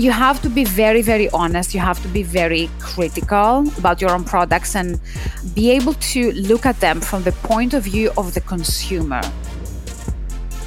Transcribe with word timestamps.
you 0.00 0.10
have 0.10 0.40
to 0.40 0.48
be 0.48 0.64
very, 0.64 1.02
very 1.02 1.28
honest. 1.30 1.74
You 1.74 1.80
have 1.80 2.00
to 2.02 2.08
be 2.08 2.22
very 2.22 2.70
critical 2.78 3.68
about 3.76 4.00
your 4.00 4.10
own 4.12 4.24
products 4.24 4.74
and 4.74 4.98
be 5.54 5.70
able 5.70 5.92
to 5.94 6.32
look 6.32 6.64
at 6.64 6.80
them 6.80 7.02
from 7.02 7.22
the 7.22 7.32
point 7.32 7.74
of 7.74 7.84
view 7.84 8.10
of 8.16 8.32
the 8.32 8.40
consumer. 8.40 9.20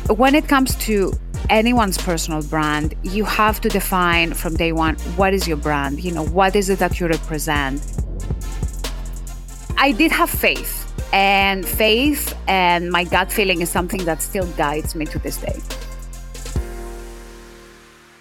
When 0.08 0.36
it 0.36 0.48
comes 0.48 0.76
to 0.88 1.14
anyone's 1.50 1.98
personal 1.98 2.44
brand, 2.44 2.94
you 3.02 3.26
have 3.26 3.60
to 3.62 3.70
define 3.70 4.34
from 4.34 4.56
day 4.56 4.72
one 4.72 4.96
what 5.18 5.34
is 5.34 5.48
your 5.48 5.58
brand? 5.58 6.04
You 6.04 6.12
know, 6.12 6.26
what 6.26 6.56
is 6.56 6.70
it 6.70 6.78
that 6.78 7.00
you 7.00 7.08
represent? 7.08 7.82
I 9.78 9.94
did 9.94 10.12
have 10.12 10.30
faith, 10.30 10.94
and 11.12 11.66
faith 11.66 12.38
and 12.48 12.92
my 12.92 13.04
gut 13.04 13.32
feeling 13.32 13.62
is 13.62 13.70
something 13.70 14.06
that 14.06 14.22
still 14.22 14.48
guides 14.54 14.94
me 14.94 15.06
to 15.08 15.20
this 15.20 15.38
day. 15.38 15.60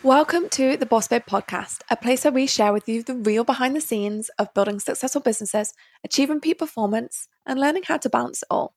Welcome 0.05 0.48
to 0.48 0.77
the 0.77 0.84
Boss 0.84 1.06
Babe 1.06 1.23
podcast, 1.30 1.83
a 1.88 1.97
place 1.97 2.24
where 2.24 2.33
we 2.33 2.48
share 2.48 2.73
with 2.73 2.88
you 2.88 3.05
the 3.05 3.15
real 3.15 3.45
behind 3.45 3.77
the 3.77 3.80
scenes 3.80 4.30
of 4.37 4.52
building 4.52 4.80
successful 4.80 5.20
businesses, 5.20 5.75
achieving 6.02 6.41
peak 6.41 6.59
performance, 6.59 7.28
and 7.47 7.61
learning 7.61 7.84
how 7.84 7.98
to 7.98 8.11
balance 8.11 8.42
it 8.42 8.48
all. 8.51 8.75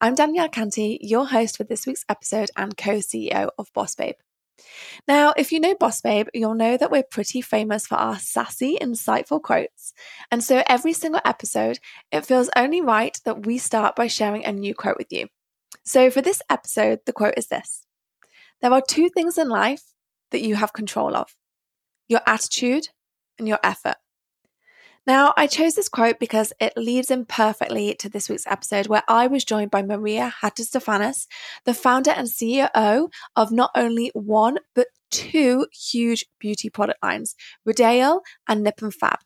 I'm 0.00 0.14
Danielle 0.14 0.48
Canty, 0.48 1.00
your 1.02 1.26
host 1.26 1.56
for 1.56 1.64
this 1.64 1.88
week's 1.88 2.04
episode 2.08 2.50
and 2.56 2.76
co 2.76 2.98
CEO 2.98 3.48
of 3.58 3.72
Boss 3.74 3.96
Babe. 3.96 4.14
Now, 5.08 5.34
if 5.36 5.50
you 5.50 5.58
know 5.58 5.74
Boss 5.74 6.00
Babe, 6.02 6.28
you'll 6.32 6.54
know 6.54 6.76
that 6.76 6.92
we're 6.92 7.02
pretty 7.02 7.40
famous 7.40 7.88
for 7.88 7.96
our 7.96 8.20
sassy, 8.20 8.78
insightful 8.80 9.42
quotes. 9.42 9.92
And 10.30 10.44
so 10.44 10.62
every 10.68 10.92
single 10.92 11.20
episode, 11.24 11.80
it 12.12 12.24
feels 12.24 12.48
only 12.54 12.80
right 12.80 13.18
that 13.24 13.44
we 13.44 13.58
start 13.58 13.96
by 13.96 14.06
sharing 14.06 14.44
a 14.44 14.52
new 14.52 14.76
quote 14.76 14.98
with 14.98 15.10
you. 15.10 15.26
So 15.82 16.12
for 16.12 16.22
this 16.22 16.42
episode, 16.48 17.00
the 17.06 17.12
quote 17.12 17.34
is 17.36 17.48
this 17.48 17.84
There 18.62 18.72
are 18.72 18.80
two 18.80 19.08
things 19.08 19.36
in 19.36 19.48
life 19.48 19.89
that 20.30 20.42
you 20.42 20.54
have 20.56 20.72
control 20.72 21.16
of 21.16 21.34
your 22.08 22.20
attitude 22.26 22.88
and 23.38 23.46
your 23.48 23.60
effort. 23.62 23.96
Now, 25.06 25.32
I 25.36 25.46
chose 25.46 25.74
this 25.74 25.88
quote 25.88 26.18
because 26.20 26.52
it 26.60 26.74
leads 26.76 27.10
in 27.10 27.24
perfectly 27.24 27.94
to 27.96 28.08
this 28.08 28.28
week's 28.28 28.46
episode 28.46 28.86
where 28.86 29.02
I 29.08 29.28
was 29.28 29.44
joined 29.44 29.70
by 29.70 29.82
Maria 29.82 30.32
Hatzistefanis, 30.42 31.26
the 31.64 31.72
founder 31.72 32.10
and 32.10 32.28
CEO 32.28 33.08
of 33.34 33.50
not 33.50 33.70
only 33.74 34.10
one, 34.14 34.58
but 34.74 34.88
two 35.10 35.66
huge 35.72 36.26
beauty 36.38 36.68
product 36.68 37.02
lines, 37.02 37.34
Rodial 37.66 38.20
and 38.46 38.62
Nip 38.62 38.82
and 38.82 38.94
Fab. 38.94 39.18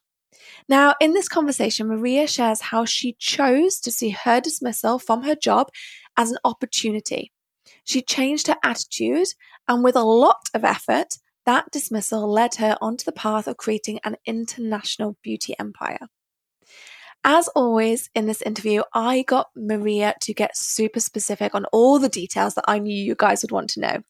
Now, 0.69 0.95
in 1.01 1.13
this 1.13 1.29
conversation, 1.29 1.89
Maria 1.89 2.27
shares 2.27 2.61
how 2.61 2.85
she 2.85 3.17
chose 3.19 3.81
to 3.81 3.91
see 3.91 4.11
her 4.11 4.41
dismissal 4.41 4.99
from 4.99 5.25
her 5.25 5.35
job 5.35 5.69
as 6.17 6.31
an 6.31 6.39
opportunity. 6.45 7.33
She 7.85 8.03
changed 8.03 8.49
her 8.49 8.57
attitude 8.63 9.29
and 9.69 9.85
with 9.85 9.97
a 9.97 10.03
lot 10.03 10.49
of 10.55 10.65
effort, 10.65 11.19
that 11.47 11.71
dismissal 11.71 12.31
led 12.31 12.57
her 12.57 12.77
onto 12.81 13.05
the 13.05 13.13
path 13.13 13.47
of 13.47 13.59
creating 13.59 14.01
an 14.05 14.17
international 14.27 15.17
beauty 15.23 15.55
empire. 15.59 16.09
As 17.27 17.49
always 17.49 18.11
in 18.15 18.27
this 18.27 18.43
interview, 18.43 18.83
I 18.93 19.23
got 19.23 19.49
Maria 19.57 20.15
to 20.21 20.35
get 20.35 20.59
super 20.59 21.01
specific 21.01 21.55
on 21.55 21.65
all 21.67 21.99
the 21.99 22.11
details 22.11 22.55
that 22.55 22.67
I 22.69 22.79
knew 22.79 22.95
you 22.95 23.15
guys 23.15 23.41
would 23.41 23.51
want 23.51 23.71
to 23.71 23.81
know. 23.81 24.03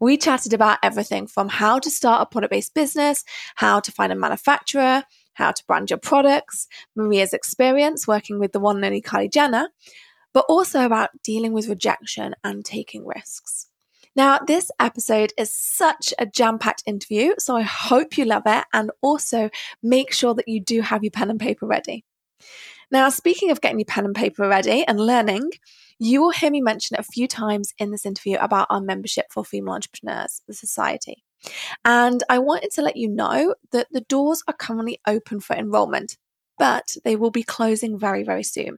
We 0.00 0.16
chatted 0.16 0.52
about 0.52 0.78
everything 0.82 1.28
from 1.28 1.48
how 1.48 1.78
to 1.78 1.90
start 1.90 2.22
a 2.22 2.26
product 2.26 2.50
based 2.50 2.74
business, 2.74 3.22
how 3.54 3.78
to 3.78 3.92
find 3.92 4.12
a 4.12 4.16
manufacturer, 4.16 5.04
how 5.34 5.52
to 5.52 5.64
brand 5.68 5.90
your 5.90 5.98
products, 5.98 6.66
Maria's 6.96 7.32
experience 7.32 8.08
working 8.08 8.40
with 8.40 8.50
the 8.50 8.58
one 8.58 8.76
and 8.76 8.84
only 8.84 9.02
Kylie 9.02 9.32
Jenner, 9.32 9.68
but 10.36 10.44
also 10.50 10.84
about 10.84 11.08
dealing 11.22 11.54
with 11.54 11.66
rejection 11.66 12.34
and 12.44 12.62
taking 12.62 13.06
risks. 13.06 13.68
Now, 14.14 14.38
this 14.38 14.70
episode 14.78 15.32
is 15.38 15.50
such 15.50 16.12
a 16.18 16.26
jam 16.26 16.58
packed 16.58 16.82
interview, 16.84 17.32
so 17.38 17.56
I 17.56 17.62
hope 17.62 18.18
you 18.18 18.26
love 18.26 18.42
it 18.44 18.66
and 18.74 18.90
also 19.00 19.48
make 19.82 20.12
sure 20.12 20.34
that 20.34 20.46
you 20.46 20.60
do 20.60 20.82
have 20.82 21.02
your 21.02 21.10
pen 21.10 21.30
and 21.30 21.40
paper 21.40 21.66
ready. 21.66 22.04
Now, 22.90 23.08
speaking 23.08 23.50
of 23.50 23.62
getting 23.62 23.78
your 23.78 23.86
pen 23.86 24.04
and 24.04 24.14
paper 24.14 24.46
ready 24.46 24.86
and 24.86 25.00
learning, 25.00 25.52
you 25.98 26.20
will 26.20 26.32
hear 26.32 26.50
me 26.50 26.60
mention 26.60 26.98
a 26.98 27.02
few 27.02 27.26
times 27.26 27.72
in 27.78 27.90
this 27.90 28.04
interview 28.04 28.36
about 28.36 28.66
our 28.68 28.82
membership 28.82 29.28
for 29.30 29.42
female 29.42 29.72
entrepreneurs, 29.72 30.42
the 30.46 30.52
society. 30.52 31.24
And 31.82 32.22
I 32.28 32.40
wanted 32.40 32.72
to 32.72 32.82
let 32.82 32.96
you 32.96 33.08
know 33.08 33.54
that 33.72 33.86
the 33.90 34.02
doors 34.02 34.42
are 34.46 34.52
currently 34.52 35.00
open 35.06 35.40
for 35.40 35.56
enrollment, 35.56 36.18
but 36.58 36.98
they 37.04 37.16
will 37.16 37.30
be 37.30 37.42
closing 37.42 37.98
very, 37.98 38.22
very 38.22 38.42
soon. 38.42 38.76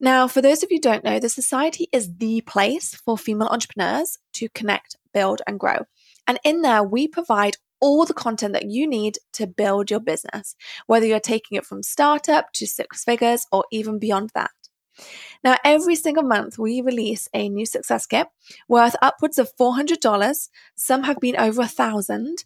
Now, 0.00 0.26
for 0.28 0.42
those 0.42 0.62
of 0.62 0.70
you 0.70 0.76
who 0.76 0.82
don't 0.82 1.04
know, 1.04 1.18
the 1.18 1.28
Society 1.28 1.88
is 1.92 2.16
the 2.16 2.40
place 2.42 2.94
for 2.94 3.16
female 3.16 3.48
entrepreneurs 3.48 4.18
to 4.34 4.48
connect, 4.50 4.96
build, 5.12 5.42
and 5.46 5.58
grow. 5.58 5.86
And 6.26 6.38
in 6.44 6.62
there, 6.62 6.82
we 6.82 7.08
provide 7.08 7.56
all 7.80 8.06
the 8.06 8.14
content 8.14 8.54
that 8.54 8.70
you 8.70 8.86
need 8.86 9.18
to 9.34 9.46
build 9.46 9.90
your 9.90 10.00
business, 10.00 10.56
whether 10.86 11.06
you're 11.06 11.20
taking 11.20 11.58
it 11.58 11.66
from 11.66 11.82
startup 11.82 12.52
to 12.54 12.66
six 12.66 13.04
figures 13.04 13.46
or 13.52 13.64
even 13.70 13.98
beyond 13.98 14.30
that. 14.34 14.50
Now, 15.42 15.56
every 15.64 15.96
single 15.96 16.22
month, 16.22 16.58
we 16.58 16.80
release 16.80 17.28
a 17.34 17.48
new 17.48 17.66
success 17.66 18.06
kit 18.06 18.28
worth 18.68 18.96
upwards 19.02 19.38
of 19.38 19.54
$400. 19.56 20.48
Some 20.76 21.02
have 21.02 21.20
been 21.20 21.36
over 21.36 21.62
a 21.62 21.68
thousand. 21.68 22.44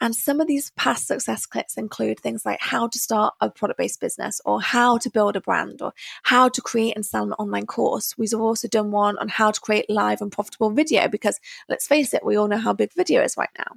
And 0.00 0.14
some 0.14 0.40
of 0.40 0.46
these 0.46 0.70
past 0.76 1.06
success 1.06 1.46
clips 1.46 1.76
include 1.76 2.20
things 2.20 2.44
like 2.44 2.60
how 2.60 2.88
to 2.88 2.98
start 2.98 3.34
a 3.40 3.50
product 3.50 3.78
based 3.78 4.00
business 4.00 4.40
or 4.44 4.60
how 4.60 4.98
to 4.98 5.10
build 5.10 5.36
a 5.36 5.40
brand 5.40 5.80
or 5.82 5.92
how 6.24 6.48
to 6.48 6.60
create 6.60 6.96
and 6.96 7.04
sell 7.04 7.24
an 7.24 7.32
online 7.34 7.66
course. 7.66 8.14
We've 8.18 8.34
also 8.34 8.68
done 8.68 8.90
one 8.90 9.18
on 9.18 9.28
how 9.28 9.50
to 9.50 9.60
create 9.60 9.88
live 9.88 10.20
and 10.20 10.30
profitable 10.30 10.70
video 10.70 11.08
because 11.08 11.40
let's 11.68 11.86
face 11.86 12.12
it, 12.14 12.24
we 12.24 12.36
all 12.36 12.48
know 12.48 12.58
how 12.58 12.72
big 12.72 12.92
video 12.94 13.22
is 13.22 13.36
right 13.36 13.48
now. 13.58 13.76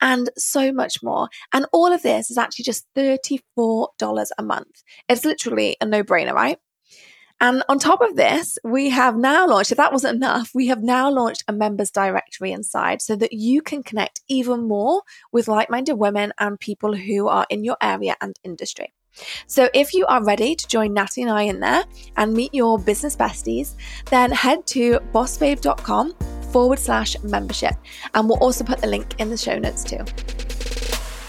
And 0.00 0.30
so 0.36 0.72
much 0.72 1.02
more. 1.02 1.28
And 1.52 1.66
all 1.72 1.92
of 1.92 2.02
this 2.02 2.30
is 2.30 2.38
actually 2.38 2.64
just 2.64 2.86
$34 2.94 4.28
a 4.38 4.42
month. 4.42 4.82
It's 5.08 5.24
literally 5.24 5.76
a 5.80 5.86
no 5.86 6.04
brainer, 6.04 6.32
right? 6.32 6.58
And 7.40 7.62
on 7.68 7.78
top 7.78 8.00
of 8.00 8.16
this, 8.16 8.58
we 8.64 8.90
have 8.90 9.16
now 9.16 9.46
launched, 9.46 9.70
if 9.70 9.76
that 9.78 9.92
wasn't 9.92 10.16
enough, 10.16 10.50
we 10.54 10.66
have 10.68 10.82
now 10.82 11.10
launched 11.10 11.44
a 11.46 11.52
members 11.52 11.90
directory 11.90 12.52
inside 12.52 13.00
so 13.00 13.14
that 13.16 13.32
you 13.32 13.62
can 13.62 13.82
connect 13.82 14.22
even 14.28 14.66
more 14.66 15.02
with 15.30 15.46
like 15.46 15.70
minded 15.70 15.94
women 15.94 16.32
and 16.38 16.58
people 16.58 16.94
who 16.94 17.28
are 17.28 17.46
in 17.48 17.64
your 17.64 17.76
area 17.80 18.16
and 18.20 18.38
industry. 18.42 18.92
So 19.46 19.68
if 19.74 19.94
you 19.94 20.06
are 20.06 20.24
ready 20.24 20.54
to 20.54 20.68
join 20.68 20.94
Natty 20.94 21.22
and 21.22 21.30
I 21.30 21.42
in 21.42 21.60
there 21.60 21.84
and 22.16 22.34
meet 22.34 22.54
your 22.54 22.78
business 22.78 23.16
besties, 23.16 23.74
then 24.06 24.30
head 24.30 24.66
to 24.68 25.00
bossbabe.com 25.12 26.14
forward 26.52 26.78
slash 26.78 27.16
membership. 27.22 27.74
And 28.14 28.28
we'll 28.28 28.38
also 28.38 28.64
put 28.64 28.80
the 28.80 28.86
link 28.86 29.20
in 29.20 29.30
the 29.30 29.36
show 29.36 29.58
notes 29.58 29.84
too. 29.84 30.04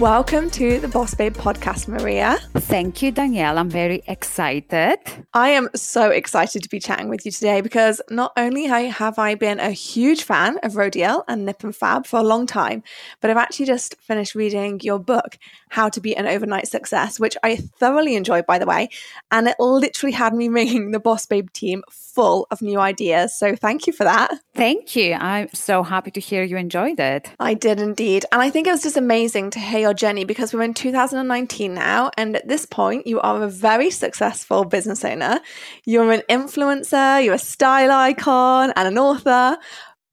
Welcome 0.00 0.50
to 0.50 0.78
the 0.78 0.88
Boss 0.88 1.14
Babe 1.14 1.34
podcast, 1.34 1.88
Maria. 1.88 2.36
Thank 2.52 3.00
you, 3.00 3.10
Danielle. 3.10 3.56
I'm 3.56 3.70
very 3.70 4.02
excited. 4.06 4.98
I 5.32 5.48
am 5.48 5.70
so 5.74 6.10
excited 6.10 6.62
to 6.64 6.68
be 6.68 6.78
chatting 6.78 7.08
with 7.08 7.24
you 7.24 7.32
today 7.32 7.62
because 7.62 8.02
not 8.10 8.32
only 8.36 8.66
have 8.66 9.18
I 9.18 9.36
been 9.36 9.58
a 9.58 9.70
huge 9.70 10.24
fan 10.24 10.58
of 10.62 10.74
Rodial 10.74 11.24
and 11.28 11.46
Nip 11.46 11.64
and 11.64 11.74
Fab 11.74 12.06
for 12.06 12.20
a 12.20 12.22
long 12.22 12.46
time, 12.46 12.82
but 13.22 13.30
I've 13.30 13.38
actually 13.38 13.64
just 13.64 13.98
finished 14.02 14.34
reading 14.34 14.80
your 14.82 14.98
book, 14.98 15.38
How 15.68 15.88
to 15.88 16.00
Be 16.00 16.16
an 16.16 16.26
Overnight 16.26 16.68
Success, 16.68 17.18
which 17.20 17.36
I 17.42 17.56
thoroughly 17.56 18.16
enjoyed, 18.16 18.46
by 18.46 18.58
the 18.58 18.66
way. 18.66 18.88
And 19.30 19.48
it 19.48 19.56
literally 19.58 20.12
had 20.12 20.34
me 20.34 20.48
ringing 20.56 20.90
the 20.90 21.00
Boss 21.00 21.26
Babe 21.26 21.50
team 21.52 21.82
full 21.90 22.46
of 22.50 22.62
new 22.62 22.78
ideas. 22.78 23.38
So 23.38 23.54
thank 23.54 23.86
you 23.86 23.92
for 23.92 24.04
that. 24.04 24.32
Thank 24.54 24.96
you. 24.96 25.14
I'm 25.14 25.48
so 25.52 25.82
happy 25.82 26.10
to 26.12 26.20
hear 26.20 26.42
you 26.42 26.56
enjoyed 26.56 26.98
it. 26.98 27.30
I 27.38 27.54
did 27.54 27.80
indeed. 27.80 28.24
And 28.32 28.40
I 28.40 28.50
think 28.50 28.66
it 28.66 28.72
was 28.72 28.82
just 28.82 28.96
amazing 28.96 29.50
to 29.50 29.58
hear 29.58 29.80
your 29.80 29.94
journey 29.94 30.24
because 30.24 30.54
we're 30.54 30.62
in 30.62 30.74
2019 30.74 31.74
now. 31.74 32.10
And 32.16 32.36
at 32.36 32.48
this 32.48 32.64
point, 32.64 33.06
you 33.06 33.20
are 33.20 33.42
a 33.42 33.48
very 33.48 33.90
successful 33.90 34.64
business 34.64 35.04
owner. 35.04 35.40
You're 35.84 36.12
an 36.12 36.22
influencer, 36.30 37.22
you're 37.24 37.34
a 37.34 37.38
style 37.38 37.90
icon, 37.90 38.72
and 38.76 38.88
an 38.88 38.98
author. 38.98 39.58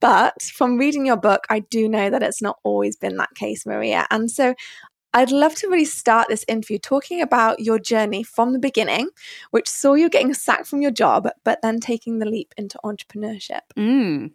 But 0.02 0.42
from 0.42 0.78
reading 0.78 1.06
your 1.06 1.16
book, 1.16 1.46
I 1.50 1.60
do 1.60 1.88
know 1.88 2.10
that 2.10 2.22
it's 2.22 2.42
not 2.42 2.58
always 2.64 2.98
been 2.98 3.16
that 3.16 3.34
case, 3.36 3.66
Maria. 3.66 4.06
And 4.12 4.30
so 4.30 4.54
I'd 5.14 5.32
love 5.32 5.56
to 5.56 5.68
really 5.68 5.86
start 5.86 6.28
this 6.28 6.44
interview 6.48 6.80
talking 6.80 7.22
about 7.22 7.60
your 7.60 7.80
journey 7.80 8.24
from 8.24 8.54
the 8.54 8.60
beginning, 8.60 9.10
which 9.52 9.70
saw 9.70 9.94
you 9.94 10.10
getting 10.10 10.34
sacked 10.34 10.68
from 10.68 10.82
your 10.82 10.92
job, 10.92 11.28
but 11.44 11.62
then 11.62 11.80
taking 11.80 12.20
the 12.20 12.26
leap 12.26 12.54
into 12.58 12.80
entrepreneurship. 12.84 13.62
Mm. 13.78 14.32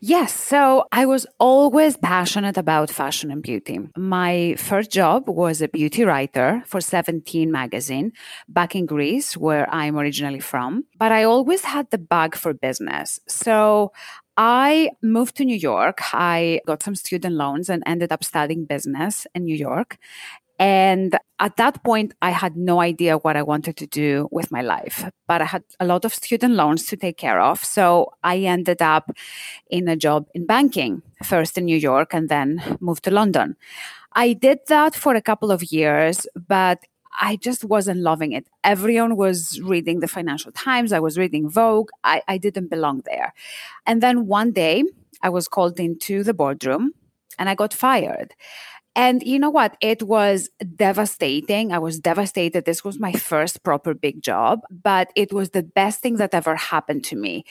Yes. 0.00 0.34
So 0.34 0.84
I 0.92 1.06
was 1.06 1.26
always 1.38 1.96
passionate 1.96 2.56
about 2.56 2.90
fashion 2.90 3.30
and 3.30 3.42
beauty. 3.42 3.80
My 3.96 4.54
first 4.58 4.90
job 4.90 5.28
was 5.28 5.62
a 5.62 5.68
beauty 5.68 6.04
writer 6.04 6.62
for 6.66 6.80
17 6.80 7.50
magazine 7.50 8.12
back 8.48 8.74
in 8.74 8.86
Greece, 8.86 9.36
where 9.36 9.72
I'm 9.72 9.96
originally 9.96 10.40
from. 10.40 10.84
But 10.98 11.12
I 11.12 11.24
always 11.24 11.64
had 11.64 11.90
the 11.90 11.98
bug 11.98 12.36
for 12.36 12.52
business. 12.52 13.20
So 13.28 13.92
I 14.38 14.90
moved 15.02 15.36
to 15.36 15.44
New 15.44 15.56
York. 15.56 15.98
I 16.14 16.60
got 16.64 16.82
some 16.82 16.94
student 16.94 17.34
loans 17.34 17.68
and 17.68 17.82
ended 17.86 18.12
up 18.12 18.22
studying 18.22 18.64
business 18.64 19.26
in 19.34 19.44
New 19.44 19.56
York. 19.56 19.98
And 20.60 21.16
at 21.38 21.56
that 21.56 21.84
point, 21.84 22.14
I 22.22 22.30
had 22.30 22.56
no 22.56 22.80
idea 22.80 23.18
what 23.18 23.36
I 23.36 23.42
wanted 23.42 23.76
to 23.76 23.86
do 23.86 24.28
with 24.32 24.50
my 24.50 24.62
life, 24.62 25.08
but 25.26 25.40
I 25.40 25.44
had 25.44 25.64
a 25.78 25.86
lot 25.86 26.04
of 26.04 26.14
student 26.14 26.54
loans 26.54 26.86
to 26.86 26.96
take 26.96 27.16
care 27.16 27.40
of. 27.40 27.64
So 27.64 28.12
I 28.24 28.38
ended 28.38 28.82
up 28.82 29.10
in 29.70 29.88
a 29.88 29.96
job 29.96 30.26
in 30.34 30.46
banking, 30.46 31.02
first 31.24 31.58
in 31.58 31.64
New 31.64 31.76
York 31.76 32.14
and 32.14 32.28
then 32.28 32.78
moved 32.80 33.04
to 33.04 33.10
London. 33.10 33.56
I 34.14 34.32
did 34.32 34.60
that 34.68 34.94
for 34.96 35.14
a 35.14 35.22
couple 35.22 35.52
of 35.52 35.62
years, 35.62 36.26
but 36.48 36.84
I 37.18 37.36
just 37.36 37.64
wasn't 37.64 38.00
loving 38.00 38.32
it. 38.32 38.46
Everyone 38.62 39.16
was 39.16 39.60
reading 39.60 40.00
the 40.00 40.08
Financial 40.08 40.52
Times. 40.52 40.92
I 40.92 41.00
was 41.00 41.18
reading 41.18 41.50
Vogue. 41.50 41.90
I, 42.04 42.22
I 42.28 42.38
didn't 42.38 42.68
belong 42.68 43.02
there. 43.04 43.34
And 43.86 44.00
then 44.02 44.26
one 44.26 44.52
day 44.52 44.84
I 45.22 45.28
was 45.28 45.48
called 45.48 45.80
into 45.80 46.22
the 46.22 46.34
boardroom 46.34 46.92
and 47.38 47.48
I 47.48 47.54
got 47.54 47.74
fired. 47.74 48.34
And 48.94 49.22
you 49.22 49.38
know 49.38 49.50
what? 49.50 49.76
It 49.80 50.02
was 50.02 50.50
devastating. 50.74 51.72
I 51.72 51.78
was 51.78 52.00
devastated. 52.00 52.64
This 52.64 52.82
was 52.82 52.98
my 52.98 53.12
first 53.12 53.62
proper 53.62 53.94
big 53.94 54.22
job, 54.22 54.62
but 54.70 55.12
it 55.14 55.32
was 55.32 55.50
the 55.50 55.62
best 55.62 56.00
thing 56.00 56.16
that 56.16 56.34
ever 56.34 56.56
happened 56.56 57.04
to 57.04 57.16
me. 57.16 57.44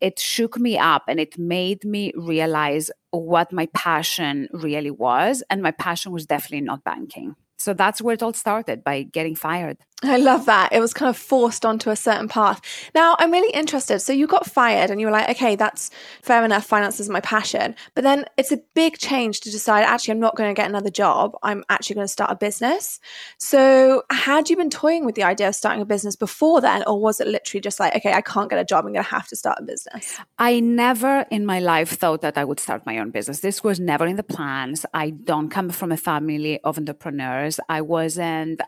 It 0.00 0.18
shook 0.18 0.58
me 0.58 0.78
up 0.78 1.04
and 1.08 1.20
it 1.20 1.38
made 1.38 1.84
me 1.84 2.12
realize 2.16 2.90
what 3.10 3.52
my 3.52 3.66
passion 3.74 4.48
really 4.52 4.90
was. 4.90 5.42
And 5.50 5.62
my 5.62 5.72
passion 5.72 6.10
was 6.10 6.26
definitely 6.26 6.62
not 6.62 6.84
banking. 6.84 7.36
So 7.64 7.72
that's 7.72 8.02
where 8.02 8.12
it 8.14 8.22
all 8.22 8.34
started 8.34 8.84
by 8.84 9.04
getting 9.04 9.34
fired. 9.34 9.78
I 10.02 10.18
love 10.18 10.44
that. 10.46 10.72
It 10.72 10.80
was 10.80 10.92
kind 10.92 11.08
of 11.08 11.16
forced 11.16 11.64
onto 11.64 11.88
a 11.88 11.96
certain 11.96 12.28
path. 12.28 12.60
Now, 12.94 13.16
I'm 13.18 13.30
really 13.30 13.52
interested. 13.54 14.00
So 14.00 14.12
you 14.12 14.26
got 14.26 14.44
fired 14.44 14.90
and 14.90 15.00
you 15.00 15.06
were 15.06 15.12
like, 15.12 15.30
okay, 15.30 15.56
that's 15.56 15.90
fair 16.20 16.44
enough. 16.44 16.66
Finance 16.66 17.00
is 17.00 17.08
my 17.08 17.20
passion. 17.20 17.74
But 17.94 18.04
then 18.04 18.26
it's 18.36 18.52
a 18.52 18.58
big 18.74 18.98
change 18.98 19.40
to 19.40 19.50
decide, 19.50 19.84
actually, 19.84 20.12
I'm 20.12 20.20
not 20.20 20.36
going 20.36 20.54
to 20.54 20.60
get 20.60 20.68
another 20.68 20.90
job. 20.90 21.36
I'm 21.42 21.64
actually 21.70 21.94
going 21.94 22.04
to 22.04 22.12
start 22.12 22.30
a 22.30 22.36
business. 22.36 23.00
So 23.38 24.02
had 24.10 24.50
you 24.50 24.56
been 24.56 24.68
toying 24.68 25.06
with 25.06 25.14
the 25.14 25.22
idea 25.22 25.48
of 25.48 25.54
starting 25.54 25.80
a 25.80 25.86
business 25.86 26.16
before 26.16 26.60
then? 26.60 26.84
Or 26.86 27.00
was 27.00 27.18
it 27.20 27.26
literally 27.26 27.62
just 27.62 27.80
like, 27.80 27.96
okay, 27.96 28.12
I 28.12 28.20
can't 28.20 28.50
get 28.50 28.58
a 28.58 28.64
job. 28.64 28.84
I'm 28.84 28.92
going 28.92 29.04
to 29.04 29.10
have 29.10 29.28
to 29.28 29.36
start 29.36 29.58
a 29.60 29.62
business? 29.62 30.18
I 30.38 30.60
never 30.60 31.24
in 31.30 31.46
my 31.46 31.60
life 31.60 31.90
thought 31.90 32.20
that 32.20 32.36
I 32.36 32.44
would 32.44 32.60
start 32.60 32.84
my 32.84 32.98
own 32.98 33.10
business. 33.10 33.40
This 33.40 33.64
was 33.64 33.80
never 33.80 34.06
in 34.06 34.16
the 34.16 34.22
plans. 34.22 34.84
I 34.92 35.10
don't 35.10 35.48
come 35.48 35.70
from 35.70 35.92
a 35.92 35.96
family 35.96 36.60
of 36.62 36.76
entrepreneurs. 36.76 37.58
I 37.70 37.80
wasn't, 37.80 38.60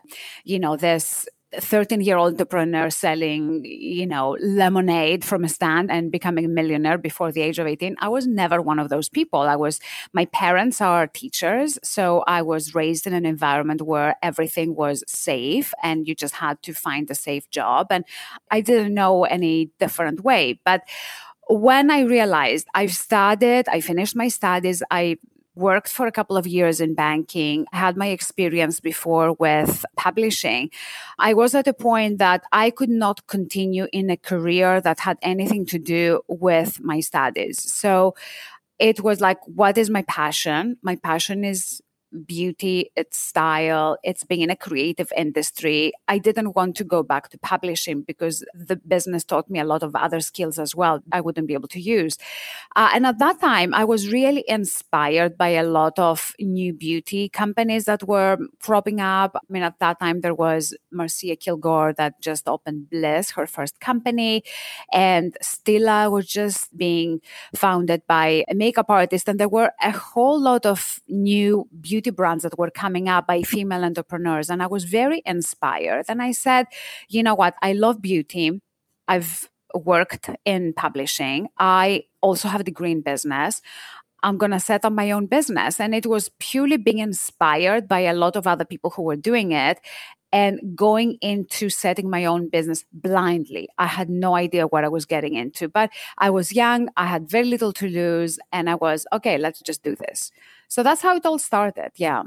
you 0.43 0.57
know, 0.57 0.75
this 0.75 1.26
13 1.59 2.01
year 2.01 2.17
old 2.17 2.33
entrepreneur 2.33 2.89
selling, 2.89 3.63
you 3.65 4.05
know, 4.05 4.37
lemonade 4.41 5.23
from 5.23 5.43
a 5.43 5.49
stand 5.49 5.91
and 5.91 6.11
becoming 6.11 6.45
a 6.45 6.47
millionaire 6.47 6.97
before 6.97 7.31
the 7.31 7.41
age 7.41 7.59
of 7.59 7.67
18. 7.67 7.95
I 7.99 8.09
was 8.09 8.27
never 8.27 8.61
one 8.61 8.79
of 8.79 8.89
those 8.89 9.09
people. 9.09 9.41
I 9.41 9.55
was, 9.55 9.79
my 10.13 10.25
parents 10.25 10.81
are 10.81 11.07
teachers. 11.07 11.79
So 11.83 12.23
I 12.27 12.41
was 12.41 12.75
raised 12.75 13.07
in 13.07 13.13
an 13.13 13.25
environment 13.25 13.81
where 13.81 14.15
everything 14.21 14.75
was 14.75 15.03
safe 15.07 15.73
and 15.83 16.07
you 16.07 16.15
just 16.15 16.35
had 16.35 16.61
to 16.63 16.73
find 16.73 17.09
a 17.09 17.15
safe 17.15 17.49
job. 17.49 17.87
And 17.89 18.05
I 18.51 18.61
didn't 18.61 18.93
know 18.93 19.23
any 19.25 19.71
different 19.79 20.23
way. 20.23 20.59
But 20.63 20.81
when 21.49 21.89
I 21.89 22.01
realized 22.01 22.67
I've 22.73 22.93
studied, 22.93 23.69
I 23.69 23.81
finished 23.81 24.15
my 24.15 24.27
studies, 24.27 24.83
I 24.91 25.17
worked 25.57 25.89
for 25.89 26.07
a 26.07 26.11
couple 26.11 26.37
of 26.37 26.47
years 26.47 26.79
in 26.79 26.93
banking, 26.93 27.65
had 27.73 27.97
my 27.97 28.07
experience 28.07 28.79
before 28.79 29.33
with 29.33 29.85
publishing. 29.95 30.69
I 31.19 31.33
was 31.33 31.55
at 31.55 31.67
a 31.67 31.73
point 31.73 32.19
that 32.19 32.43
I 32.51 32.69
could 32.69 32.89
not 32.89 33.27
continue 33.27 33.87
in 33.91 34.09
a 34.09 34.17
career 34.17 34.79
that 34.81 34.99
had 34.99 35.17
anything 35.21 35.65
to 35.67 35.79
do 35.79 36.21
with 36.27 36.79
my 36.81 36.99
studies. 36.99 37.59
So 37.71 38.15
it 38.79 39.01
was 39.01 39.19
like, 39.21 39.39
what 39.45 39.77
is 39.77 39.89
my 39.89 40.03
passion? 40.03 40.77
My 40.81 40.95
passion 40.95 41.43
is 41.43 41.81
beauty, 42.25 42.91
it's 42.95 43.17
style, 43.17 43.97
it's 44.03 44.23
being 44.23 44.41
in 44.41 44.49
a 44.49 44.55
creative 44.55 45.11
industry. 45.15 45.93
I 46.07 46.17
didn't 46.17 46.55
want 46.55 46.75
to 46.77 46.83
go 46.83 47.03
back 47.03 47.29
to 47.29 47.37
publishing 47.37 48.01
because 48.01 48.43
the 48.53 48.75
business 48.75 49.23
taught 49.23 49.49
me 49.49 49.59
a 49.59 49.65
lot 49.65 49.83
of 49.83 49.95
other 49.95 50.19
skills 50.19 50.59
as 50.59 50.75
well 50.75 51.03
I 51.11 51.21
wouldn't 51.21 51.47
be 51.47 51.53
able 51.53 51.67
to 51.69 51.81
use. 51.81 52.17
Uh, 52.75 52.89
and 52.93 53.05
at 53.05 53.19
that 53.19 53.39
time, 53.39 53.73
I 53.73 53.83
was 53.83 54.11
really 54.11 54.43
inspired 54.47 55.37
by 55.37 55.49
a 55.49 55.63
lot 55.63 55.97
of 55.99 56.33
new 56.39 56.73
beauty 56.73 57.29
companies 57.29 57.85
that 57.85 58.07
were 58.07 58.37
cropping 58.59 59.01
up. 59.01 59.35
I 59.35 59.39
mean, 59.49 59.63
at 59.63 59.79
that 59.79 59.99
time, 59.99 60.21
there 60.21 60.35
was 60.35 60.75
Marcia 60.91 61.35
Kilgore 61.35 61.93
that 61.93 62.21
just 62.21 62.47
opened 62.47 62.89
Bliss, 62.89 63.31
her 63.31 63.47
first 63.47 63.79
company, 63.79 64.43
and 64.91 65.37
Stila 65.43 66.11
was 66.11 66.27
just 66.27 66.75
being 66.77 67.21
founded 67.55 68.01
by 68.07 68.43
a 68.49 68.53
makeup 68.55 68.89
artist. 68.89 69.27
And 69.27 69.39
there 69.39 69.49
were 69.49 69.71
a 69.81 69.91
whole 69.91 70.39
lot 70.39 70.65
of 70.65 70.99
new 71.07 71.67
beauty 71.81 71.96
beauty 71.97 72.11
brands 72.11 72.43
that 72.43 72.59
were 72.59 72.69
coming 72.69 73.09
up 73.09 73.25
by 73.25 73.41
female 73.41 73.83
entrepreneurs. 73.83 74.51
And 74.51 74.61
I 74.61 74.67
was 74.67 74.83
very 74.83 75.23
inspired. 75.25 76.05
And 76.07 76.21
I 76.21 76.31
said, 76.31 76.67
you 77.09 77.23
know 77.23 77.33
what? 77.33 77.55
I 77.63 77.73
love 77.73 78.03
beauty. 78.03 78.61
I've 79.07 79.49
worked 79.73 80.29
in 80.45 80.73
publishing. 80.73 81.47
I 81.57 82.03
also 82.21 82.49
have 82.49 82.61
a 82.61 82.69
degree 82.71 82.91
in 82.91 83.01
business. 83.01 83.61
I'm 84.21 84.37
going 84.37 84.51
to 84.51 84.59
set 84.59 84.85
up 84.85 84.93
my 84.93 85.09
own 85.09 85.25
business. 85.25 85.79
And 85.79 85.95
it 85.95 86.05
was 86.05 86.29
purely 86.37 86.77
being 86.77 86.99
inspired 86.99 87.87
by 87.87 88.01
a 88.01 88.13
lot 88.13 88.35
of 88.35 88.45
other 88.45 88.65
people 88.65 88.91
who 88.91 89.01
were 89.01 89.15
doing 89.15 89.51
it 89.53 89.79
and 90.31 90.59
going 90.75 91.17
into 91.21 91.69
setting 91.69 92.11
my 92.11 92.25
own 92.25 92.47
business 92.49 92.85
blindly. 92.91 93.69
I 93.79 93.87
had 93.87 94.07
no 94.09 94.35
idea 94.35 94.67
what 94.67 94.83
I 94.83 94.89
was 94.89 95.05
getting 95.07 95.33
into, 95.33 95.67
but 95.67 95.89
I 96.19 96.29
was 96.29 96.51
young, 96.51 96.89
I 96.95 97.07
had 97.07 97.29
very 97.29 97.45
little 97.45 97.73
to 97.73 97.87
lose, 97.87 98.37
and 98.51 98.69
I 98.69 98.75
was, 98.75 99.07
okay, 99.13 99.37
let's 99.37 99.61
just 99.61 99.83
do 99.83 99.95
this. 99.95 100.31
So 100.69 100.83
that's 100.83 101.01
how 101.01 101.15
it 101.15 101.25
all 101.25 101.39
started. 101.39 101.91
Yeah. 101.95 102.23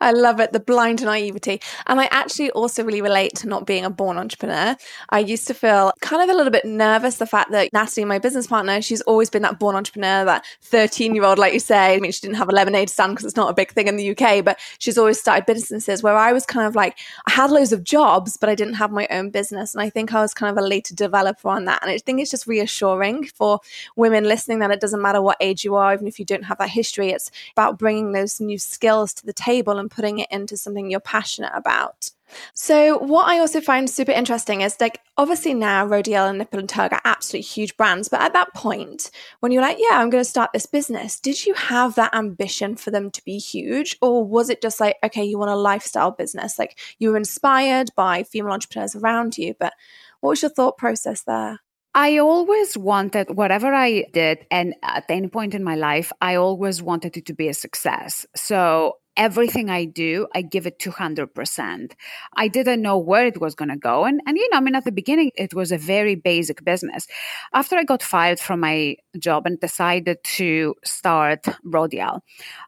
I 0.00 0.12
love 0.12 0.40
it. 0.40 0.52
The 0.52 0.60
blind 0.60 1.02
naivety. 1.02 1.60
And 1.86 2.00
I 2.00 2.06
actually 2.06 2.50
also 2.52 2.84
really 2.84 3.02
relate 3.02 3.34
to 3.36 3.48
not 3.48 3.66
being 3.66 3.84
a 3.84 3.90
born 3.90 4.18
entrepreneur. 4.18 4.76
I 5.10 5.18
used 5.18 5.46
to 5.48 5.54
feel 5.54 5.92
kind 6.00 6.22
of 6.22 6.28
a 6.28 6.36
little 6.36 6.52
bit 6.52 6.64
nervous 6.64 7.16
the 7.16 7.26
fact 7.26 7.50
that 7.50 7.72
Natalie, 7.72 8.04
my 8.04 8.18
business 8.18 8.46
partner, 8.46 8.80
she's 8.82 9.00
always 9.02 9.30
been 9.30 9.42
that 9.42 9.58
born 9.58 9.74
entrepreneur, 9.74 10.24
that 10.24 10.44
13 10.62 11.14
year 11.14 11.24
old, 11.24 11.38
like 11.38 11.52
you 11.52 11.60
say. 11.60 11.94
I 11.94 11.98
mean, 11.98 12.12
she 12.12 12.20
didn't 12.20 12.36
have 12.36 12.48
a 12.48 12.52
lemonade 12.52 12.88
stand 12.88 13.12
because 13.12 13.24
it's 13.24 13.36
not 13.36 13.50
a 13.50 13.54
big 13.54 13.72
thing 13.72 13.88
in 13.88 13.96
the 13.96 14.16
UK, 14.16 14.44
but 14.44 14.58
she's 14.78 14.96
always 14.96 15.20
started 15.20 15.46
businesses 15.46 16.02
where 16.02 16.16
I 16.16 16.32
was 16.32 16.46
kind 16.46 16.66
of 16.66 16.74
like, 16.74 16.98
I 17.26 17.32
had 17.32 17.50
loads 17.50 17.72
of 17.72 17.82
jobs, 17.82 18.36
but 18.36 18.48
I 18.48 18.54
didn't 18.54 18.74
have 18.74 18.92
my 18.92 19.08
own 19.10 19.30
business. 19.30 19.74
And 19.74 19.82
I 19.82 19.90
think 19.90 20.14
I 20.14 20.20
was 20.20 20.34
kind 20.34 20.56
of 20.56 20.62
a 20.62 20.66
later 20.66 20.94
developer 20.94 21.48
on 21.48 21.64
that. 21.64 21.82
And 21.82 21.90
I 21.90 21.98
think 21.98 22.20
it's 22.20 22.30
just 22.30 22.46
reassuring 22.46 23.26
for 23.26 23.60
women 23.96 24.24
listening 24.24 24.60
that 24.60 24.70
it 24.70 24.80
doesn't 24.80 25.02
matter 25.02 25.20
what 25.20 25.36
age 25.40 25.64
you 25.64 25.74
are, 25.74 25.92
even 25.92 26.06
if 26.06 26.18
you 26.18 26.24
don't 26.24 26.44
have 26.44 26.58
that 26.58 26.70
history, 26.70 27.10
it's 27.10 27.30
about 27.52 27.71
about 27.72 27.78
bringing 27.78 28.12
those 28.12 28.40
new 28.40 28.58
skills 28.58 29.12
to 29.14 29.26
the 29.26 29.32
table 29.32 29.78
and 29.78 29.90
putting 29.90 30.18
it 30.18 30.28
into 30.30 30.56
something 30.56 30.90
you're 30.90 31.00
passionate 31.00 31.52
about. 31.54 32.10
So, 32.54 32.98
what 32.98 33.28
I 33.28 33.38
also 33.38 33.60
find 33.60 33.88
super 33.90 34.12
interesting 34.12 34.62
is 34.62 34.80
like, 34.80 35.00
obviously 35.18 35.52
now 35.52 35.86
Rodial 35.86 36.28
and 36.28 36.38
Nip 36.38 36.54
and 36.54 36.70
Fab 36.70 36.92
are 36.92 37.00
absolutely 37.04 37.42
huge 37.42 37.76
brands, 37.76 38.08
but 38.08 38.22
at 38.22 38.32
that 38.32 38.54
point, 38.54 39.10
when 39.40 39.52
you're 39.52 39.62
like, 39.62 39.76
yeah, 39.78 39.98
I'm 39.98 40.08
going 40.08 40.24
to 40.24 40.28
start 40.28 40.50
this 40.52 40.66
business, 40.66 41.20
did 41.20 41.44
you 41.44 41.52
have 41.54 41.94
that 41.96 42.14
ambition 42.14 42.76
for 42.76 42.90
them 42.90 43.10
to 43.10 43.24
be 43.24 43.38
huge? 43.38 43.96
Or 44.00 44.24
was 44.24 44.48
it 44.48 44.62
just 44.62 44.80
like, 44.80 44.96
okay, 45.04 45.24
you 45.24 45.38
want 45.38 45.50
a 45.50 45.56
lifestyle 45.56 46.10
business? 46.10 46.58
Like, 46.58 46.78
you 46.98 47.10
were 47.10 47.18
inspired 47.18 47.90
by 47.96 48.22
female 48.22 48.52
entrepreneurs 48.52 48.96
around 48.96 49.36
you, 49.36 49.54
but 49.60 49.74
what 50.20 50.30
was 50.30 50.42
your 50.42 50.50
thought 50.50 50.78
process 50.78 51.22
there? 51.22 51.60
I 51.94 52.18
always 52.18 52.76
wanted 52.78 53.36
whatever 53.36 53.72
I 53.72 54.06
did, 54.12 54.46
and 54.50 54.74
at 54.82 55.04
any 55.10 55.28
point 55.28 55.54
in 55.54 55.62
my 55.62 55.74
life, 55.74 56.10
I 56.22 56.36
always 56.36 56.82
wanted 56.82 57.16
it 57.18 57.26
to 57.26 57.34
be 57.34 57.48
a 57.48 57.54
success. 57.54 58.24
So 58.34 58.96
everything 59.16 59.70
I 59.70 59.84
do, 59.84 60.26
I 60.34 60.42
give 60.42 60.66
it 60.66 60.78
200%. 60.78 61.92
I 62.36 62.48
didn't 62.48 62.82
know 62.82 62.98
where 62.98 63.26
it 63.26 63.40
was 63.40 63.54
going 63.54 63.70
to 63.70 63.76
go. 63.76 64.04
And, 64.04 64.20
and, 64.26 64.36
you 64.36 64.48
know, 64.50 64.58
I 64.58 64.60
mean, 64.60 64.74
at 64.74 64.84
the 64.84 64.92
beginning, 64.92 65.32
it 65.36 65.54
was 65.54 65.72
a 65.72 65.78
very 65.78 66.14
basic 66.14 66.64
business. 66.64 67.06
After 67.52 67.76
I 67.76 67.84
got 67.84 68.02
fired 68.02 68.40
from 68.40 68.60
my 68.60 68.96
job 69.18 69.46
and 69.46 69.58
decided 69.60 70.22
to 70.24 70.74
start 70.84 71.42
Rodial, 71.64 72.20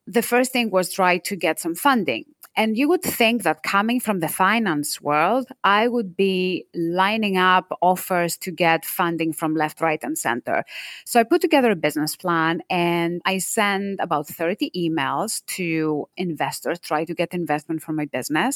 the 0.07 0.23
first 0.23 0.53
thing 0.53 0.71
was 0.71 0.93
try 0.93 1.19
to 1.19 1.37
get 1.37 1.61
some 1.61 1.75
funding. 1.75 2.25
And 2.57 2.77
you 2.77 2.89
would 2.89 3.03
think 3.03 3.43
that 3.43 3.65
coming 3.65 3.99
from 3.99 4.21
the 4.21 4.29
finance 4.29 5.01
world, 5.01 5.49
I 5.65 5.89
would 5.89 6.17
be 6.17 6.67
lining 6.73 7.37
up 7.37 7.77
offers 7.83 8.37
to 8.39 8.53
get 8.53 8.85
funding 8.85 9.33
from 9.33 9.57
left, 9.57 9.81
right, 9.81 9.99
and 10.05 10.17
center. 10.17 10.65
So 11.05 11.19
I 11.19 11.25
put 11.25 11.41
together 11.41 11.73
a 11.73 11.77
business 11.77 12.15
plan 12.15 12.63
and 12.71 13.21
I 13.25 13.39
sent 13.39 13.99
about 14.01 14.29
30 14.29 14.71
emails 14.77 15.45
to 15.57 16.09
investors 16.17 16.34
investors, 16.35 16.79
try 16.91 17.01
to 17.05 17.15
get 17.21 17.29
investment 17.43 17.81
for 17.83 17.93
my 18.01 18.07
business. 18.19 18.55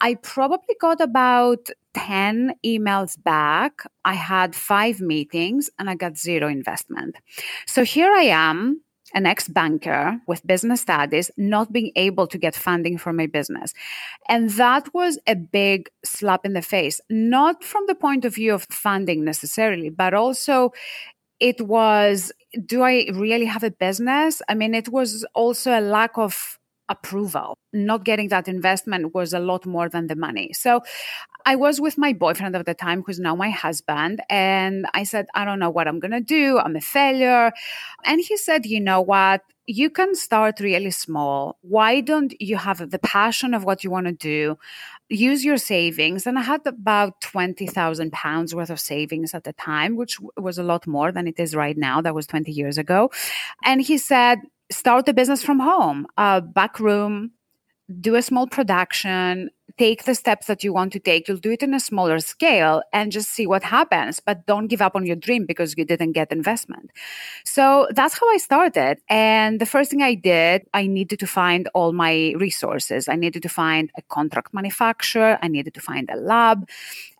I 0.00 0.10
probably 0.36 0.76
got 0.86 1.00
about 1.00 1.62
10 1.94 2.54
emails 2.72 3.12
back. 3.22 3.72
I 4.04 4.14
had 4.32 4.50
five 4.72 4.96
meetings 5.00 5.70
and 5.78 5.88
I 5.90 5.94
got 6.04 6.18
zero 6.28 6.46
investment. 6.48 7.14
So 7.66 7.80
here 7.94 8.12
I 8.22 8.26
am 8.48 8.58
an 9.14 9.26
ex 9.26 9.48
banker 9.48 10.18
with 10.26 10.46
business 10.46 10.80
studies 10.80 11.30
not 11.36 11.72
being 11.72 11.92
able 11.94 12.26
to 12.26 12.38
get 12.44 12.54
funding 12.54 12.98
for 12.98 13.12
my 13.12 13.26
business. 13.26 13.72
And 14.28 14.50
that 14.62 14.92
was 14.92 15.18
a 15.26 15.36
big 15.36 15.88
slap 16.04 16.44
in 16.44 16.52
the 16.52 16.62
face, 16.62 17.00
not 17.08 17.62
from 17.62 17.84
the 17.86 17.94
point 17.94 18.24
of 18.24 18.34
view 18.34 18.52
of 18.54 18.66
funding 18.70 19.24
necessarily, 19.24 19.90
but 19.90 20.12
also 20.14 20.72
it 21.40 21.60
was 21.60 22.32
do 22.66 22.82
I 22.82 23.06
really 23.12 23.46
have 23.46 23.64
a 23.64 23.70
business? 23.70 24.42
I 24.48 24.54
mean, 24.54 24.74
it 24.74 24.88
was 24.88 25.24
also 25.34 25.78
a 25.78 25.80
lack 25.80 26.16
of 26.16 26.58
approval. 26.88 27.56
Not 27.72 28.04
getting 28.04 28.28
that 28.28 28.48
investment 28.48 29.14
was 29.14 29.32
a 29.32 29.38
lot 29.38 29.66
more 29.66 29.88
than 29.88 30.06
the 30.06 30.16
money. 30.16 30.52
So 30.52 30.82
I 31.46 31.56
was 31.56 31.80
with 31.80 31.98
my 31.98 32.12
boyfriend 32.12 32.56
at 32.56 32.66
the 32.66 32.74
time, 32.74 33.02
who's 33.02 33.20
now 33.20 33.34
my 33.34 33.50
husband. 33.50 34.22
And 34.30 34.86
I 34.94 35.04
said, 35.04 35.26
I 35.34 35.44
don't 35.44 35.58
know 35.58 35.70
what 35.70 35.88
I'm 35.88 36.00
going 36.00 36.12
to 36.12 36.20
do. 36.20 36.58
I'm 36.58 36.76
a 36.76 36.80
failure. 36.80 37.52
And 38.04 38.20
he 38.20 38.36
said, 38.36 38.66
You 38.66 38.80
know 38.80 39.00
what? 39.00 39.42
You 39.66 39.88
can 39.88 40.14
start 40.14 40.60
really 40.60 40.90
small. 40.90 41.56
Why 41.62 42.02
don't 42.02 42.34
you 42.38 42.58
have 42.58 42.90
the 42.90 42.98
passion 42.98 43.54
of 43.54 43.64
what 43.64 43.82
you 43.82 43.90
want 43.90 44.06
to 44.06 44.12
do? 44.12 44.58
Use 45.08 45.42
your 45.42 45.56
savings. 45.56 46.26
And 46.26 46.38
I 46.38 46.42
had 46.42 46.66
about 46.66 47.22
20,000 47.22 48.12
pounds 48.12 48.54
worth 48.54 48.68
of 48.68 48.78
savings 48.78 49.32
at 49.32 49.44
the 49.44 49.54
time, 49.54 49.96
which 49.96 50.18
was 50.36 50.58
a 50.58 50.62
lot 50.62 50.86
more 50.86 51.12
than 51.12 51.26
it 51.26 51.40
is 51.40 51.54
right 51.54 51.78
now. 51.78 52.02
That 52.02 52.14
was 52.14 52.26
20 52.26 52.52
years 52.52 52.76
ago. 52.76 53.10
And 53.64 53.80
he 53.80 53.96
said, 53.96 54.40
start 54.74 55.06
the 55.06 55.14
business 55.14 55.42
from 55.42 55.60
home, 55.60 56.06
a 56.16 56.40
back 56.40 56.80
room, 56.80 57.32
do 58.00 58.14
a 58.16 58.22
small 58.22 58.46
production, 58.46 59.50
take 59.76 60.04
the 60.04 60.14
steps 60.14 60.46
that 60.46 60.62
you 60.62 60.72
want 60.72 60.92
to 60.92 61.00
take. 61.00 61.26
You'll 61.26 61.36
do 61.36 61.50
it 61.50 61.62
in 61.62 61.74
a 61.74 61.80
smaller 61.80 62.18
scale 62.20 62.82
and 62.92 63.10
just 63.10 63.30
see 63.30 63.46
what 63.46 63.62
happens. 63.62 64.20
But 64.20 64.46
don't 64.46 64.68
give 64.68 64.80
up 64.80 64.94
on 64.94 65.04
your 65.04 65.16
dream 65.16 65.46
because 65.46 65.74
you 65.76 65.84
didn't 65.84 66.12
get 66.12 66.30
investment. 66.30 66.90
So 67.44 67.88
that's 67.90 68.18
how 68.18 68.28
I 68.30 68.36
started. 68.36 68.98
And 69.08 69.60
the 69.60 69.66
first 69.66 69.90
thing 69.90 70.02
I 70.02 70.14
did, 70.14 70.62
I 70.74 70.86
needed 70.86 71.18
to 71.20 71.26
find 71.26 71.68
all 71.74 71.92
my 71.92 72.34
resources. 72.36 73.08
I 73.08 73.16
needed 73.16 73.42
to 73.42 73.48
find 73.48 73.90
a 73.96 74.02
contract 74.02 74.54
manufacturer. 74.54 75.38
I 75.42 75.48
needed 75.48 75.74
to 75.74 75.80
find 75.80 76.08
a 76.10 76.16
lab. 76.16 76.68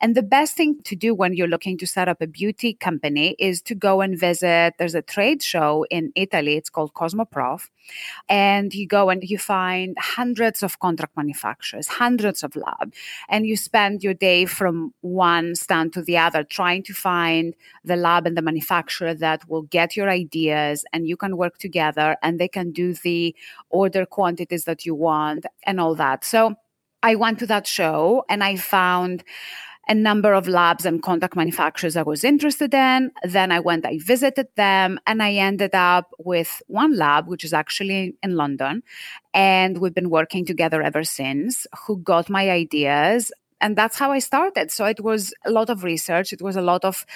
And 0.00 0.14
the 0.14 0.22
best 0.22 0.56
thing 0.56 0.80
to 0.84 0.94
do 0.94 1.14
when 1.14 1.34
you're 1.34 1.48
looking 1.48 1.78
to 1.78 1.86
set 1.86 2.08
up 2.08 2.20
a 2.20 2.26
beauty 2.26 2.74
company 2.74 3.34
is 3.38 3.62
to 3.62 3.74
go 3.74 4.00
and 4.00 4.18
visit. 4.18 4.74
There's 4.78 4.94
a 4.94 5.02
trade 5.02 5.42
show 5.42 5.86
in 5.90 6.12
Italy. 6.14 6.56
It's 6.56 6.70
called 6.70 6.94
Cosmoprof. 6.94 7.68
And 8.28 8.74
you 8.74 8.86
go 8.86 9.10
and 9.10 9.22
you 9.22 9.38
find 9.38 9.96
hundreds 9.98 10.62
of 10.62 10.78
contract 10.78 11.16
manufacturers, 11.16 11.88
hundreds 11.88 12.42
of 12.42 12.56
labs, 12.56 12.96
and 13.28 13.46
you 13.46 13.56
spend 13.56 14.02
your 14.02 14.14
day 14.14 14.46
from 14.46 14.94
one 15.00 15.54
stand 15.54 15.92
to 15.94 16.02
the 16.02 16.18
other 16.18 16.44
trying 16.44 16.82
to 16.84 16.94
find 16.94 17.54
the 17.84 17.96
lab 17.96 18.26
and 18.26 18.36
the 18.36 18.42
manufacturer 18.42 19.14
that 19.14 19.48
will 19.48 19.62
get 19.62 19.96
your 19.96 20.10
ideas 20.10 20.84
and 20.92 21.06
you 21.06 21.16
can 21.16 21.36
work 21.36 21.58
together 21.58 22.16
and 22.22 22.38
they 22.38 22.48
can 22.48 22.70
do 22.72 22.94
the 22.94 23.34
order 23.70 24.06
quantities 24.06 24.64
that 24.64 24.84
you 24.86 24.94
want 24.94 25.46
and 25.64 25.80
all 25.80 25.94
that. 25.94 26.24
So 26.24 26.54
i 27.02 27.14
went 27.14 27.38
to 27.38 27.46
that 27.46 27.66
show 27.66 28.24
and 28.30 28.42
i 28.42 28.56
found 28.56 29.22
a 29.88 29.94
number 29.94 30.32
of 30.32 30.48
labs 30.48 30.86
and 30.86 31.02
contact 31.02 31.36
manufacturers 31.36 31.96
I 31.96 32.02
was 32.02 32.24
interested 32.24 32.72
in. 32.72 33.10
Then 33.22 33.52
I 33.52 33.60
went, 33.60 33.86
I 33.86 33.98
visited 33.98 34.48
them, 34.56 34.98
and 35.06 35.22
I 35.22 35.34
ended 35.34 35.74
up 35.74 36.10
with 36.18 36.62
one 36.66 36.96
lab, 36.96 37.28
which 37.28 37.44
is 37.44 37.52
actually 37.52 38.16
in 38.22 38.36
London. 38.36 38.82
And 39.32 39.78
we've 39.78 39.94
been 39.94 40.10
working 40.10 40.44
together 40.44 40.82
ever 40.82 41.04
since, 41.04 41.66
who 41.86 41.98
got 41.98 42.30
my 42.30 42.50
ideas 42.50 43.30
and 43.64 43.76
that's 43.76 43.98
how 43.98 44.12
I 44.12 44.18
started. 44.18 44.70
So 44.70 44.84
it 44.84 45.02
was 45.02 45.32
a 45.46 45.50
lot 45.50 45.70
of 45.70 45.84
research. 45.84 46.34
It 46.34 46.42
was 46.42 46.54
a 46.54 46.60
lot 46.60 46.84
of 46.84 47.06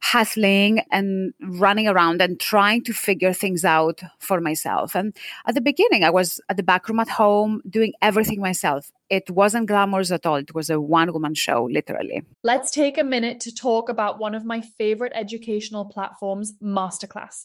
hustling 0.00 0.80
and 0.92 1.34
running 1.40 1.88
around 1.88 2.22
and 2.22 2.38
trying 2.38 2.84
to 2.84 2.92
figure 2.92 3.32
things 3.32 3.64
out 3.64 4.00
for 4.20 4.40
myself. 4.40 4.94
And 4.94 5.12
at 5.44 5.56
the 5.56 5.60
beginning, 5.60 6.04
I 6.04 6.10
was 6.10 6.40
at 6.48 6.56
the 6.56 6.62
back 6.62 6.88
room 6.88 7.00
at 7.00 7.08
home 7.08 7.62
doing 7.68 7.94
everything 8.00 8.40
myself. 8.40 8.92
It 9.10 9.28
wasn't 9.28 9.66
glamorous 9.66 10.12
at 10.12 10.24
all. 10.24 10.36
It 10.36 10.54
was 10.54 10.70
a 10.70 10.80
one 10.80 11.12
woman 11.12 11.34
show, 11.34 11.64
literally. 11.64 12.22
Let's 12.44 12.70
take 12.70 12.96
a 12.96 13.02
minute 13.02 13.40
to 13.40 13.52
talk 13.52 13.88
about 13.88 14.20
one 14.20 14.36
of 14.36 14.44
my 14.44 14.60
favorite 14.60 15.12
educational 15.16 15.84
platforms, 15.84 16.54
Masterclass. 16.62 17.44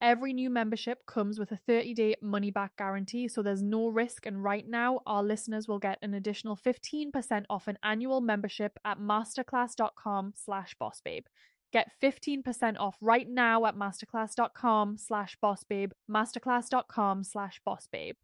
Every 0.00 0.32
new 0.32 0.50
membership 0.50 1.06
comes 1.06 1.38
with 1.38 1.52
a 1.52 1.56
30 1.56 1.94
day 1.94 2.14
money 2.20 2.50
back 2.50 2.76
guarantee, 2.76 3.28
so 3.28 3.42
there's 3.42 3.62
no 3.62 3.88
risk. 3.88 4.26
And 4.26 4.42
right 4.42 4.68
now, 4.68 5.00
our 5.06 5.22
listeners 5.22 5.66
will 5.66 5.78
get 5.78 5.98
an 6.02 6.14
additional 6.14 6.56
15% 6.56 7.44
off 7.48 7.68
an 7.68 7.78
annual 7.82 8.20
membership 8.20 8.78
at 8.84 8.98
masterclass.com 8.98 10.34
slash 10.36 10.74
bossbabe. 10.80 11.24
Get 11.72 11.90
15% 12.02 12.76
off 12.78 12.96
right 13.00 13.28
now 13.28 13.66
at 13.66 13.76
masterclass.com 13.76 14.96
slash 14.98 15.36
bossbabe, 15.42 15.90
masterclass.com 16.10 17.24
slash 17.24 17.60
bossbabe. 17.66 18.14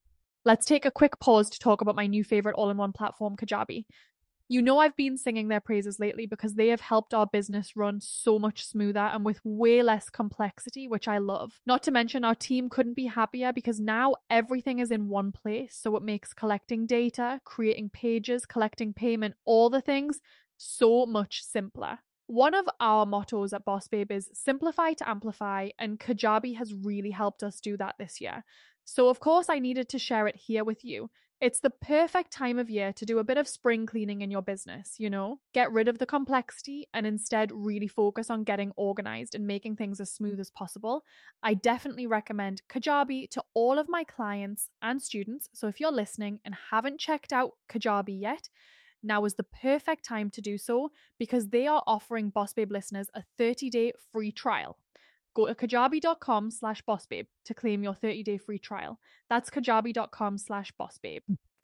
Let's 0.45 0.65
take 0.65 0.85
a 0.85 0.91
quick 0.91 1.19
pause 1.21 1.51
to 1.51 1.59
talk 1.59 1.81
about 1.81 1.97
my 1.97 2.07
new 2.07 2.25
favorite 2.25 2.55
all 2.55 2.71
in 2.71 2.77
one 2.77 2.93
platform, 2.93 3.37
Kajabi. 3.37 3.85
You 4.53 4.63
know, 4.63 4.81
I've 4.81 4.97
been 4.97 5.17
singing 5.17 5.47
their 5.47 5.61
praises 5.61 6.01
lately 6.01 6.27
because 6.27 6.55
they 6.55 6.67
have 6.71 6.81
helped 6.81 7.15
our 7.15 7.25
business 7.25 7.77
run 7.77 8.01
so 8.01 8.37
much 8.37 8.67
smoother 8.67 8.99
and 8.99 9.25
with 9.25 9.41
way 9.45 9.81
less 9.81 10.11
complexity, 10.11 10.89
which 10.89 11.07
I 11.07 11.19
love. 11.19 11.61
Not 11.67 11.85
to 11.85 11.93
mention, 11.93 12.25
our 12.25 12.35
team 12.35 12.69
couldn't 12.69 12.97
be 12.97 13.07
happier 13.07 13.53
because 13.53 13.79
now 13.79 14.17
everything 14.29 14.81
is 14.81 14.91
in 14.91 15.07
one 15.07 15.31
place. 15.31 15.79
So 15.81 15.95
it 15.95 16.03
makes 16.03 16.33
collecting 16.33 16.85
data, 16.85 17.41
creating 17.45 17.91
pages, 17.91 18.45
collecting 18.45 18.93
payment, 18.93 19.37
all 19.45 19.71
the 19.71 19.81
things 19.81 20.19
so 20.57 21.07
much 21.07 21.45
simpler. 21.45 22.01
One 22.27 22.55
of 22.55 22.69
our 22.81 23.07
mottos 23.07 23.53
at 23.53 23.65
Boss 23.65 23.87
Babe 23.87 24.11
is 24.11 24.31
simplify 24.35 24.95
to 24.95 25.09
amplify, 25.09 25.69
and 25.79 26.01
Kajabi 26.01 26.57
has 26.57 26.75
really 26.75 27.13
helped 27.13 27.45
us 27.45 27.61
do 27.61 27.77
that 27.77 27.95
this 28.01 28.21
year. 28.21 28.43
So, 28.85 29.11
of 29.11 29.21
course, 29.21 29.49
I 29.49 29.61
needed 29.61 29.89
to 29.91 30.01
share 30.01 30.27
it 30.27 30.35
here 30.35 30.65
with 30.65 30.85
you 30.85 31.09
it's 31.41 31.61
the 31.61 31.71
perfect 31.71 32.31
time 32.31 32.59
of 32.59 32.69
year 32.69 32.93
to 32.93 33.07
do 33.07 33.19
a 33.19 33.25
bit 33.25 33.39
of 33.39 33.49
spring 33.49 33.87
cleaning 33.87 34.21
in 34.21 34.31
your 34.31 34.43
business, 34.43 34.97
you 34.99 35.09
know? 35.09 35.41
Get 35.55 35.73
rid 35.73 35.89
of 35.89 35.99
the 35.99 36.07
complexity 36.07 36.87
and 36.93 37.07
instead 37.07 37.51
really 37.53 37.89
focus 37.89 38.29
on 38.29 38.45
getting 38.45 38.73
organized 38.77 39.35
and 39.35 39.47
making 39.47 39.77
things 39.77 40.01
as 40.01 40.13
smooth 40.13 40.39
as 40.39 40.51
possible. 40.51 41.05
I 41.43 41.55
definitely 41.55 42.07
recommend 42.07 42.63
Kajabi 42.69 43.31
to 43.31 43.43
all 43.55 43.79
of 43.79 43.89
my 43.89 44.05
clients 44.05 44.69
and 44.83 45.01
students. 45.01 45.49
So 45.55 45.67
if 45.67 45.81
you're 45.81 45.91
listening 45.91 46.41
and 46.45 46.55
haven't 46.71 47.01
checked 47.01 47.33
out 47.33 47.53
Kajabi 47.71 48.21
yet, 48.21 48.51
now 49.03 49.25
is 49.25 49.35
the 49.35 49.45
perfect 49.45 50.05
time 50.05 50.29
to 50.31 50.43
do 50.43 50.59
so 50.59 50.91
because 51.19 51.49
they 51.49 51.67
are 51.67 51.83
offering 51.87 52.29
Boss 52.29 52.53
Babe 52.53 52.71
listeners 52.71 53.09
a 53.15 53.25
30-day 53.39 53.95
free 54.13 54.31
trial. 54.31 54.77
Go 55.35 55.47
to 55.47 55.55
kajabi.com 55.55 56.51
slash 56.51 56.83
bossbabe 56.83 57.27
to 57.45 57.55
claim 57.55 57.83
your 57.83 57.95
30-day 57.95 58.39
free 58.39 58.59
trial. 58.59 58.99
That's 59.29 59.51
kajabi.com 59.51 60.39
slash 60.39 60.73
bossbabe. 60.81 61.23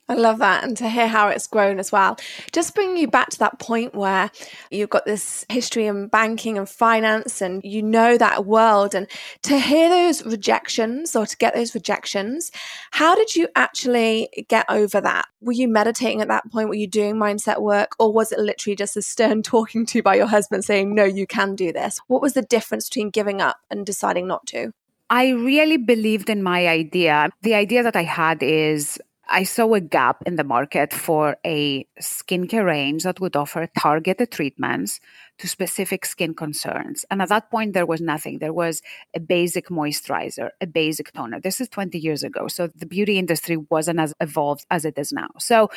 I 0.09 0.15
love 0.15 0.39
that. 0.39 0.63
And 0.63 0.77
to 0.77 0.89
hear 0.89 1.09
how 1.09 1.29
it's 1.29 1.49
grown 1.49 1.81
as 1.81 1.91
well. 1.91 2.17
Just 2.53 2.77
bringing 2.77 2.97
you 2.97 3.09
back 3.09 3.31
to 3.31 3.39
that 3.41 3.59
point 3.59 3.95
where 3.95 4.31
you've 4.71 4.91
got 4.91 5.05
this 5.05 5.45
history 5.49 5.87
in 5.87 6.07
banking 6.07 6.57
and 6.57 6.69
finance 6.69 7.43
and 7.43 7.61
you 7.65 7.83
know 7.83 8.17
that 8.17 8.47
world. 8.47 8.95
And 8.95 9.09
to 9.43 9.59
hear 9.59 9.89
those 9.89 10.25
rejections 10.25 11.17
or 11.17 11.27
to 11.27 11.37
get 11.37 11.55
those 11.55 11.75
rejections, 11.75 12.53
how 12.93 13.17
did 13.17 13.35
you 13.35 13.49
actually 13.57 14.29
get 14.49 14.65
over 14.69 15.01
that? 15.01 15.27
Were 15.41 15.53
you 15.53 15.67
meditating 15.67 16.21
at 16.21 16.29
that 16.29 16.51
point? 16.53 16.69
Were 16.69 16.77
you 16.77 16.87
doing 16.87 17.17
mindset 17.17 17.61
work? 17.61 17.97
Or 17.99 18.13
was 18.13 18.31
it 18.31 18.39
literally 18.39 18.77
just 18.77 18.97
a 18.97 19.03
stern 19.03 19.43
talking 19.57 19.85
to 19.87 20.03
by 20.03 20.15
your 20.15 20.27
husband 20.27 20.65
saying, 20.65 20.95
no, 20.95 21.05
you 21.05 21.27
can 21.27 21.57
do 21.57 21.73
this? 21.73 21.99
What 22.07 22.23
was 22.23 22.35
the 22.35 22.43
difference 22.43 22.89
between 22.89 23.11
giving 23.11 23.41
up 23.41 23.57
and 23.71 23.85
deciding 23.85 24.29
not 24.29 24.47
to? 24.49 24.73
I 25.11 25.31
really 25.31 25.77
believed 25.77 26.31
in 26.31 26.43
my 26.43 26.67
idea. 26.67 27.31
The 27.43 27.55
idea 27.55 27.83
that 27.85 27.95
I 27.95 28.03
had 28.03 28.43
is 28.43 28.99
I 29.29 29.43
saw 29.43 29.75
a 29.75 29.81
gap 29.81 30.23
in 30.27 30.37
the 30.37 30.45
market 30.45 30.93
for 30.93 31.37
a 31.45 31.87
skincare 32.01 32.65
range 32.65 33.03
that 33.03 33.21
would 33.21 33.35
offer 33.37 33.69
targeted 33.79 34.31
treatments 34.31 35.01
to 35.39 35.49
specific 35.49 36.07
skin 36.07 36.35
concerns. 36.35 37.05
And 37.11 37.21
at 37.21 37.29
that 37.29 37.51
point, 37.51 37.75
there 37.75 37.87
was 37.87 38.01
nothing. 38.01 38.39
There 38.39 38.53
was 38.53 38.83
a 39.15 39.21
basic 39.21 39.69
moisturizer, 39.69 40.51
a 40.61 40.67
basic 40.67 41.13
toner. 41.13 41.41
This 41.41 41.61
is 41.61 41.69
20 41.69 41.99
years 41.99 42.23
ago. 42.23 42.49
So 42.49 42.69
the 42.69 42.87
beauty 42.87 43.19
industry 43.19 43.57
wasn't 43.57 44.01
as 44.01 44.15
evolved 44.21 44.65
as 44.71 44.85
it 44.85 44.97
is 44.97 45.13
now. 45.13 45.29
So 45.39 45.71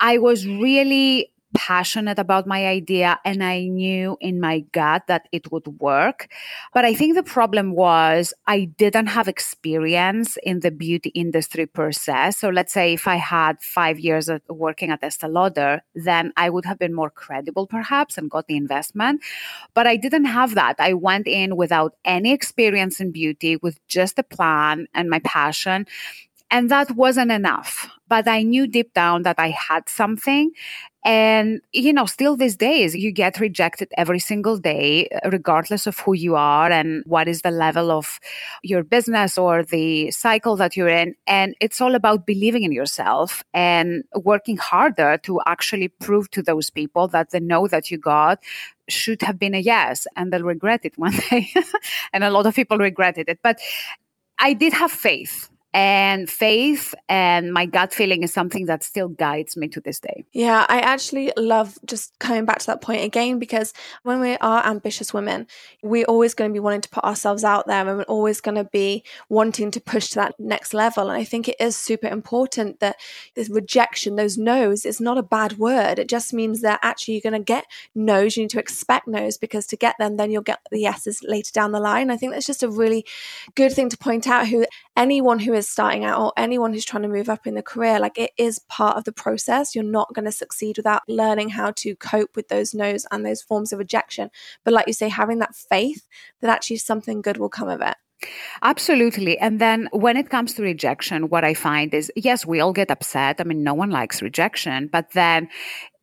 I 0.00 0.18
was 0.18 0.46
really 0.46 1.33
passionate 1.54 2.18
about 2.18 2.46
my 2.46 2.66
idea 2.66 3.18
and 3.24 3.42
I 3.42 3.64
knew 3.64 4.16
in 4.20 4.40
my 4.40 4.60
gut 4.72 5.06
that 5.06 5.28
it 5.32 5.50
would 5.50 5.66
work. 5.80 6.28
But 6.72 6.84
I 6.84 6.94
think 6.94 7.14
the 7.14 7.22
problem 7.22 7.72
was 7.72 8.34
I 8.46 8.64
didn't 8.64 9.06
have 9.06 9.28
experience 9.28 10.36
in 10.42 10.60
the 10.60 10.70
beauty 10.70 11.10
industry 11.10 11.66
per 11.66 11.92
se. 11.92 12.32
So 12.32 12.48
let's 12.48 12.72
say 12.72 12.92
if 12.92 13.08
I 13.08 13.16
had 13.16 13.62
five 13.62 13.98
years 13.98 14.28
of 14.28 14.42
working 14.48 14.90
at 14.90 15.02
Estee 15.02 15.28
Lauder, 15.28 15.82
then 15.94 16.32
I 16.36 16.50
would 16.50 16.64
have 16.64 16.78
been 16.78 16.94
more 16.94 17.10
credible 17.10 17.66
perhaps 17.66 18.18
and 18.18 18.30
got 18.30 18.46
the 18.46 18.56
investment. 18.56 19.22
But 19.74 19.86
I 19.86 19.96
didn't 19.96 20.26
have 20.26 20.54
that. 20.56 20.76
I 20.78 20.94
went 20.94 21.26
in 21.26 21.56
without 21.56 21.94
any 22.04 22.32
experience 22.32 23.00
in 23.00 23.12
beauty 23.12 23.56
with 23.56 23.78
just 23.88 24.18
a 24.18 24.22
plan 24.22 24.88
and 24.94 25.08
my 25.08 25.20
passion. 25.20 25.86
And 26.50 26.70
that 26.70 26.92
wasn't 26.92 27.32
enough. 27.32 27.88
But 28.06 28.28
I 28.28 28.42
knew 28.42 28.66
deep 28.66 28.94
down 28.94 29.22
that 29.22 29.38
I 29.38 29.48
had 29.50 29.88
something. 29.88 30.52
And, 31.04 31.60
you 31.72 31.92
know, 31.92 32.06
still 32.06 32.34
these 32.34 32.56
days, 32.56 32.94
you 32.96 33.12
get 33.12 33.38
rejected 33.38 33.92
every 33.98 34.18
single 34.18 34.56
day, 34.56 35.08
uh, 35.08 35.28
regardless 35.30 35.86
of 35.86 35.98
who 35.98 36.14
you 36.14 36.34
are 36.34 36.70
and 36.70 37.04
what 37.04 37.28
is 37.28 37.42
the 37.42 37.50
level 37.50 37.90
of 37.90 38.18
your 38.62 38.82
business 38.82 39.36
or 39.36 39.62
the 39.62 40.10
cycle 40.10 40.56
that 40.56 40.78
you're 40.78 40.88
in. 40.88 41.14
And 41.26 41.54
it's 41.60 41.82
all 41.82 41.94
about 41.94 42.24
believing 42.24 42.62
in 42.64 42.72
yourself 42.72 43.44
and 43.52 44.04
working 44.14 44.56
harder 44.56 45.18
to 45.24 45.40
actually 45.46 45.88
prove 45.88 46.30
to 46.30 46.42
those 46.42 46.70
people 46.70 47.06
that 47.08 47.30
the 47.30 47.40
no 47.40 47.68
that 47.68 47.90
you 47.90 47.98
got 47.98 48.42
should 48.88 49.20
have 49.22 49.38
been 49.38 49.54
a 49.54 49.58
yes 49.58 50.06
and 50.16 50.32
they'll 50.32 50.42
regret 50.42 50.80
it 50.84 50.94
one 50.98 51.14
day. 51.30 51.52
and 52.14 52.24
a 52.24 52.30
lot 52.30 52.46
of 52.46 52.54
people 52.54 52.78
regretted 52.78 53.28
it. 53.28 53.40
But 53.42 53.58
I 54.38 54.54
did 54.54 54.72
have 54.72 54.90
faith 54.90 55.50
and 55.74 56.30
faith 56.30 56.94
and 57.08 57.52
my 57.52 57.66
gut 57.66 57.92
feeling 57.92 58.22
is 58.22 58.32
something 58.32 58.66
that 58.66 58.84
still 58.84 59.08
guides 59.08 59.56
me 59.56 59.66
to 59.66 59.80
this 59.80 59.98
day. 59.98 60.24
Yeah, 60.32 60.64
I 60.68 60.78
actually 60.78 61.32
love 61.36 61.76
just 61.84 62.16
coming 62.20 62.44
back 62.44 62.60
to 62.60 62.66
that 62.66 62.80
point 62.80 63.02
again 63.02 63.40
because 63.40 63.74
when 64.04 64.20
we 64.20 64.36
are 64.36 64.64
ambitious 64.64 65.12
women, 65.12 65.48
we're 65.82 66.04
always 66.04 66.32
going 66.32 66.48
to 66.48 66.52
be 66.52 66.60
wanting 66.60 66.82
to 66.82 66.88
put 66.88 67.02
ourselves 67.02 67.42
out 67.42 67.66
there 67.66 67.88
and 67.88 67.98
we're 67.98 68.04
always 68.04 68.40
going 68.40 68.54
to 68.54 68.62
be 68.62 69.02
wanting 69.28 69.72
to 69.72 69.80
push 69.80 70.10
to 70.10 70.14
that 70.14 70.38
next 70.38 70.74
level. 70.74 71.10
And 71.10 71.20
I 71.20 71.24
think 71.24 71.48
it 71.48 71.56
is 71.58 71.76
super 71.76 72.06
important 72.06 72.78
that 72.78 73.00
this 73.34 73.50
rejection, 73.50 74.14
those 74.14 74.38
no's, 74.38 74.84
is 74.84 75.00
not 75.00 75.18
a 75.18 75.24
bad 75.24 75.58
word. 75.58 75.98
It 75.98 76.08
just 76.08 76.32
means 76.32 76.60
that 76.60 76.78
actually 76.84 77.14
you're 77.14 77.30
going 77.30 77.32
to 77.32 77.44
get 77.44 77.66
no's. 77.96 78.36
You 78.36 78.44
need 78.44 78.50
to 78.50 78.60
expect 78.60 79.08
no's 79.08 79.38
because 79.38 79.66
to 79.66 79.76
get 79.76 79.96
them, 79.98 80.18
then 80.18 80.30
you'll 80.30 80.42
get 80.42 80.60
the 80.70 80.78
yeses 80.78 81.20
later 81.24 81.50
down 81.52 81.72
the 81.72 81.80
line. 81.80 82.12
I 82.12 82.16
think 82.16 82.32
that's 82.32 82.46
just 82.46 82.62
a 82.62 82.70
really 82.70 83.04
good 83.56 83.72
thing 83.72 83.88
to 83.88 83.98
point 83.98 84.28
out 84.28 84.46
who 84.46 84.66
anyone 84.96 85.40
who 85.40 85.52
is 85.52 85.63
starting 85.68 86.04
out 86.04 86.20
or 86.20 86.32
anyone 86.36 86.72
who's 86.72 86.84
trying 86.84 87.02
to 87.02 87.08
move 87.08 87.28
up 87.28 87.46
in 87.46 87.54
the 87.54 87.62
career, 87.62 87.98
like 87.98 88.18
it 88.18 88.30
is 88.36 88.58
part 88.68 88.96
of 88.96 89.04
the 89.04 89.12
process. 89.12 89.74
You're 89.74 89.84
not 89.84 90.12
going 90.14 90.24
to 90.24 90.32
succeed 90.32 90.76
without 90.76 91.02
learning 91.08 91.50
how 91.50 91.72
to 91.76 91.96
cope 91.96 92.36
with 92.36 92.48
those 92.48 92.74
no's 92.74 93.06
and 93.10 93.24
those 93.24 93.42
forms 93.42 93.72
of 93.72 93.78
rejection. 93.78 94.30
But 94.64 94.74
like 94.74 94.86
you 94.86 94.92
say, 94.92 95.08
having 95.08 95.38
that 95.40 95.54
faith 95.54 96.06
that 96.40 96.50
actually 96.50 96.78
something 96.78 97.22
good 97.22 97.36
will 97.36 97.48
come 97.48 97.68
of 97.68 97.80
it. 97.80 97.96
Absolutely. 98.62 99.38
And 99.38 99.60
then 99.60 99.88
when 99.92 100.16
it 100.16 100.30
comes 100.30 100.54
to 100.54 100.62
rejection, 100.62 101.28
what 101.28 101.44
I 101.44 101.54
find 101.54 101.92
is 101.92 102.10
yes, 102.16 102.46
we 102.46 102.60
all 102.60 102.72
get 102.72 102.90
upset. 102.90 103.40
I 103.40 103.44
mean, 103.44 103.62
no 103.62 103.74
one 103.74 103.90
likes 103.90 104.22
rejection, 104.22 104.88
but 104.88 105.10
then 105.12 105.48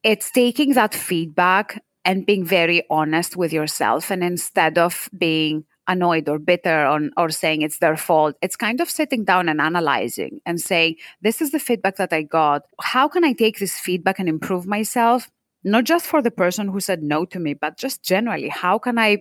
it's 0.04 0.32
taking 0.32 0.74
that 0.74 0.94
feedback 0.94 1.82
and 2.04 2.26
being 2.26 2.46
very 2.46 2.84
honest 2.90 3.38
with 3.38 3.54
yourself. 3.54 4.12
And 4.12 4.24
instead 4.24 4.78
of 4.78 5.10
being 5.18 5.66
annoyed 5.92 6.30
or 6.30 6.40
bitter 6.40 6.86
on 6.86 7.12
or 7.18 7.30
saying 7.30 7.62
it's 7.62 7.80
their 7.80 7.98
fault. 7.98 8.36
It's 8.42 8.56
kind 8.56 8.80
of 8.82 8.90
sitting 8.90 9.24
down 9.24 9.50
and 9.50 9.60
analyzing 9.62 10.42
and 10.46 10.60
saying 10.60 10.96
this 11.22 11.42
is 11.42 11.52
the 11.52 11.60
feedback 11.60 11.98
that 11.98 12.14
i 12.14 12.22
got. 12.22 12.64
How 12.80 13.08
can 13.08 13.24
i 13.24 13.34
take 13.34 13.60
this 13.60 13.80
feedback 13.80 14.20
and 14.20 14.30
improve 14.30 14.66
myself 14.66 15.30
not 15.64 15.84
just 15.84 16.06
for 16.06 16.22
the 16.22 16.32
person 16.32 16.68
who 16.68 16.80
said 16.80 17.04
no 17.04 17.26
to 17.26 17.40
me, 17.40 17.54
but 17.54 17.78
just 17.78 18.04
generally, 18.04 18.50
how 18.50 18.78
can 18.78 18.98
I 18.98 19.20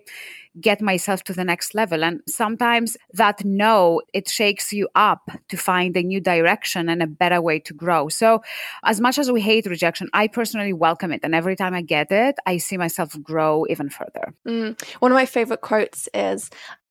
get 0.60 0.80
myself 0.80 1.22
to 1.24 1.32
the 1.32 1.44
next 1.44 1.74
level? 1.74 2.02
And 2.02 2.20
sometimes 2.26 2.96
that 3.12 3.44
no, 3.44 4.02
it 4.14 4.28
shakes 4.28 4.72
you 4.72 4.88
up 4.94 5.30
to 5.48 5.56
find 5.56 5.96
a 5.96 6.02
new 6.02 6.20
direction 6.20 6.88
and 6.88 7.02
a 7.02 7.06
better 7.06 7.40
way 7.40 7.58
to 7.60 7.74
grow. 7.74 8.08
So, 8.08 8.42
as 8.84 9.00
much 9.00 9.18
as 9.18 9.30
we 9.30 9.40
hate 9.40 9.66
rejection, 9.66 10.08
I 10.12 10.28
personally 10.28 10.72
welcome 10.72 11.12
it. 11.12 11.20
And 11.22 11.34
every 11.34 11.56
time 11.56 11.74
I 11.74 11.82
get 11.82 12.10
it, 12.10 12.36
I 12.46 12.56
see 12.56 12.76
myself 12.76 13.16
grow 13.22 13.66
even 13.68 13.90
further. 13.90 14.34
Mm. 14.46 14.80
One 15.00 15.12
of 15.12 15.16
my 15.16 15.26
favorite 15.26 15.60
quotes 15.60 16.08
is, 16.14 16.50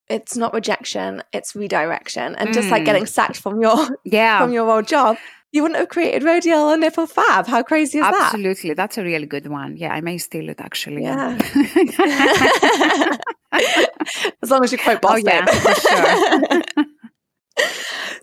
it's 0.09 0.35
not 0.35 0.53
rejection 0.53 1.21
it's 1.31 1.55
redirection 1.55 2.35
and 2.35 2.49
mm. 2.49 2.53
just 2.53 2.69
like 2.69 2.83
getting 2.83 3.03
mm. 3.03 3.07
sacked 3.07 3.37
from 3.37 3.61
your 3.61 3.77
yeah 4.03 4.39
from 4.41 4.51
your 4.51 4.69
old 4.69 4.87
job 4.87 5.15
you 5.51 5.63
wouldn't 5.63 5.79
have 5.79 5.89
created 5.89 6.23
Rodial 6.23 6.73
or 6.73 6.77
Nip 6.77 6.97
and 6.97 7.09
Fab. 7.09 7.47
How 7.47 7.63
crazy 7.63 7.97
is 7.97 8.03
Absolutely. 8.03 8.13
that? 8.13 8.33
Absolutely. 8.33 8.73
That's 8.73 8.97
a 8.97 9.03
really 9.03 9.25
good 9.25 9.47
one. 9.47 9.77
Yeah, 9.77 9.93
I 9.93 10.01
may 10.01 10.17
steal 10.17 10.49
it 10.49 10.61
actually. 10.61 11.03
Yeah. 11.03 11.37
as 14.41 14.51
long 14.51 14.63
as 14.63 14.71
you 14.71 14.77
quote 14.77 15.01
Boss 15.01 15.13
oh, 15.13 15.17
yeah, 15.17 15.45
for 15.45 15.73
sure. 15.75 16.85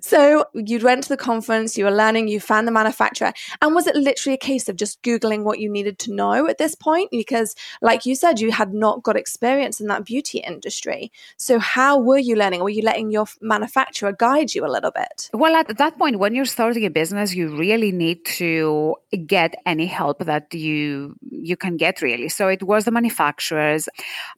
So 0.01 0.45
you 0.55 0.79
went 0.79 1.03
to 1.05 1.09
the 1.09 1.17
conference, 1.17 1.77
you 1.77 1.85
were 1.85 1.91
learning, 1.91 2.29
you 2.29 2.39
found 2.39 2.69
the 2.69 2.73
manufacturer. 2.73 3.33
And 3.61 3.75
was 3.75 3.89
it 3.89 3.97
literally 3.97 4.35
a 4.35 4.39
case 4.39 4.69
of 4.69 4.77
just 4.77 5.03
Googling 5.03 5.43
what 5.43 5.59
you 5.59 5.69
needed 5.69 5.99
to 6.01 6.13
know 6.13 6.47
at 6.47 6.59
this 6.59 6.77
point? 6.77 7.11
Because, 7.11 7.57
like 7.83 8.07
you 8.07 8.15
said, 8.15 8.39
you 8.39 8.53
had 8.53 8.73
not 8.73 9.03
got 9.03 9.17
experience 9.17 9.81
in 9.81 9.89
that 9.89 10.05
beauty 10.05 10.39
industry. 10.39 11.11
So, 11.37 11.59
how 11.59 11.99
were 11.99 12.19
you 12.19 12.37
learning? 12.37 12.63
Were 12.63 12.71
you 12.71 12.83
letting 12.83 13.11
your 13.11 13.27
manufacturer 13.41 14.13
guide 14.13 14.55
you 14.55 14.65
a 14.65 14.71
little 14.71 14.93
bit? 14.93 15.29
Well, 15.33 15.57
at 15.57 15.77
that 15.77 15.99
point, 15.99 16.21
when 16.21 16.35
you're 16.35 16.45
starting 16.45 16.85
a 16.85 16.91
business, 16.91 17.35
you 17.35 17.57
really 17.57 17.91
need 17.91 18.25
to 18.37 18.95
get 19.27 19.57
any 19.67 19.87
help 19.87 20.19
that 20.21 20.55
you 20.55 21.17
you 21.43 21.57
can 21.57 21.77
get 21.77 22.03
really. 22.03 22.29
So 22.29 22.49
it 22.49 22.63
was 22.63 22.85
the 22.85 22.91
manufacturers. 22.91 23.89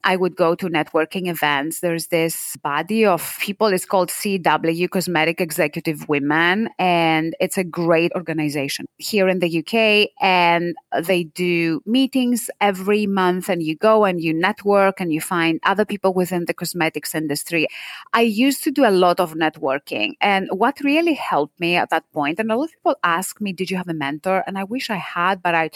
I 0.04 0.16
would 0.16 0.36
go 0.36 0.54
to 0.54 0.66
networking 0.68 1.28
events. 1.28 1.80
There's 1.80 2.08
this 2.08 2.56
body 2.56 3.04
of 3.04 3.36
people, 3.40 3.68
it's 3.68 3.84
called 3.84 4.10
CEW 4.10 4.90
Cosmetic 4.90 5.40
Executive 5.40 6.08
Women, 6.08 6.68
and 6.78 7.34
it's 7.40 7.58
a 7.58 7.64
great 7.64 8.12
organization 8.14 8.86
here 8.98 9.28
in 9.28 9.38
the 9.40 9.58
UK. 9.58 10.10
And 10.20 10.74
they 11.02 11.24
do 11.24 11.82
meetings 11.86 12.50
every 12.60 13.06
month, 13.06 13.48
and 13.48 13.62
you 13.62 13.76
go 13.76 14.04
and 14.04 14.20
you 14.20 14.32
network 14.34 15.00
and 15.00 15.12
you 15.12 15.20
find 15.20 15.60
other 15.64 15.84
people 15.84 16.12
within 16.12 16.44
the 16.46 16.54
cosmetics 16.54 17.14
industry. 17.14 17.66
I 18.12 18.22
used 18.22 18.64
to 18.64 18.70
do 18.70 18.84
a 18.86 18.90
lot 18.90 19.20
of 19.20 19.34
networking, 19.34 20.12
and 20.20 20.48
what 20.52 20.80
really 20.80 21.14
helped 21.14 21.58
me 21.60 21.76
at 21.76 21.90
that 21.90 22.10
point, 22.12 22.38
and 22.38 22.50
a 22.50 22.56
lot 22.56 22.64
of 22.64 22.72
people 22.72 22.96
ask 23.02 23.40
me, 23.40 23.52
Did 23.52 23.70
you 23.70 23.76
have 23.76 23.88
a 23.88 23.94
mentor? 23.94 24.44
And 24.46 24.58
I 24.58 24.64
wish 24.64 24.90
I 24.90 24.96
had, 24.96 25.42
but 25.42 25.54
I, 25.54 25.70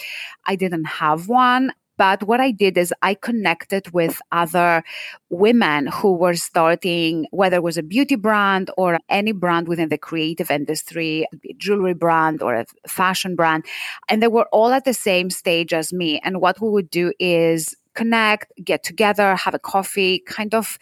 I 0.45 0.57
didn't 0.57 0.85
have 0.85 1.12
one. 1.17 1.73
But 1.99 2.23
what 2.25 2.41
I 2.41 2.51
did 2.51 2.79
is 2.79 2.93
I 3.03 3.15
connected 3.15 3.93
with 3.93 4.21
other 4.33 4.83
women 5.31 5.89
who 5.89 6.15
were 6.15 6.35
starting, 6.35 7.27
whether 7.31 7.57
it 7.57 7.63
was 7.63 7.77
a 7.77 7.83
beauty 7.83 8.17
brand 8.17 8.71
or 8.77 8.99
any 9.09 9.33
brand 9.33 9.69
within 9.69 9.89
the 9.89 9.99
creative 9.99 10.51
industry, 10.51 11.27
jewelry 11.59 11.95
brand 11.95 12.43
or 12.43 12.55
a 12.55 12.67
fashion 12.89 13.37
brand. 13.37 13.65
And 14.09 14.23
they 14.23 14.29
were 14.29 14.49
all 14.53 14.73
at 14.73 14.85
the 14.85 14.95
same 14.95 15.31
stage 15.31 15.73
as 15.73 15.93
me. 15.93 16.19
And 16.25 16.41
what 16.41 16.61
we 16.61 16.71
would 16.71 16.91
do 16.91 17.13
is 17.21 17.77
connect, 17.95 18.53
get 18.65 18.83
together, 18.83 19.35
have 19.37 19.55
a 19.55 19.59
coffee, 19.59 20.21
kind 20.21 20.55
of 20.55 20.79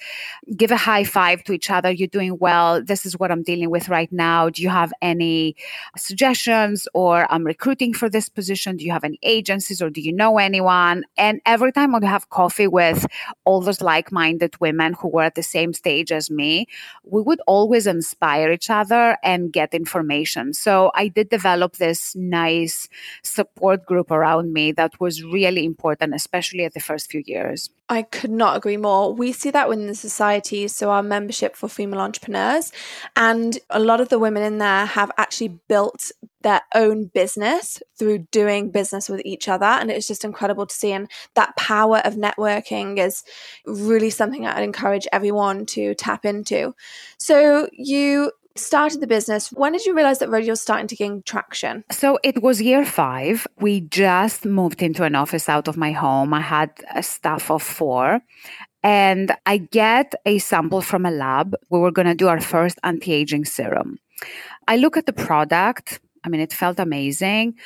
give 0.57 0.71
a 0.71 0.77
high 0.77 1.05
five 1.05 1.43
to 1.45 1.53
each 1.53 1.71
other. 1.71 1.91
You're 1.91 2.09
doing 2.09 2.39
well. 2.39 2.83
This 2.83 3.07
is 3.07 3.19
what 3.19 3.31
I'm 3.31 3.43
dealing 3.43 3.71
with 3.71 3.89
right 3.89 4.11
now. 4.13 4.49
Do 4.49 4.63
you 4.63 4.69
have 4.69 4.93
any 5.03 5.57
suggestions? 5.97 6.87
Or 6.95 7.27
I'm 7.33 7.45
recruiting 7.45 7.95
for 7.95 8.09
this 8.09 8.29
position. 8.29 8.77
Do 8.77 8.85
you 8.85 8.93
have 8.93 9.05
any 9.05 9.19
agencies 9.23 9.83
or 9.83 9.91
do 9.91 10.01
you 10.01 10.13
know 10.13 10.39
anyone? 10.39 11.05
And 11.17 11.41
every 11.47 11.73
time 11.73 11.95
I 11.95 11.99
would 11.99 12.05
have 12.05 12.29
coffee 12.31 12.67
with 12.67 13.07
all 13.45 13.61
those 13.61 13.81
like 13.81 14.13
minded 14.13 14.61
women 14.61 14.95
who 14.95 15.09
were 15.09 15.23
at 15.23 15.35
the 15.35 15.43
same 15.43 15.73
stage 15.73 16.13
as 16.13 16.31
me, 16.31 16.67
we 17.05 17.23
would 17.23 17.41
always 17.47 17.87
inspire 17.87 18.51
each 18.53 18.71
other 18.71 19.17
and 19.23 19.53
get 19.53 19.75
information. 19.75 20.53
So 20.55 20.91
I 20.95 21.09
did 21.09 21.29
develop 21.29 21.77
this 21.77 22.15
nice 22.15 22.89
support 23.23 23.87
group 23.87 24.11
around 24.11 24.53
me 24.53 24.73
that 24.73 25.01
was 25.01 25.23
really 25.23 25.65
important, 25.65 26.15
especially 26.15 26.65
at 26.65 26.75
the 26.75 26.81
first 26.81 27.00
few 27.09 27.23
years. 27.25 27.71
I 27.89 28.03
could 28.03 28.31
not 28.31 28.57
agree 28.57 28.77
more. 28.77 29.13
We 29.13 29.33
see 29.33 29.51
that 29.51 29.69
within 29.69 29.89
the 29.89 29.95
society, 29.95 30.69
so 30.69 30.91
our 30.91 31.03
membership 31.03 31.57
for 31.57 31.69
female 31.69 32.01
entrepreneurs, 32.01 32.73
and 33.17 33.59
a 33.69 33.81
lot 33.81 34.01
of 34.01 34.11
the 34.11 34.19
women 34.19 34.43
in 34.43 34.59
there 34.59 34.87
have 34.87 35.11
actually 35.17 35.61
built 35.69 36.13
their 36.43 36.63
own 36.75 37.07
business 37.07 37.83
through 37.99 38.19
doing 38.31 38.71
business 38.71 39.09
with 39.09 39.21
each 39.25 39.49
other. 39.49 39.67
And 39.67 39.91
it's 39.91 40.07
just 40.07 40.25
incredible 40.25 40.67
to 40.67 40.75
see. 40.75 40.93
And 40.93 41.11
that 41.35 41.57
power 41.57 41.99
of 41.99 42.15
networking 42.15 42.99
is 42.99 43.25
really 43.67 44.11
something 44.11 44.47
I'd 44.47 44.63
encourage 44.63 45.07
everyone 45.13 45.67
to 45.67 45.95
tap 45.95 46.25
into. 46.25 46.75
So 47.19 47.69
you 47.73 48.33
started 48.61 49.01
the 49.01 49.07
business, 49.07 49.51
when 49.53 49.73
did 49.73 49.87
you 49.87 49.95
realize 49.95 50.19
that 50.19 50.29
Rodial 50.29 50.51
was 50.51 50.61
starting 50.61 50.87
to 50.89 50.97
gain 50.97 51.23
traction? 51.25 51.85
So 51.91 52.19
it 52.23 52.43
was 52.43 52.61
year 52.61 52.85
five. 52.85 53.47
We 53.59 53.81
just 53.81 54.45
moved 54.45 54.83
into 54.83 55.05
an 55.05 55.15
office 55.15 55.49
out 55.49 55.69
of 55.69 55.77
my 55.77 55.93
home. 55.93 56.35
I 56.35 56.41
had 56.41 56.71
a 56.95 57.03
staff 57.03 57.51
of 57.51 57.63
four. 57.63 58.21
And 58.83 59.33
I 59.45 59.59
get 59.59 60.15
a 60.25 60.39
sample 60.39 60.81
from 60.81 61.05
a 61.05 61.11
lab. 61.11 61.55
We 61.69 61.79
were 61.79 61.91
going 61.91 62.07
to 62.07 62.15
do 62.15 62.29
our 62.29 62.41
first 62.41 62.79
anti 62.83 63.13
aging 63.13 63.45
serum. 63.45 63.99
I 64.67 64.77
look 64.77 64.97
at 64.97 65.07
the 65.07 65.13
product. 65.13 66.01
I 66.25 66.29
mean, 66.29 66.41
it 66.41 66.53
felt 66.53 66.79
amazing. 66.79 67.57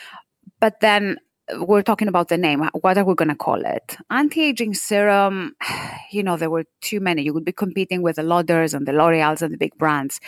But 0.60 0.80
then 0.80 1.18
we're 1.52 1.82
talking 1.82 2.08
about 2.08 2.28
the 2.28 2.38
name. 2.38 2.62
Uh, 2.62 2.70
what 2.80 2.96
are 2.96 3.04
we 3.04 3.14
going 3.14 3.28
to 3.28 3.34
call 3.34 3.64
it? 3.64 3.96
Anti-aging 4.10 4.74
serum. 4.74 5.54
You 6.10 6.22
know, 6.22 6.36
there 6.36 6.50
were 6.50 6.64
too 6.80 7.00
many. 7.00 7.22
You 7.22 7.34
would 7.34 7.44
be 7.44 7.50
competing 7.50 8.00
with 8.00 8.16
the 8.16 8.22
Lauders 8.22 8.72
and 8.72 8.86
the 8.86 8.92
L'Oreals 8.92 9.42
and 9.42 9.52
the 9.52 9.58
big 9.58 9.76
brands. 9.78 10.20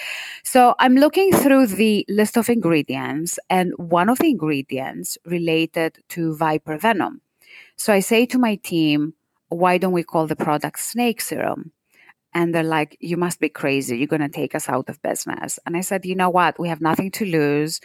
So 0.42 0.74
I'm 0.80 0.96
looking 0.96 1.30
through 1.30 1.68
the 1.68 2.04
list 2.08 2.36
of 2.36 2.48
ingredients, 2.48 3.38
and 3.50 3.72
one 3.76 4.08
of 4.08 4.18
the 4.18 4.28
ingredients 4.28 5.16
related 5.24 5.98
to 6.08 6.34
viper 6.34 6.76
venom. 6.76 7.20
So 7.76 7.92
I 7.92 8.00
say 8.00 8.26
to 8.26 8.38
my 8.38 8.56
team, 8.56 9.14
"Why 9.48 9.78
don't 9.78 9.92
we 9.92 10.02
call 10.02 10.26
the 10.26 10.34
product 10.34 10.80
snake 10.80 11.20
serum?" 11.20 11.70
And 12.34 12.52
they're 12.52 12.64
like, 12.64 12.96
"You 12.98 13.16
must 13.16 13.38
be 13.38 13.48
crazy. 13.48 13.96
You're 13.96 14.08
going 14.08 14.22
to 14.22 14.28
take 14.28 14.56
us 14.56 14.68
out 14.68 14.88
of 14.88 15.00
business." 15.02 15.60
And 15.66 15.76
I 15.76 15.82
said, 15.82 16.04
"You 16.04 16.16
know 16.16 16.30
what? 16.30 16.58
We 16.58 16.68
have 16.68 16.80
nothing 16.80 17.12
to 17.12 17.24
lose. 17.24 17.80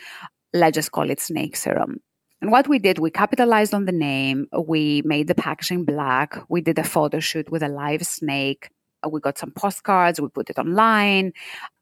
Let's 0.54 0.76
just 0.76 0.92
call 0.92 1.12
it 1.12 1.20
snake 1.20 1.56
serum." 1.56 2.00
And 2.42 2.52
what 2.52 2.68
we 2.68 2.80
did, 2.80 2.98
we 2.98 3.12
capitalized 3.12 3.74
on 3.74 3.86
the 3.86 3.92
name. 3.92 4.48
We 4.58 5.04
made 5.06 5.28
the 5.28 5.36
packaging 5.36 5.86
black. 5.86 6.44
We 6.50 6.62
did 6.62 6.80
a 6.80 6.84
photo 6.84 7.20
shoot 7.20 7.52
with 7.52 7.62
a 7.62 7.68
live 7.68 8.04
snake. 8.04 8.70
Uh, 9.04 9.10
we 9.10 9.20
got 9.20 9.38
some 9.38 9.52
postcards. 9.52 10.20
We 10.20 10.28
put 10.28 10.50
it 10.50 10.58
online 10.58 11.34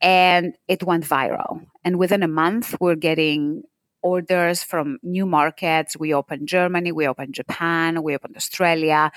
and 0.01 0.55
it 0.67 0.83
went 0.83 1.05
viral. 1.05 1.65
And 1.85 1.97
within 1.97 2.23
a 2.23 2.27
month, 2.27 2.75
we're 2.81 2.95
getting 2.95 3.63
orders 4.01 4.63
from 4.63 4.97
new 5.03 5.25
markets. 5.25 5.97
We 5.97 6.13
opened 6.13 6.47
Germany, 6.47 6.91
we 6.91 7.07
opened 7.07 7.33
Japan, 7.33 8.01
we 8.03 8.15
opened 8.15 8.37
Australia. 8.37 9.11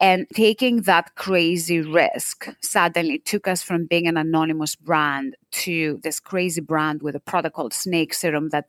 And 0.00 0.26
taking 0.34 0.82
that 0.82 1.14
crazy 1.16 1.80
risk 1.80 2.48
suddenly 2.62 3.18
took 3.18 3.46
us 3.48 3.62
from 3.62 3.86
being 3.86 4.06
an 4.06 4.16
anonymous 4.16 4.76
brand 4.76 5.36
to 5.52 6.00
this 6.02 6.20
crazy 6.20 6.60
brand 6.60 7.02
with 7.02 7.14
a 7.14 7.20
product 7.20 7.54
called 7.56 7.74
Snake 7.74 8.14
Serum 8.14 8.48
that 8.50 8.66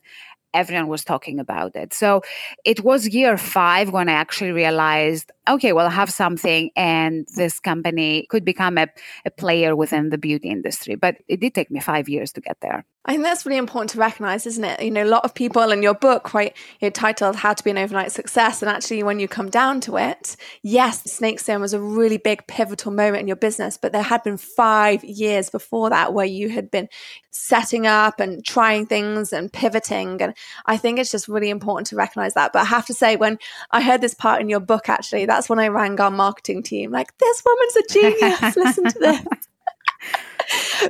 everyone 0.53 0.87
was 0.87 1.03
talking 1.03 1.39
about 1.39 1.75
it. 1.75 1.93
So 1.93 2.21
it 2.65 2.83
was 2.83 3.07
year 3.07 3.37
five 3.37 3.91
when 3.91 4.09
I 4.09 4.13
actually 4.13 4.51
realized, 4.51 5.31
okay, 5.47 5.73
well, 5.73 5.87
I 5.87 5.91
have 5.91 6.09
something 6.09 6.69
and 6.75 7.27
this 7.35 7.59
company 7.59 8.25
could 8.29 8.45
become 8.45 8.77
a, 8.77 8.87
a 9.25 9.31
player 9.31 9.75
within 9.75 10.09
the 10.09 10.17
beauty 10.17 10.49
industry. 10.49 10.95
But 10.95 11.17
it 11.27 11.39
did 11.39 11.53
take 11.53 11.71
me 11.71 11.79
five 11.79 12.07
years 12.07 12.31
to 12.33 12.41
get 12.41 12.57
there. 12.61 12.85
I 13.03 13.13
think 13.13 13.23
that's 13.23 13.47
really 13.47 13.57
important 13.57 13.89
to 13.91 13.97
recognize, 13.97 14.45
isn't 14.45 14.63
it? 14.63 14.83
You 14.83 14.91
know, 14.91 15.03
a 15.03 15.05
lot 15.05 15.25
of 15.25 15.33
people 15.33 15.71
in 15.71 15.81
your 15.81 15.95
book, 15.95 16.35
right, 16.35 16.55
you're 16.79 16.91
titled 16.91 17.35
How 17.35 17.51
to 17.51 17.63
Be 17.63 17.71
an 17.71 17.79
Overnight 17.79 18.11
Success. 18.11 18.61
And 18.61 18.69
actually, 18.69 19.01
when 19.01 19.19
you 19.19 19.27
come 19.27 19.49
down 19.49 19.81
to 19.81 19.97
it, 19.97 20.35
yes, 20.61 21.03
Snake 21.11 21.39
Serum 21.39 21.63
was 21.63 21.73
a 21.73 21.81
really 21.81 22.17
big 22.17 22.45
pivotal 22.45 22.91
moment 22.91 23.21
in 23.21 23.27
your 23.27 23.37
business, 23.37 23.75
but 23.75 23.91
there 23.91 24.03
had 24.03 24.21
been 24.21 24.37
five 24.37 25.03
years 25.03 25.49
before 25.49 25.89
that 25.89 26.13
where 26.13 26.27
you 26.27 26.49
had 26.49 26.69
been 26.69 26.89
setting 27.31 27.87
up 27.87 28.19
and 28.19 28.45
trying 28.45 28.85
things 28.85 29.33
and 29.33 29.51
pivoting. 29.51 30.21
And 30.21 30.35
I 30.67 30.77
think 30.77 30.99
it's 30.99 31.11
just 31.11 31.27
really 31.27 31.49
important 31.49 31.87
to 31.87 31.95
recognize 31.95 32.35
that. 32.35 32.53
But 32.53 32.61
I 32.61 32.65
have 32.65 32.85
to 32.85 32.93
say, 32.93 33.15
when 33.15 33.39
I 33.71 33.81
heard 33.81 34.01
this 34.01 34.13
part 34.13 34.41
in 34.41 34.49
your 34.49 34.59
book, 34.59 34.89
actually, 34.89 35.25
that's 35.31 35.49
when 35.49 35.59
I 35.59 35.69
rang 35.69 35.99
our 36.01 36.11
marketing 36.11 36.61
team, 36.61 36.91
like, 36.91 37.17
this 37.17 37.41
woman's 37.45 37.75
a 37.77 37.83
genius. 37.93 38.55
Listen 38.57 38.83
to 38.85 38.99
this. 38.99 39.21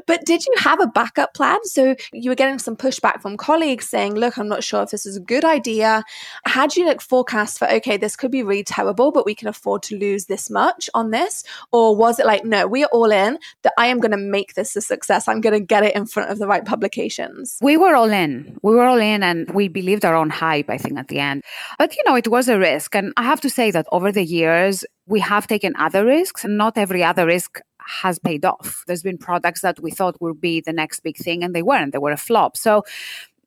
but 0.08 0.24
did 0.26 0.46
you 0.46 0.54
have 0.58 0.80
a 0.80 0.88
backup 0.88 1.34
plan? 1.34 1.60
So 1.64 1.96
you 2.14 2.32
were 2.32 2.36
getting 2.36 2.60
some 2.60 2.78
pushback 2.78 3.22
from 3.22 3.36
colleagues 3.36 3.90
saying, 3.90 4.16
look, 4.16 4.38
I'm 4.38 4.48
not 4.48 4.64
sure 4.64 4.84
if 4.84 4.92
this 4.92 5.06
is 5.06 5.18
a 5.18 5.22
good 5.22 5.44
idea. 5.44 6.04
How 6.46 6.62
Had 6.62 6.76
you 6.76 6.86
like 6.86 7.02
forecast 7.02 7.58
for, 7.58 7.68
okay, 7.68 7.98
this 7.98 8.16
could 8.16 8.30
be 8.30 8.44
really 8.44 8.64
terrible, 8.64 9.12
but 9.12 9.26
we 9.26 9.34
can 9.34 9.48
afford 9.48 9.82
to 9.82 9.98
lose 9.98 10.28
this 10.28 10.48
much 10.48 10.92
on 10.94 11.10
this? 11.10 11.44
Or 11.72 11.96
was 11.96 12.20
it 12.20 12.28
like, 12.28 12.46
no, 12.46 12.68
we 12.68 12.84
are 12.84 12.90
all 12.92 13.10
in 13.10 13.40
that 13.64 13.74
I 13.80 13.88
am 13.88 14.00
going 14.00 14.12
to 14.12 14.18
make 14.18 14.54
this 14.54 14.76
a 14.76 14.82
success. 14.82 15.28
I'm 15.28 15.42
going 15.42 15.60
to 15.60 15.66
get 15.66 15.82
it 15.82 15.96
in 15.96 16.06
front 16.06 16.30
of 16.30 16.38
the 16.38 16.46
right 16.46 16.64
publications. 16.64 17.58
We 17.64 17.78
were 17.78 17.96
all 17.96 18.12
in. 18.12 18.60
We 18.62 18.76
were 18.76 18.86
all 18.86 19.00
in 19.00 19.24
and 19.24 19.50
we 19.56 19.70
believed 19.70 20.06
our 20.06 20.16
own 20.16 20.30
hype, 20.30 20.70
I 20.70 20.78
think, 20.78 21.00
at 21.00 21.08
the 21.08 21.18
end. 21.18 21.42
But, 21.80 21.96
you 21.96 22.04
know, 22.06 22.14
it 22.14 22.28
was 22.28 22.48
a 22.48 22.60
risk. 22.60 22.96
And 22.96 23.12
I 23.18 23.24
have 23.24 23.42
to 23.42 23.50
say 23.50 23.72
that 23.72 23.88
over 23.92 24.12
the 24.12 24.24
years, 24.24 24.86
we 25.08 25.20
have 25.22 25.48
taken 25.48 25.74
other 25.78 26.06
risks 26.06 26.46
and 26.46 26.58
not 26.58 26.78
every 26.78 27.04
other 27.04 27.26
risk 27.26 27.60
has 27.86 28.20
paid 28.20 28.46
off. 28.46 28.84
There's 28.88 29.04
been 29.04 29.18
products 29.18 29.62
that 29.62 29.80
we 29.80 29.92
thought 29.92 30.22
would 30.22 30.42
be 30.42 30.62
the 30.62 30.74
next 30.74 31.02
big 31.02 31.18
thing 31.18 31.44
and 31.44 31.56
they 31.56 31.62
weren't, 31.62 31.94
they 31.94 32.00
were 32.00 32.12
a 32.12 32.18
flop. 32.18 32.58
So 32.58 32.84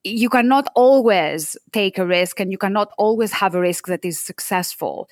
you 0.05 0.29
cannot 0.29 0.69
always 0.75 1.57
take 1.73 1.99
a 1.99 2.07
risk 2.07 2.39
and 2.41 2.53
you 2.53 2.59
cannot 2.59 2.93
always 2.99 3.33
have 3.33 3.55
a 3.55 3.61
risk 3.61 3.87
that 3.87 4.05
is 4.05 4.21
successful. 4.21 5.09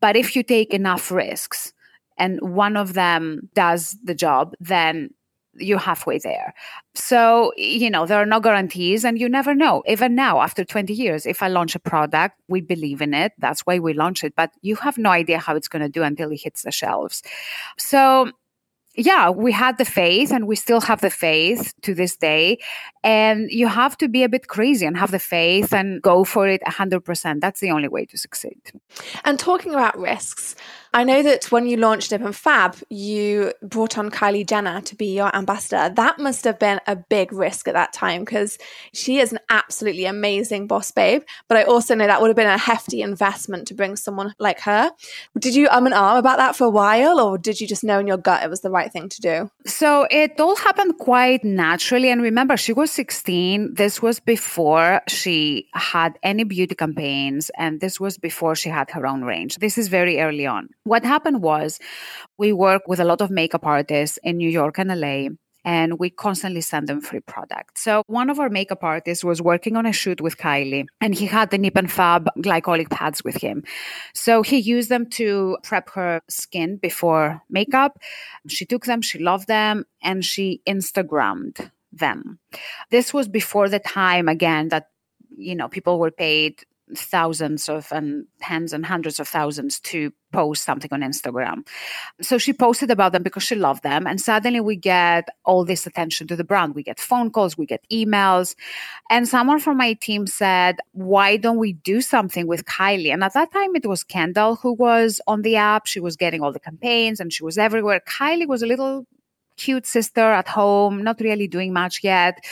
But 0.00 0.16
if 0.16 0.36
you 0.36 0.42
take 0.42 0.72
enough 0.72 1.10
risks 1.10 1.72
and 2.16 2.40
one 2.40 2.76
of 2.76 2.94
them 2.94 3.50
does 3.54 3.96
the 4.04 4.14
job, 4.14 4.54
then 4.60 5.10
you're 5.58 5.78
halfway 5.78 6.18
there. 6.18 6.54
So, 6.94 7.52
you 7.56 7.90
know, 7.90 8.06
there 8.06 8.20
are 8.20 8.26
no 8.26 8.40
guarantees 8.40 9.04
and 9.04 9.18
you 9.18 9.28
never 9.28 9.54
know. 9.54 9.82
Even 9.86 10.14
now, 10.14 10.40
after 10.40 10.64
20 10.64 10.92
years, 10.92 11.26
if 11.26 11.42
I 11.42 11.48
launch 11.48 11.74
a 11.74 11.78
product, 11.78 12.38
we 12.48 12.60
believe 12.60 13.00
in 13.00 13.14
it. 13.14 13.32
That's 13.38 13.62
why 13.62 13.78
we 13.78 13.94
launch 13.94 14.22
it. 14.22 14.34
But 14.36 14.50
you 14.62 14.76
have 14.76 14.98
no 14.98 15.10
idea 15.10 15.38
how 15.38 15.56
it's 15.56 15.68
going 15.68 15.82
to 15.82 15.88
do 15.88 16.02
until 16.02 16.30
it 16.30 16.40
hits 16.42 16.62
the 16.62 16.70
shelves. 16.70 17.22
So, 17.78 18.30
yeah, 18.96 19.30
we 19.30 19.52
had 19.52 19.78
the 19.78 19.84
faith 19.84 20.32
and 20.32 20.46
we 20.46 20.56
still 20.56 20.80
have 20.80 21.00
the 21.00 21.10
faith 21.10 21.74
to 21.82 21.94
this 21.94 22.16
day. 22.16 22.58
And 23.04 23.50
you 23.50 23.68
have 23.68 23.96
to 23.98 24.08
be 24.08 24.24
a 24.24 24.28
bit 24.28 24.48
crazy 24.48 24.84
and 24.84 24.96
have 24.96 25.12
the 25.12 25.18
faith 25.18 25.72
and 25.72 26.02
go 26.02 26.24
for 26.24 26.48
it 26.48 26.60
100%. 26.66 27.40
That's 27.40 27.60
the 27.60 27.70
only 27.70 27.88
way 27.88 28.04
to 28.06 28.18
succeed. 28.18 28.60
And 29.24 29.38
talking 29.38 29.72
about 29.72 29.96
risks, 29.96 30.56
I 30.96 31.04
know 31.04 31.22
that 31.22 31.52
when 31.52 31.66
you 31.66 31.76
launched 31.76 32.10
and 32.12 32.34
Fab, 32.34 32.74
you 32.88 33.52
brought 33.62 33.98
on 33.98 34.10
Kylie 34.10 34.46
Jenner 34.46 34.80
to 34.80 34.96
be 34.96 35.14
your 35.14 35.34
ambassador. 35.36 35.92
That 35.94 36.18
must 36.18 36.44
have 36.44 36.58
been 36.58 36.80
a 36.86 36.96
big 36.96 37.34
risk 37.34 37.68
at 37.68 37.74
that 37.74 37.92
time 37.92 38.24
because 38.24 38.56
she 38.94 39.18
is 39.18 39.30
an 39.30 39.40
absolutely 39.50 40.06
amazing 40.06 40.66
boss 40.66 40.90
babe. 40.90 41.22
But 41.48 41.58
I 41.58 41.64
also 41.64 41.94
know 41.94 42.06
that 42.06 42.22
would 42.22 42.28
have 42.28 42.36
been 42.36 42.46
a 42.46 42.56
hefty 42.56 43.02
investment 43.02 43.68
to 43.68 43.74
bring 43.74 43.96
someone 43.96 44.34
like 44.38 44.60
her. 44.60 44.90
Did 45.38 45.54
you 45.54 45.68
um 45.68 45.84
and 45.84 45.94
arm 45.94 46.16
about 46.16 46.38
that 46.38 46.56
for 46.56 46.64
a 46.64 46.70
while, 46.70 47.20
or 47.20 47.36
did 47.36 47.60
you 47.60 47.66
just 47.66 47.84
know 47.84 47.98
in 47.98 48.06
your 48.06 48.16
gut 48.16 48.42
it 48.42 48.48
was 48.48 48.62
the 48.62 48.70
right 48.70 48.85
thing 48.88 49.08
to 49.08 49.20
do? 49.20 49.50
So 49.66 50.06
it 50.10 50.40
all 50.40 50.56
happened 50.56 50.98
quite 50.98 51.44
naturally. 51.44 52.10
And 52.10 52.22
remember, 52.22 52.56
she 52.56 52.72
was 52.72 52.90
16. 52.92 53.74
This 53.74 54.02
was 54.02 54.20
before 54.20 55.02
she 55.08 55.68
had 55.74 56.18
any 56.22 56.44
beauty 56.44 56.74
campaigns, 56.74 57.50
and 57.56 57.80
this 57.80 58.00
was 58.00 58.18
before 58.18 58.54
she 58.54 58.68
had 58.68 58.90
her 58.90 59.06
own 59.06 59.22
range. 59.22 59.56
This 59.56 59.78
is 59.78 59.88
very 59.88 60.20
early 60.20 60.46
on. 60.46 60.68
What 60.84 61.04
happened 61.04 61.42
was 61.42 61.78
we 62.38 62.52
work 62.52 62.82
with 62.86 63.00
a 63.00 63.04
lot 63.04 63.20
of 63.20 63.30
makeup 63.30 63.66
artists 63.66 64.18
in 64.22 64.36
New 64.36 64.50
York 64.50 64.78
and 64.78 64.88
LA 65.00 65.28
and 65.66 65.98
we 65.98 66.08
constantly 66.08 66.60
send 66.60 66.88
them 66.88 67.00
free 67.00 67.20
products. 67.20 67.82
So 67.82 68.04
one 68.06 68.30
of 68.30 68.38
our 68.38 68.48
makeup 68.48 68.84
artists 68.84 69.24
was 69.24 69.42
working 69.42 69.76
on 69.76 69.84
a 69.84 69.92
shoot 69.92 70.20
with 70.20 70.38
Kylie 70.38 70.86
and 71.00 71.12
he 71.12 71.26
had 71.26 71.50
the 71.50 71.58
Nip 71.58 71.76
and 71.76 71.90
Fab 71.90 72.28
glycolic 72.38 72.88
pads 72.88 73.24
with 73.24 73.36
him. 73.36 73.64
So 74.14 74.42
he 74.42 74.58
used 74.58 74.88
them 74.88 75.10
to 75.10 75.58
prep 75.64 75.90
her 75.90 76.22
skin 76.28 76.76
before 76.76 77.42
makeup. 77.50 77.98
She 78.46 78.64
took 78.64 78.84
them, 78.84 79.02
she 79.02 79.18
loved 79.18 79.48
them, 79.48 79.84
and 80.02 80.24
she 80.24 80.62
Instagrammed 80.66 81.70
them. 81.92 82.38
This 82.90 83.12
was 83.12 83.26
before 83.26 83.68
the 83.68 83.80
time 83.80 84.28
again 84.28 84.68
that 84.68 84.90
you 85.36 85.54
know 85.56 85.68
people 85.68 85.98
were 85.98 86.12
paid 86.12 86.64
thousands 86.94 87.68
of 87.68 87.90
and 87.90 88.26
tens 88.40 88.72
and 88.72 88.86
hundreds 88.86 89.18
of 89.18 89.26
thousands 89.26 89.80
to 89.80 90.12
post 90.32 90.64
something 90.64 90.92
on 90.92 91.00
Instagram. 91.00 91.66
So 92.20 92.38
she 92.38 92.52
posted 92.52 92.90
about 92.90 93.12
them 93.12 93.22
because 93.22 93.42
she 93.42 93.54
loved 93.54 93.82
them. 93.82 94.06
And 94.06 94.20
suddenly 94.20 94.60
we 94.60 94.76
get 94.76 95.28
all 95.44 95.64
this 95.64 95.86
attention 95.86 96.26
to 96.28 96.36
the 96.36 96.44
brand. 96.44 96.74
We 96.74 96.82
get 96.82 97.00
phone 97.00 97.30
calls, 97.30 97.56
we 97.56 97.66
get 97.66 97.84
emails. 97.90 98.54
And 99.10 99.26
someone 99.26 99.58
from 99.58 99.78
my 99.78 99.94
team 99.94 100.26
said, 100.26 100.76
Why 100.92 101.36
don't 101.36 101.58
we 101.58 101.72
do 101.72 102.00
something 102.00 102.46
with 102.46 102.64
Kylie? 102.64 103.12
And 103.12 103.24
at 103.24 103.34
that 103.34 103.52
time, 103.52 103.74
it 103.74 103.86
was 103.86 104.04
Kendall 104.04 104.56
who 104.56 104.72
was 104.72 105.20
on 105.26 105.42
the 105.42 105.56
app. 105.56 105.86
She 105.86 106.00
was 106.00 106.16
getting 106.16 106.42
all 106.42 106.52
the 106.52 106.60
campaigns 106.60 107.20
and 107.20 107.32
she 107.32 107.44
was 107.44 107.58
everywhere. 107.58 108.00
Kylie 108.06 108.46
was 108.46 108.62
a 108.62 108.66
little 108.66 109.06
cute 109.56 109.86
sister 109.86 110.20
at 110.20 110.48
home, 110.48 111.02
not 111.02 111.20
really 111.20 111.48
doing 111.48 111.72
much 111.72 112.04
yet. 112.04 112.44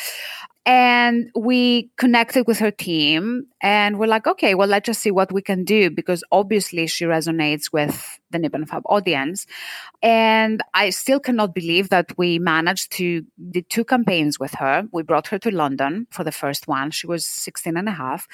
And 0.67 1.31
we 1.35 1.91
connected 1.99 2.47
with 2.47 2.59
her 2.61 2.71
team 2.71 3.47
and 3.61 3.99
we're 3.99 4.07
like, 4.07 4.27
okay, 4.27 4.55
well, 4.55 4.69
let's 4.69 4.87
just 4.87 5.03
see 5.03 5.11
what 5.11 5.31
we 5.31 5.43
can 5.43 5.63
do 5.63 5.91
because 5.91 6.25
obviously 6.33 6.87
she 6.87 7.05
resonates 7.05 7.71
with 7.71 8.19
the 8.31 8.39
Nip 8.39 8.55
and 8.55 8.67
Fab 8.67 8.83
audience. 8.87 9.47
And 10.03 10.63
I 10.73 10.89
still 10.89 11.21
cannot 11.21 11.55
believe 11.55 11.91
that 11.91 12.17
we 12.17 12.39
managed 12.39 12.93
to 12.93 13.27
do 13.51 13.61
two 13.61 13.85
campaigns 13.85 14.41
with 14.41 14.55
her. 14.55 14.85
We 14.91 15.03
brought 15.03 15.27
her 15.29 15.39
to 15.41 15.51
London 15.51 16.07
for 16.11 16.25
the 16.25 16.33
first 16.33 16.67
one. 16.67 16.91
She 16.91 17.07
was 17.07 17.27
16 17.27 17.77
and 17.77 17.89
a 17.89 17.93
half. 17.93 18.27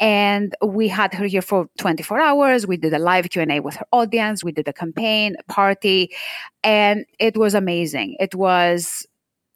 And 0.00 0.54
we 0.64 0.88
had 0.88 1.14
her 1.14 1.26
here 1.26 1.42
for 1.42 1.68
24 1.78 2.20
hours. 2.20 2.66
We 2.66 2.78
did 2.78 2.94
a 2.94 2.98
live 2.98 3.30
Q&A 3.30 3.60
with 3.60 3.76
her 3.76 3.86
audience. 3.92 4.42
We 4.42 4.52
did 4.52 4.66
a 4.66 4.72
campaign, 4.72 5.36
party, 5.48 6.10
and 6.64 7.06
it 7.18 7.36
was 7.36 7.54
amazing. 7.54 8.16
It 8.18 8.34
was 8.34 9.06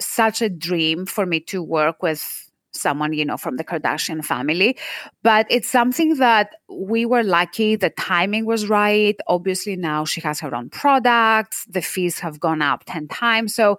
such 0.00 0.42
a 0.42 0.48
dream 0.48 1.06
for 1.06 1.26
me 1.26 1.40
to 1.40 1.62
work 1.62 2.02
with 2.02 2.44
someone 2.76 3.12
you 3.12 3.24
know 3.24 3.36
from 3.36 3.56
the 3.56 3.64
kardashian 3.64 4.24
family. 4.24 4.76
But 5.22 5.46
it's 5.48 5.68
something 5.68 6.16
that 6.16 6.56
we 6.68 7.06
were 7.06 7.22
lucky 7.22 7.76
the 7.76 7.90
timing 7.90 8.46
was 8.46 8.68
right. 8.68 9.16
Obviously 9.26 9.76
now 9.76 10.04
she 10.04 10.20
has 10.22 10.40
her 10.40 10.54
own 10.54 10.70
products. 10.70 11.64
The 11.68 11.82
fees 11.82 12.18
have 12.18 12.40
gone 12.40 12.62
up 12.62 12.84
10 12.86 13.08
times. 13.08 13.54
So 13.54 13.78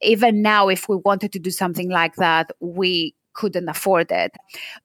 even 0.00 0.42
now 0.42 0.68
if 0.68 0.88
we 0.88 0.96
wanted 0.96 1.32
to 1.32 1.38
do 1.38 1.50
something 1.50 1.90
like 1.90 2.16
that 2.16 2.50
we 2.60 3.14
couldn't 3.34 3.68
afford 3.68 4.10
it. 4.10 4.32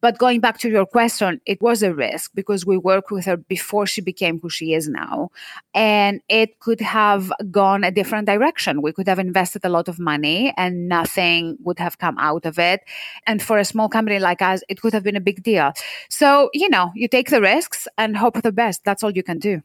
But 0.01 0.17
going 0.17 0.39
back 0.39 0.57
to 0.59 0.69
your 0.69 0.85
question, 0.85 1.41
it 1.45 1.61
was 1.61 1.83
a 1.83 1.93
risk 1.93 2.31
because 2.33 2.65
we 2.65 2.77
worked 2.77 3.11
with 3.11 3.25
her 3.25 3.37
before 3.37 3.85
she 3.85 4.01
became 4.01 4.39
who 4.39 4.49
she 4.49 4.73
is 4.73 4.87
now. 4.87 5.29
And 5.73 6.21
it 6.29 6.59
could 6.59 6.81
have 6.81 7.31
gone 7.51 7.83
a 7.83 7.91
different 7.91 8.27
direction. 8.27 8.81
We 8.81 8.93
could 8.93 9.07
have 9.07 9.19
invested 9.19 9.65
a 9.65 9.69
lot 9.69 9.87
of 9.87 9.99
money 9.99 10.53
and 10.57 10.87
nothing 10.87 11.57
would 11.63 11.79
have 11.79 11.97
come 11.97 12.17
out 12.17 12.45
of 12.45 12.59
it. 12.59 12.81
And 13.25 13.41
for 13.41 13.57
a 13.57 13.65
small 13.65 13.89
company 13.89 14.19
like 14.19 14.41
us, 14.41 14.61
it 14.69 14.81
could 14.81 14.93
have 14.93 15.03
been 15.03 15.15
a 15.15 15.21
big 15.21 15.43
deal. 15.43 15.73
So, 16.09 16.49
you 16.53 16.69
know, 16.69 16.91
you 16.95 17.07
take 17.07 17.29
the 17.29 17.41
risks 17.41 17.87
and 17.97 18.17
hope 18.17 18.35
for 18.35 18.41
the 18.41 18.51
best. 18.51 18.83
That's 18.83 19.03
all 19.03 19.11
you 19.11 19.23
can 19.23 19.39
do. 19.39 19.61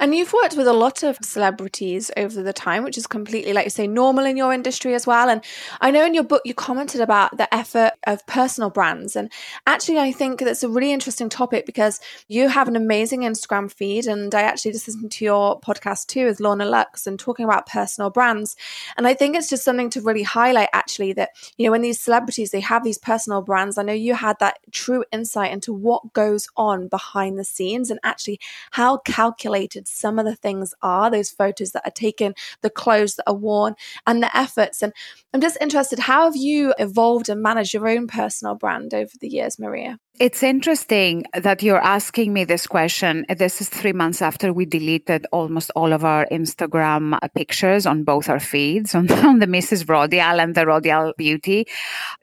And 0.00 0.14
you've 0.14 0.32
worked 0.32 0.56
with 0.56 0.66
a 0.66 0.72
lot 0.72 1.02
of 1.02 1.18
celebrities 1.22 2.10
over 2.16 2.42
the 2.42 2.52
time, 2.52 2.84
which 2.84 2.98
is 2.98 3.06
completely, 3.06 3.52
like 3.52 3.64
you 3.66 3.70
say, 3.70 3.86
normal 3.86 4.24
in 4.24 4.36
your 4.36 4.52
industry 4.52 4.94
as 4.94 5.06
well. 5.06 5.28
And 5.28 5.44
I 5.80 5.90
know 5.90 6.04
in 6.04 6.14
your 6.14 6.24
book 6.24 6.42
you 6.44 6.54
commented 6.54 7.00
about 7.00 7.36
the 7.36 7.52
effort 7.54 7.92
of 8.06 8.26
personal 8.26 8.70
brands. 8.70 9.14
And 9.16 9.30
actually, 9.66 9.98
I 9.98 10.12
think 10.12 10.40
that's 10.40 10.62
a 10.62 10.68
really 10.68 10.92
interesting 10.92 11.28
topic 11.28 11.66
because 11.66 12.00
you 12.28 12.48
have 12.48 12.68
an 12.68 12.76
amazing 12.76 13.20
Instagram 13.20 13.72
feed. 13.72 14.06
And 14.06 14.34
I 14.34 14.42
actually 14.42 14.72
just 14.72 14.88
listened 14.88 15.12
to 15.12 15.24
your 15.24 15.60
podcast 15.60 16.06
too 16.06 16.26
with 16.26 16.40
Lorna 16.40 16.64
Luxe 16.64 17.06
and 17.06 17.18
talking 17.18 17.44
about 17.44 17.66
personal 17.66 18.10
brands. 18.10 18.56
And 18.96 19.06
I 19.06 19.14
think 19.14 19.36
it's 19.36 19.48
just 19.48 19.64
something 19.64 19.90
to 19.90 20.00
really 20.00 20.24
highlight 20.24 20.70
actually 20.72 21.12
that, 21.14 21.30
you 21.56 21.66
know, 21.66 21.72
when 21.72 21.82
these 21.82 22.00
celebrities, 22.00 22.50
they 22.50 22.60
have 22.60 22.82
these 22.82 22.98
personal 22.98 23.42
brands, 23.42 23.78
I 23.78 23.82
know 23.82 23.92
you 23.92 24.14
had 24.14 24.38
that 24.40 24.58
true 24.72 25.04
insight 25.12 25.52
into 25.52 25.72
what 25.72 26.12
goes 26.12 26.48
on 26.56 26.88
behind 26.88 27.38
the 27.38 27.44
scenes 27.44 27.90
and 27.90 28.00
actually 28.02 28.40
how 28.72 28.98
calculated 28.98 29.51
some 29.86 30.18
of 30.18 30.24
the 30.24 30.36
things 30.36 30.74
are, 30.82 31.10
those 31.10 31.30
photos 31.30 31.72
that 31.72 31.86
are 31.86 31.92
taken, 31.92 32.34
the 32.62 32.70
clothes 32.70 33.16
that 33.16 33.28
are 33.28 33.34
worn, 33.34 33.74
and 34.06 34.22
the 34.22 34.36
efforts. 34.36 34.82
And 34.82 34.92
I'm 35.32 35.40
just 35.40 35.58
interested, 35.60 35.98
how 35.98 36.24
have 36.24 36.36
you 36.36 36.74
evolved 36.78 37.28
and 37.28 37.42
managed 37.42 37.74
your 37.74 37.88
own 37.88 38.06
personal 38.06 38.54
brand 38.54 38.94
over 38.94 39.12
the 39.20 39.28
years, 39.28 39.58
Maria? 39.58 39.98
It's 40.20 40.42
interesting 40.42 41.24
that 41.34 41.62
you're 41.62 41.82
asking 41.82 42.32
me 42.32 42.44
this 42.44 42.66
question. 42.66 43.24
This 43.28 43.60
is 43.60 43.68
three 43.68 43.92
months 43.92 44.20
after 44.20 44.52
we 44.52 44.66
deleted 44.66 45.26
almost 45.32 45.70
all 45.74 45.92
of 45.92 46.04
our 46.04 46.26
Instagram 46.30 47.18
pictures 47.34 47.86
on 47.86 48.04
both 48.04 48.28
our 48.28 48.40
feeds, 48.40 48.94
on, 48.94 49.10
on 49.10 49.38
the 49.38 49.46
Mrs. 49.46 49.86
Rodial 49.86 50.40
and 50.40 50.54
the 50.54 50.66
Rodial 50.66 51.12
Beauty. 51.16 51.66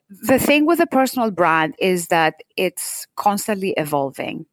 The 0.09 0.39
thing 0.39 0.65
with 0.65 0.79
a 0.79 0.87
personal 0.87 1.31
brand 1.31 1.75
is 1.79 2.07
that 2.07 2.35
it's 2.55 3.05
constantly 3.15 3.73
evolving. 3.75 4.45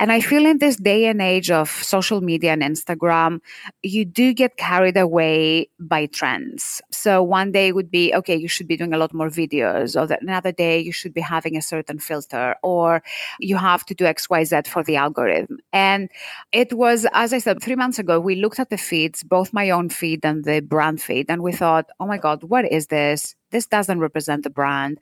And 0.00 0.10
I 0.10 0.20
feel 0.20 0.46
in 0.46 0.58
this 0.58 0.76
day 0.76 1.04
and 1.04 1.20
age 1.20 1.50
of 1.50 1.68
social 1.68 2.22
media 2.22 2.54
and 2.54 2.62
Instagram, 2.62 3.40
you 3.82 4.06
do 4.06 4.32
get 4.32 4.56
carried 4.56 4.96
away 4.96 5.68
by 5.78 6.06
trends. 6.06 6.80
So 6.90 7.22
one 7.22 7.52
day 7.52 7.70
would 7.72 7.90
be, 7.90 8.14
okay, 8.14 8.34
you 8.34 8.48
should 8.48 8.66
be 8.66 8.78
doing 8.78 8.94
a 8.94 8.98
lot 8.98 9.12
more 9.12 9.28
videos, 9.28 10.00
or 10.00 10.10
another 10.22 10.52
day 10.52 10.80
you 10.80 10.90
should 10.90 11.12
be 11.12 11.20
having 11.20 11.54
a 11.54 11.60
certain 11.60 11.98
filter, 11.98 12.56
or 12.62 13.02
you 13.40 13.58
have 13.58 13.84
to 13.84 13.94
do 13.94 14.04
XYZ 14.04 14.66
for 14.66 14.82
the 14.82 14.96
algorithm. 14.96 15.58
And 15.70 16.08
it 16.50 16.72
was, 16.72 17.06
as 17.12 17.34
I 17.34 17.38
said, 17.38 17.62
three 17.62 17.76
months 17.76 17.98
ago, 17.98 18.18
we 18.18 18.36
looked 18.36 18.58
at 18.58 18.70
the 18.70 18.78
feeds, 18.78 19.22
both 19.22 19.52
my 19.52 19.68
own 19.68 19.90
feed 19.90 20.24
and 20.24 20.44
the 20.44 20.60
brand 20.60 21.02
feed, 21.02 21.26
and 21.28 21.42
we 21.42 21.52
thought, 21.52 21.90
oh 22.00 22.06
my 22.06 22.16
God, 22.16 22.42
what 22.44 22.64
is 22.72 22.86
this? 22.86 23.36
This 23.50 23.66
doesn't 23.66 24.00
represent 24.00 24.44
the 24.44 24.50
brand. 24.50 24.98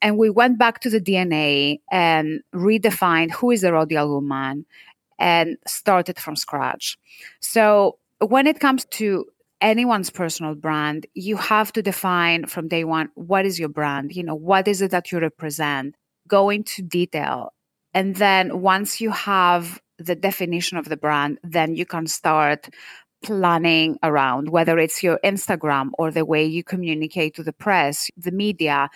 And 0.00 0.18
we 0.18 0.30
went 0.30 0.58
back 0.58 0.80
to 0.80 0.90
the 0.90 1.00
DNA 1.00 1.80
and 1.90 2.40
redefined 2.54 3.32
who 3.32 3.50
is 3.50 3.64
a 3.64 3.70
Rodial 3.70 4.08
woman 4.08 4.66
and 5.18 5.56
started 5.66 6.18
from 6.18 6.36
scratch. 6.36 6.96
So 7.40 7.98
when 8.20 8.46
it 8.46 8.60
comes 8.60 8.84
to 8.92 9.26
anyone's 9.60 10.10
personal 10.10 10.54
brand, 10.54 11.06
you 11.14 11.36
have 11.36 11.72
to 11.72 11.82
define 11.82 12.46
from 12.46 12.68
day 12.68 12.84
one 12.84 13.10
what 13.14 13.44
is 13.44 13.58
your 13.58 13.68
brand? 13.68 14.14
You 14.14 14.22
know, 14.22 14.34
what 14.34 14.68
is 14.68 14.82
it 14.82 14.90
that 14.92 15.10
you 15.10 15.18
represent? 15.18 15.96
Go 16.26 16.50
into 16.50 16.82
detail. 16.82 17.52
And 17.94 18.16
then 18.16 18.60
once 18.60 19.00
you 19.00 19.10
have 19.10 19.80
the 19.98 20.14
definition 20.14 20.78
of 20.78 20.88
the 20.88 20.96
brand, 20.96 21.38
then 21.42 21.74
you 21.74 21.84
can 21.84 22.06
start 22.06 22.68
planning 23.22 23.98
around, 24.02 24.50
whether 24.50 24.78
it's 24.78 25.02
your 25.02 25.18
Instagram 25.24 25.90
or 25.98 26.10
the 26.10 26.24
way 26.24 26.44
you 26.44 26.62
communicate 26.62 27.34
to 27.36 27.42
the 27.42 27.52
press, 27.52 28.10
the 28.16 28.30
media, 28.30 28.88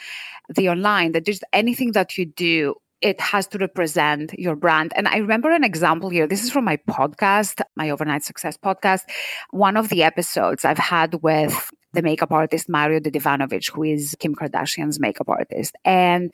the 0.49 0.69
online, 0.69 1.13
that 1.13 1.27
just 1.27 1.45
anything 1.53 1.93
that 1.93 2.17
you 2.17 2.27
do 2.27 2.75
it 3.03 3.21
has 3.21 3.49
to 3.49 3.59
represent 3.59 4.33
your 4.39 4.55
brand. 4.55 4.93
And 4.95 5.09
I 5.09 5.17
remember 5.17 5.51
an 5.51 5.65
example 5.65 6.09
here. 6.09 6.27
This 6.27 6.45
is 6.45 6.51
from 6.51 6.65
my 6.65 6.77
podcast, 6.89 7.61
my 7.75 7.91
Overnight 7.91 8.23
Success 8.23 8.57
podcast. 8.57 9.03
One 9.51 9.77
of 9.77 9.89
the 9.89 10.05
episodes 10.05 10.65
I've 10.65 10.79
had 10.79 11.21
with 11.23 11.71
the 11.93 12.03
makeup 12.03 12.31
artist 12.31 12.69
Mario 12.69 13.01
Dedivanovic, 13.01 13.71
who 13.73 13.83
is 13.83 14.17
Kim 14.19 14.35
Kardashian's 14.35 15.01
makeup 15.01 15.29
artist. 15.29 15.75
And 15.85 16.33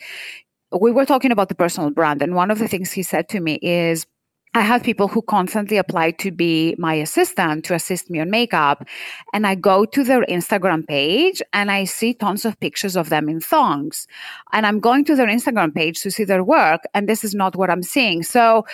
we 0.79 0.93
were 0.93 1.07
talking 1.07 1.33
about 1.33 1.49
the 1.49 1.55
personal 1.55 1.91
brand. 1.91 2.21
And 2.23 2.35
one 2.35 2.51
of 2.51 2.59
the 2.59 2.69
things 2.69 2.93
he 2.93 3.03
said 3.03 3.29
to 3.31 3.41
me 3.41 3.55
is, 3.63 4.07
I 4.55 4.63
have 4.63 4.83
people 4.83 5.09
who 5.09 5.23
constantly 5.23 5.77
apply 5.77 6.13
to 6.13 6.31
be 6.31 6.75
my 6.79 6.95
assistant 6.95 7.65
to 7.67 7.75
assist 7.75 8.11
me 8.11 8.21
on 8.21 8.31
makeup. 8.31 8.85
And 9.33 9.47
I 9.47 9.55
go 9.55 9.85
to 9.85 10.05
their 10.05 10.25
Instagram 10.27 10.87
page 10.87 11.43
and 11.53 11.71
I 11.71 11.85
see 11.85 12.15
tons 12.15 12.45
of 12.45 12.59
pictures 12.61 12.97
of 12.97 13.09
them 13.09 13.29
in 13.29 13.41
thongs. 13.41 14.07
And 14.53 14.67
I'm 14.67 14.81
going 14.81 15.05
to 15.07 15.17
their 15.17 15.27
Instagram 15.27 15.75
page 15.75 16.01
to 16.03 16.11
see 16.11 16.25
their 16.25 16.45
work. 16.45 16.83
And 16.95 17.09
this 17.09 17.25
is 17.25 17.35
not 17.35 17.57
what 17.57 17.71
I'm 17.71 17.83
seeing. 17.83 18.23
So, 18.23 18.67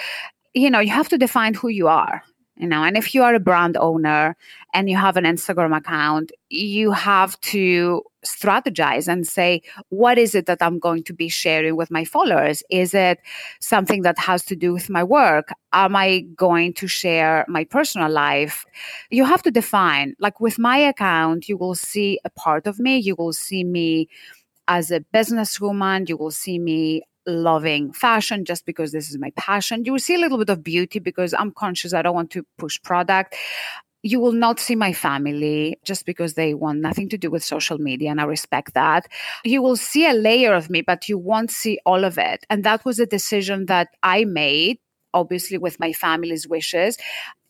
you 0.55 0.71
know, 0.71 0.81
you 0.81 0.91
have 0.91 1.09
to 1.09 1.19
define 1.19 1.55
who 1.55 1.69
you 1.69 1.89
are 1.89 2.23
you 2.57 2.67
know 2.67 2.83
and 2.83 2.97
if 2.97 3.15
you 3.15 3.23
are 3.23 3.35
a 3.35 3.41
brand 3.41 3.77
owner 3.77 4.37
and 4.73 4.89
you 4.89 4.97
have 4.97 5.17
an 5.17 5.25
instagram 5.25 5.77
account 5.77 6.33
you 6.51 6.93
have 6.93 7.39
to 7.41 8.03
strategize 8.25 9.07
and 9.07 9.27
say 9.27 9.61
what 9.89 10.19
is 10.19 10.35
it 10.35 10.47
that 10.47 10.63
i'm 10.63 10.79
going 10.79 11.03
to 11.03 11.13
be 11.13 11.29
sharing 11.29 11.77
with 11.77 11.91
my 11.91 12.05
followers? 12.05 12.63
Is 12.71 12.95
it 12.95 13.21
something 13.61 14.03
that 14.03 14.19
has 14.19 14.45
to 14.47 14.57
do 14.57 14.73
with 14.73 14.89
my 14.89 15.05
work? 15.05 15.49
Am 15.73 15.95
i 15.97 16.21
going 16.37 16.73
to 16.75 16.87
share 16.87 17.45
my 17.49 17.65
personal 17.65 18.11
life? 18.11 18.65
You 19.11 19.25
have 19.25 19.43
to 19.43 19.51
define 19.51 20.15
like 20.19 20.41
with 20.41 20.59
my 20.59 20.79
account 20.79 21.49
you 21.49 21.57
will 21.57 21.75
see 21.75 22.19
a 22.25 22.31
part 22.31 22.67
of 22.67 22.79
me. 22.79 22.99
You 22.99 23.15
will 23.17 23.33
see 23.33 23.65
me 23.65 24.09
as 24.69 24.91
a 24.91 25.01
businesswoman. 25.01 26.09
You 26.09 26.17
will 26.17 26.31
see 26.31 26.59
me 26.59 27.03
loving 27.27 27.93
fashion 27.93 28.45
just 28.45 28.67
because 28.67 28.93
this 28.93 29.11
is 29.11 29.19
my 29.19 29.31
passion. 29.37 29.85
You 29.85 29.93
will 29.93 29.99
see 29.99 30.15
a 30.15 30.19
little 30.19 30.39
bit 30.39 30.51
of 30.51 30.63
beauty 30.63 30.99
because 30.99 31.35
I'm 31.35 31.53
conscious 31.53 31.95
I 31.95 32.03
don't 32.03 32.15
want 32.15 32.31
to 32.33 32.45
push 32.59 32.81
product. 32.83 33.35
You 34.03 34.21
will 34.21 34.33
not 34.33 34.61
see 34.61 34.75
my 34.75 34.93
family 34.93 35.79
just 35.83 36.05
because 36.05 36.35
they 36.35 36.53
want 36.53 36.81
nothing 36.81 37.09
to 37.09 37.17
do 37.17 37.31
with 37.31 37.43
social 37.43 37.79
media, 37.79 38.11
and 38.11 38.21
I 38.21 38.25
respect 38.25 38.75
that. 38.75 39.09
You 39.45 39.63
will 39.63 39.77
see 39.77 40.07
a 40.07 40.13
layer 40.13 40.53
of 40.53 40.69
me, 40.69 40.83
but 40.83 41.09
you 41.09 41.17
won't 41.17 41.51
see 41.51 41.79
all 41.87 42.05
of 42.05 42.19
it. 42.19 42.45
And 42.51 42.65
that 42.65 42.85
was 42.85 42.99
a 42.99 43.07
decision 43.07 43.65
that 43.67 43.89
I 44.03 44.25
made, 44.27 44.79
obviously, 45.15 45.57
with 45.57 45.81
my 45.81 45.95
family's 45.95 46.47
wishes. 46.47 46.99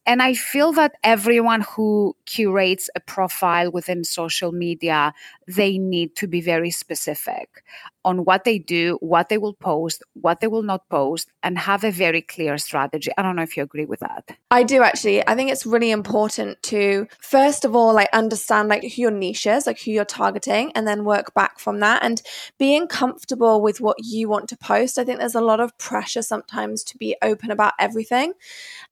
And 0.06 0.22
I 0.22 0.34
feel 0.34 0.72
that 0.72 0.92
everyone 1.02 1.62
who 1.62 2.14
curates 2.26 2.90
a 2.94 3.00
profile 3.00 3.72
within 3.72 4.04
social 4.04 4.52
media, 4.52 5.14
they 5.48 5.78
need 5.78 6.14
to 6.16 6.26
be 6.26 6.40
very 6.40 6.70
specific. 6.70 7.64
On 8.04 8.24
what 8.24 8.44
they 8.44 8.58
do, 8.58 8.98
what 9.00 9.28
they 9.28 9.38
will 9.38 9.54
post, 9.54 10.02
what 10.14 10.40
they 10.40 10.46
will 10.46 10.62
not 10.62 10.88
post, 10.88 11.30
and 11.42 11.58
have 11.58 11.84
a 11.84 11.90
very 11.90 12.22
clear 12.22 12.58
strategy. 12.58 13.10
I 13.16 13.22
don't 13.22 13.36
know 13.36 13.42
if 13.42 13.56
you 13.56 13.62
agree 13.62 13.86
with 13.86 14.00
that. 14.00 14.36
I 14.50 14.62
do 14.62 14.82
actually. 14.82 15.26
I 15.26 15.34
think 15.34 15.50
it's 15.50 15.66
really 15.66 15.90
important 15.90 16.62
to 16.64 17.06
first 17.20 17.64
of 17.64 17.74
all 17.74 17.94
like 17.94 18.08
understand 18.12 18.68
like 18.68 18.82
who 18.82 19.02
your 19.02 19.10
niche 19.10 19.46
is, 19.46 19.66
like 19.66 19.80
who 19.80 19.90
you're 19.90 20.04
targeting, 20.04 20.72
and 20.74 20.86
then 20.86 21.04
work 21.04 21.34
back 21.34 21.58
from 21.58 21.80
that. 21.80 22.02
And 22.02 22.20
being 22.58 22.86
comfortable 22.86 23.62
with 23.62 23.80
what 23.80 23.96
you 24.02 24.28
want 24.28 24.48
to 24.48 24.56
post. 24.56 24.98
I 24.98 25.04
think 25.04 25.18
there's 25.18 25.34
a 25.34 25.40
lot 25.40 25.60
of 25.60 25.76
pressure 25.78 26.22
sometimes 26.22 26.84
to 26.84 26.98
be 26.98 27.16
open 27.22 27.50
about 27.50 27.74
everything. 27.78 28.32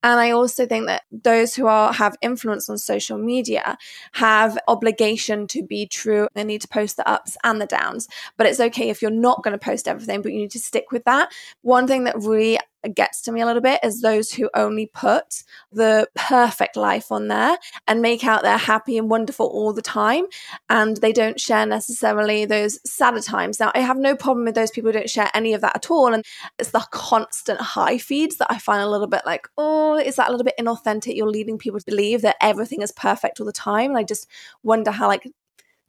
And 0.03 0.19
I 0.19 0.31
also 0.31 0.67
think 0.67 0.87
that 0.87 1.03
those 1.11 1.55
who 1.55 1.67
are 1.67 1.93
have 1.93 2.17
influence 2.23 2.69
on 2.69 2.79
social 2.79 3.19
media 3.19 3.77
have 4.13 4.59
obligation 4.69 5.47
to 5.49 5.63
be 5.63 5.87
true. 5.87 6.29
They 6.35 6.45
need 6.45 6.63
to 6.63 6.69
post 6.69 6.97
the 6.97 7.09
ups 7.09 7.37
and 7.45 7.61
the 7.61 7.67
downs. 7.67 8.09
But 8.37 8.47
it's 8.47 8.61
okay 8.61 8.89
if 8.89 9.02
you're 9.03 9.11
not 9.11 9.43
going 9.43 9.53
to 9.53 9.59
post 9.59 9.89
everything, 9.89 10.23
but 10.23 10.33
you 10.33 10.39
need 10.39 10.51
to 10.53 10.59
stick 10.59 10.93
with 10.93 11.05
that. 11.05 11.33
One 11.63 11.87
thing 11.87 12.05
that 12.05 12.17
really 12.17 12.59
gets 12.95 13.23
to 13.23 13.33
me 13.33 13.41
a 13.41 13.47
little 13.47 13.63
bit 13.63 13.81
is 13.83 14.01
those 14.01 14.33
who 14.33 14.51
only 14.55 14.87
put 14.87 15.45
the 15.71 16.09
perfect 16.15 16.77
life 16.77 17.13
on 17.13 17.29
there 17.29 17.57
and 17.87 18.03
make 18.03 18.25
out 18.25 18.43
they're 18.43 18.57
happy 18.57 18.99
and 18.99 19.09
wonderful 19.09 19.47
all 19.47 19.73
the 19.73 19.83
time 19.83 20.25
and 20.69 20.97
they 20.99 21.13
don't 21.13 21.41
share 21.41 21.65
necessarily 21.67 22.45
those 22.45 22.79
sadder 22.89 23.21
times. 23.21 23.61
Now 23.61 23.71
i 23.75 23.81
have 23.81 23.99
no 23.99 24.17
problem 24.17 24.45
with 24.45 24.55
those 24.55 24.71
people 24.71 24.89
who 24.89 24.99
don't 24.99 25.11
share 25.11 25.31
any 25.35 25.55
of 25.55 25.61
that 25.61 25.77
at 25.77 25.91
all 25.91 26.13
and 26.13 26.25
it's 26.59 26.71
the 26.71 26.85
constant 26.91 27.61
high 27.61 27.99
feeds 27.99 28.37
that 28.37 28.51
i 28.51 28.59
find 28.59 28.83
a 28.83 28.89
little 28.89 29.07
bit 29.07 29.23
like 29.25 29.49
oh 29.59 29.97
is 29.99 30.17
that 30.17 30.29
a 30.29 30.31
little 30.31 30.45
bit 30.45 30.55
inauthentic? 30.59 31.17
You're 31.17 31.29
leading 31.29 31.59
people 31.59 31.79
to 31.79 31.87
believe 31.87 32.23
that 32.23 32.37
everything 32.41 32.83
is 32.83 32.93
perfect 32.93 33.41
all 33.41 33.47
the 33.47 33.53
time. 33.53 33.91
And 33.91 33.99
i 33.99 34.03
just 34.03 34.27
wonder 34.63 34.91
how 34.91 35.07
like 35.09 35.27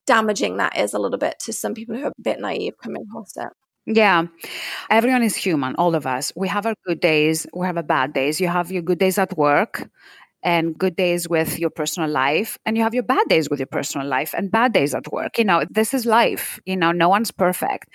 damaging 0.05 0.57
that 0.57 0.77
is 0.77 0.93
a 0.93 0.99
little 0.99 1.17
bit 1.17 1.39
to 1.39 1.53
some 1.53 1.73
people 1.73 1.95
who 1.95 2.03
are 2.03 2.07
a 2.17 2.21
bit 2.21 2.39
naive 2.39 2.73
coming 2.81 3.03
across 3.09 3.35
it. 3.37 3.49
Yeah. 3.85 4.27
Everyone 4.89 5.23
is 5.23 5.35
human, 5.35 5.75
all 5.75 5.93
of 5.93 6.07
us. 6.07 6.31
We 6.35 6.47
have 6.47 6.65
our 6.65 6.75
good 6.85 7.01
days, 7.01 7.45
we 7.53 7.65
have 7.65 7.77
our 7.77 7.83
bad 7.83 8.13
days. 8.13 8.39
You 8.39 8.47
have 8.47 8.71
your 8.71 8.81
good 8.81 8.99
days 8.99 9.17
at 9.17 9.37
work 9.37 9.89
and 10.43 10.77
good 10.77 10.95
days 10.95 11.27
with 11.27 11.57
your 11.57 11.69
personal 11.69 12.09
life 12.09 12.57
and 12.65 12.77
you 12.77 12.83
have 12.83 12.93
your 12.93 13.03
bad 13.03 13.25
days 13.29 13.49
with 13.49 13.59
your 13.59 13.67
personal 13.67 14.05
life 14.05 14.33
and 14.37 14.51
bad 14.51 14.73
days 14.73 14.93
at 14.93 15.11
work. 15.11 15.37
You 15.37 15.45
know 15.45 15.65
this 15.69 15.93
is 15.93 16.05
life 16.05 16.59
you 16.65 16.75
know 16.75 16.91
no 16.91 17.09
one's 17.09 17.31
perfect. 17.31 17.89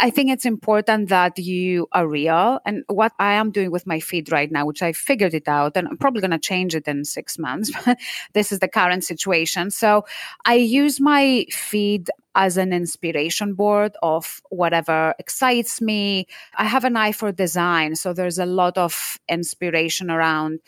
I 0.00 0.10
think 0.10 0.30
it's 0.30 0.46
important 0.46 1.10
that 1.10 1.38
you 1.38 1.86
are 1.92 2.08
real 2.08 2.58
and 2.64 2.84
what 2.88 3.12
i 3.18 3.34
am 3.34 3.50
doing 3.50 3.70
with 3.70 3.86
my 3.86 4.00
feed 4.00 4.32
right 4.32 4.50
now 4.50 4.64
which 4.66 4.82
i 4.82 4.92
figured 4.92 5.34
it 5.34 5.46
out 5.46 5.76
and 5.76 5.86
i'm 5.86 5.98
probably 5.98 6.20
going 6.20 6.30
to 6.30 6.38
change 6.38 6.74
it 6.74 6.88
in 6.88 7.04
6 7.04 7.38
months 7.38 7.70
this 8.32 8.50
is 8.52 8.58
the 8.58 8.68
current 8.68 9.04
situation. 9.04 9.70
So 9.70 10.04
i 10.44 10.54
use 10.54 11.00
my 11.00 11.46
feed 11.50 12.10
as 12.34 12.56
an 12.56 12.72
inspiration 12.72 13.54
board 13.54 13.96
of 14.02 14.42
whatever 14.50 15.14
excites 15.18 15.80
me. 15.80 16.26
I 16.56 16.64
have 16.64 16.84
an 16.84 16.96
eye 16.96 17.12
for 17.12 17.30
design, 17.30 17.94
so 17.94 18.12
there's 18.12 18.38
a 18.38 18.46
lot 18.46 18.76
of 18.76 19.20
inspiration 19.28 20.10
around 20.10 20.58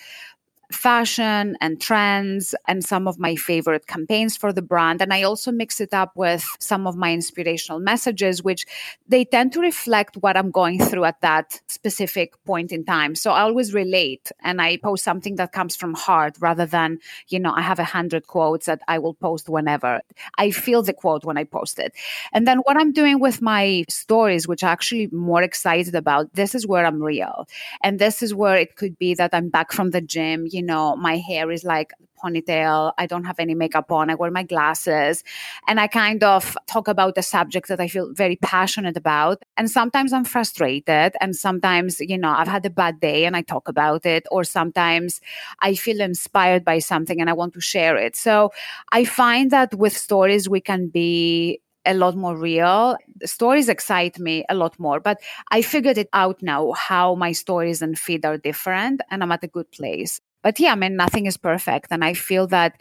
fashion 0.72 1.56
and 1.60 1.80
trends 1.80 2.54
and 2.66 2.84
some 2.84 3.06
of 3.06 3.18
my 3.18 3.36
favorite 3.36 3.86
campaigns 3.86 4.36
for 4.36 4.52
the 4.52 4.62
brand. 4.62 5.00
And 5.00 5.12
i 5.12 5.22
also 5.22 5.52
mix 5.52 5.80
it 5.80 5.94
up 5.94 6.12
with 6.16 6.44
some 6.58 6.86
of 6.86 6.96
my 6.96 7.12
inspirational 7.12 7.78
messages 7.80 8.42
which 8.42 8.66
they 9.08 9.24
tend 9.24 9.52
to 9.52 9.60
reflect 9.60 10.16
what 10.18 10.36
i'm 10.36 10.50
going 10.50 10.78
through 10.80 11.04
at 11.04 11.20
that 11.20 11.60
specific 11.68 12.34
point 12.44 12.72
in 12.72 12.84
time. 12.84 13.14
So 13.14 13.30
i 13.32 13.42
always 13.42 13.74
relate 13.74 14.32
and 14.40 14.60
i 14.60 14.76
post 14.76 15.04
something 15.04 15.36
that 15.36 15.52
comes 15.52 15.76
from 15.76 15.94
heart 15.94 16.36
rather 16.40 16.66
than 16.66 16.98
you 17.28 17.38
know 17.38 17.52
i 17.54 17.60
have 17.60 17.78
a 17.78 17.84
hundred 17.84 18.26
quotes 18.26 18.66
that 18.66 18.80
i 18.88 18.98
will 18.98 19.14
post 19.14 19.48
whenever. 19.48 20.00
I 20.38 20.50
feel 20.50 20.82
the 20.82 20.92
quote 20.92 21.24
when 21.24 21.38
i 21.38 21.44
post 21.44 21.78
it. 21.78 21.92
And 22.32 22.46
then 22.46 22.58
what 22.58 22.76
i'm 22.76 22.92
doing 22.92 23.20
with 23.20 23.40
my 23.40 23.84
stories 23.88 24.48
which 24.48 24.64
i'm 24.64 24.70
actually 24.70 25.08
more 25.12 25.42
excited 25.42 25.94
about 25.94 26.34
this 26.34 26.54
is 26.54 26.66
where 26.66 26.84
i'm 26.84 27.02
real. 27.02 27.46
And 27.82 27.98
this 27.98 28.22
is 28.22 28.34
where 28.34 28.56
it 28.56 28.76
could 28.76 28.98
be 28.98 29.14
that 29.14 29.30
i'm 29.32 29.48
back 29.48 29.72
from 29.72 29.90
the 29.90 30.00
gym 30.00 30.46
you 30.56 30.62
know, 30.62 30.96
my 30.96 31.18
hair 31.18 31.50
is 31.50 31.64
like 31.64 31.92
ponytail. 32.22 32.92
I 32.98 33.06
don't 33.06 33.24
have 33.24 33.38
any 33.38 33.54
makeup 33.54 33.92
on. 33.92 34.10
I 34.10 34.14
wear 34.14 34.30
my 34.30 34.42
glasses. 34.42 35.22
And 35.68 35.78
I 35.78 35.86
kind 35.86 36.24
of 36.24 36.56
talk 36.66 36.88
about 36.88 37.18
a 37.18 37.22
subject 37.22 37.68
that 37.68 37.80
I 37.80 37.88
feel 37.88 38.12
very 38.14 38.36
passionate 38.36 38.96
about. 38.96 39.42
And 39.56 39.70
sometimes 39.70 40.12
I'm 40.12 40.24
frustrated. 40.24 41.14
And 41.20 41.36
sometimes, 41.36 42.00
you 42.00 42.18
know, 42.18 42.30
I've 42.30 42.48
had 42.48 42.66
a 42.66 42.70
bad 42.70 43.00
day 43.00 43.26
and 43.26 43.36
I 43.36 43.42
talk 43.42 43.68
about 43.68 44.06
it. 44.06 44.26
Or 44.30 44.44
sometimes 44.44 45.20
I 45.60 45.74
feel 45.74 46.00
inspired 46.00 46.64
by 46.64 46.78
something 46.78 47.20
and 47.20 47.28
I 47.28 47.34
want 47.34 47.54
to 47.54 47.60
share 47.60 47.96
it. 47.96 48.16
So 48.16 48.50
I 48.92 49.04
find 49.04 49.50
that 49.50 49.74
with 49.74 49.96
stories, 49.96 50.48
we 50.48 50.60
can 50.60 50.88
be 50.88 51.60
a 51.86 51.94
lot 51.94 52.16
more 52.16 52.36
real. 52.36 52.96
The 53.20 53.28
stories 53.28 53.68
excite 53.68 54.18
me 54.18 54.44
a 54.48 54.54
lot 54.54 54.78
more, 54.78 55.00
but 55.00 55.20
I 55.52 55.62
figured 55.62 55.98
it 55.98 56.08
out 56.12 56.42
now 56.42 56.72
how 56.72 57.14
my 57.14 57.32
stories 57.32 57.80
and 57.80 57.96
feed 57.96 58.24
are 58.24 58.36
different, 58.36 59.00
and 59.10 59.22
I'm 59.22 59.30
at 59.32 59.44
a 59.44 59.48
good 59.48 59.70
place. 59.70 60.20
But 60.42 60.60
yeah, 60.60 60.72
I 60.72 60.74
mean, 60.76 60.96
nothing 60.96 61.26
is 61.26 61.36
perfect. 61.36 61.88
And 61.90 62.04
I 62.04 62.14
feel 62.14 62.46
that 62.48 62.78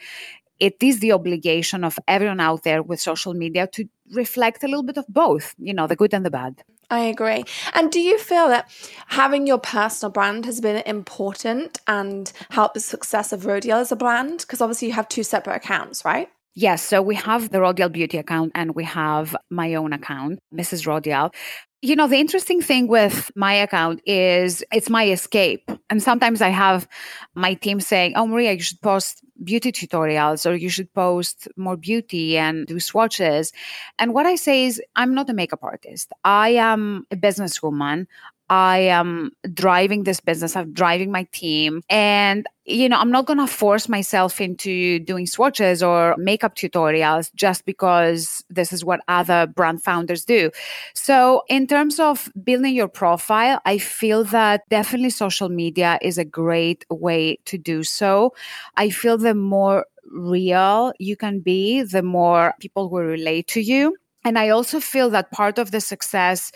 it 0.59 0.77
is 0.81 0.99
the 0.99 1.11
obligation 1.11 1.83
of 1.83 1.99
everyone 2.07 2.39
out 2.39 2.63
there 2.63 2.81
with 2.81 2.99
social 2.99 3.33
media 3.33 3.67
to 3.73 3.85
reflect 4.11 4.63
a 4.63 4.67
little 4.67 4.83
bit 4.83 4.97
of 4.97 5.05
both, 5.07 5.53
you 5.57 5.73
know, 5.73 5.87
the 5.87 5.95
good 5.95 6.13
and 6.13 6.25
the 6.25 6.31
bad. 6.31 6.63
I 6.89 6.99
agree. 6.99 7.43
And 7.73 7.91
do 7.91 7.99
you 7.99 8.17
feel 8.19 8.47
that 8.49 8.69
having 9.07 9.47
your 9.47 9.57
personal 9.57 10.11
brand 10.11 10.45
has 10.45 10.61
been 10.61 10.83
important 10.85 11.79
and 11.87 12.31
helped 12.51 12.75
the 12.75 12.79
success 12.79 13.33
of 13.33 13.41
Rodial 13.41 13.79
as 13.79 13.91
a 13.91 13.95
brand? 13.95 14.39
Because 14.41 14.61
obviously 14.61 14.89
you 14.89 14.93
have 14.93 15.09
two 15.09 15.23
separate 15.23 15.55
accounts, 15.55 16.05
right? 16.05 16.29
Yes. 16.55 16.81
So 16.81 17.01
we 17.01 17.15
have 17.15 17.49
the 17.49 17.57
Rodial 17.57 17.91
Beauty 17.91 18.17
account 18.17 18.53
and 18.55 18.75
we 18.75 18.85
have 18.85 19.35
my 19.49 19.75
own 19.75 19.91
account, 19.91 20.39
Mrs. 20.53 20.87
Rodial. 20.87 21.33
You 21.81 21.97
know, 21.97 22.07
the 22.07 22.17
interesting 22.17 22.61
thing 22.61 22.87
with 22.87 23.29
my 23.35 23.53
account 23.53 23.99
is 24.05 24.63
it's 24.71 24.89
my 24.89 25.09
escape. 25.09 25.69
And 25.89 26.01
sometimes 26.01 26.41
I 26.41 26.49
have 26.49 26.87
my 27.35 27.55
team 27.55 27.81
saying, 27.81 28.13
Oh, 28.15 28.25
Maria, 28.25 28.53
you 28.53 28.61
should 28.61 28.81
post 28.81 29.21
beauty 29.43 29.73
tutorials 29.73 30.49
or 30.49 30.55
you 30.55 30.69
should 30.69 30.91
post 30.93 31.49
more 31.57 31.75
beauty 31.75 32.37
and 32.37 32.65
do 32.65 32.79
swatches. 32.79 33.51
And 33.99 34.13
what 34.13 34.25
I 34.25 34.35
say 34.35 34.65
is, 34.65 34.81
I'm 34.95 35.13
not 35.13 35.29
a 35.29 35.33
makeup 35.33 35.59
artist. 35.61 36.11
I 36.23 36.49
am 36.51 37.05
a 37.11 37.17
businesswoman. 37.17 38.07
I 38.49 38.79
am 38.79 39.31
driving 39.53 40.03
this 40.03 40.19
business, 40.19 40.55
I'm 40.55 40.73
driving 40.73 41.11
my 41.11 41.23
team. 41.31 41.81
And, 41.89 42.45
you 42.65 42.89
know, 42.89 42.99
I'm 42.99 43.11
not 43.11 43.25
going 43.25 43.39
to 43.39 43.47
force 43.47 43.89
myself 43.89 44.39
into 44.39 44.99
doing 44.99 45.25
swatches 45.25 45.81
or 45.81 46.15
makeup 46.17 46.55
tutorials 46.55 47.33
just 47.35 47.65
because 47.65 48.43
this 48.49 48.71
is 48.71 48.85
what 48.85 49.01
other 49.07 49.47
brand 49.47 49.83
founders 49.83 50.25
do. 50.25 50.51
So, 50.93 51.43
in 51.49 51.67
terms 51.67 51.99
of 51.99 52.31
building 52.43 52.75
your 52.75 52.87
profile, 52.87 53.59
I 53.65 53.77
feel 53.77 54.23
that 54.25 54.61
definitely 54.69 55.09
social 55.09 55.49
media 55.49 55.97
is 56.01 56.17
a 56.17 56.25
great 56.25 56.85
way 56.89 57.37
to 57.45 57.57
do 57.57 57.83
so. 57.83 58.33
I 58.77 58.89
feel 58.89 59.17
the 59.17 59.33
more 59.35 59.85
real 60.11 60.93
you 60.99 61.17
can 61.17 61.39
be, 61.39 61.81
the 61.81 62.03
more 62.03 62.53
people 62.59 62.89
will 62.89 63.03
relate 63.03 63.47
to 63.49 63.61
you. 63.61 63.95
And 64.23 64.39
I 64.39 64.49
also 64.49 64.79
feel 64.79 65.11
that 65.11 65.31
part 65.31 65.59
of 65.59 65.69
the 65.69 65.79
success 65.79 66.51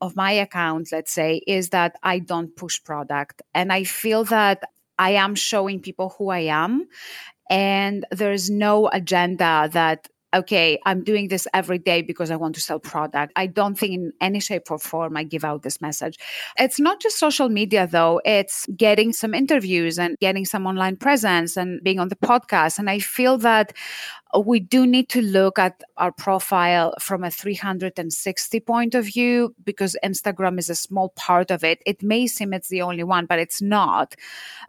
of 0.00 0.16
my 0.16 0.32
account, 0.32 0.88
let's 0.92 1.12
say, 1.12 1.42
is 1.46 1.70
that 1.70 1.96
I 2.02 2.18
don't 2.18 2.54
push 2.56 2.82
product. 2.82 3.42
And 3.54 3.72
I 3.72 3.84
feel 3.84 4.24
that 4.24 4.62
I 4.98 5.10
am 5.10 5.34
showing 5.34 5.80
people 5.80 6.14
who 6.18 6.30
I 6.30 6.40
am. 6.40 6.88
And 7.48 8.04
there's 8.10 8.50
no 8.50 8.88
agenda 8.88 9.68
that 9.72 10.08
okay, 10.36 10.78
I'm 10.84 11.02
doing 11.02 11.28
this 11.28 11.46
every 11.52 11.78
day 11.78 12.02
because 12.02 12.30
I 12.30 12.36
want 12.36 12.54
to 12.54 12.60
sell 12.60 12.78
product. 12.78 13.32
I 13.36 13.46
don't 13.46 13.78
think 13.78 13.92
in 13.92 14.12
any 14.20 14.40
shape 14.40 14.70
or 14.70 14.78
form 14.78 15.16
I 15.16 15.24
give 15.24 15.44
out 15.44 15.62
this 15.62 15.80
message. 15.80 16.18
It's 16.58 16.78
not 16.80 17.00
just 17.00 17.18
social 17.18 17.48
media 17.48 17.86
though, 17.86 18.20
it's 18.24 18.66
getting 18.76 19.12
some 19.12 19.34
interviews 19.34 19.98
and 19.98 20.16
getting 20.18 20.44
some 20.44 20.66
online 20.66 20.96
presence 20.96 21.56
and 21.56 21.82
being 21.82 21.98
on 21.98 22.08
the 22.08 22.16
podcast. 22.16 22.78
And 22.78 22.88
I 22.90 22.98
feel 22.98 23.38
that 23.38 23.72
we 24.44 24.60
do 24.60 24.86
need 24.86 25.08
to 25.10 25.22
look 25.22 25.58
at 25.58 25.82
our 25.96 26.12
profile 26.12 26.94
from 27.00 27.24
a 27.24 27.30
360 27.30 28.60
point 28.60 28.94
of 28.94 29.04
view 29.06 29.54
because 29.64 29.96
Instagram 30.04 30.58
is 30.58 30.68
a 30.68 30.74
small 30.74 31.10
part 31.10 31.50
of 31.50 31.62
it. 31.64 31.80
It 31.86 32.02
may 32.02 32.26
seem 32.26 32.52
it's 32.52 32.68
the 32.68 32.82
only 32.82 33.04
one, 33.04 33.26
but 33.26 33.38
it's 33.38 33.62
not. 33.62 34.14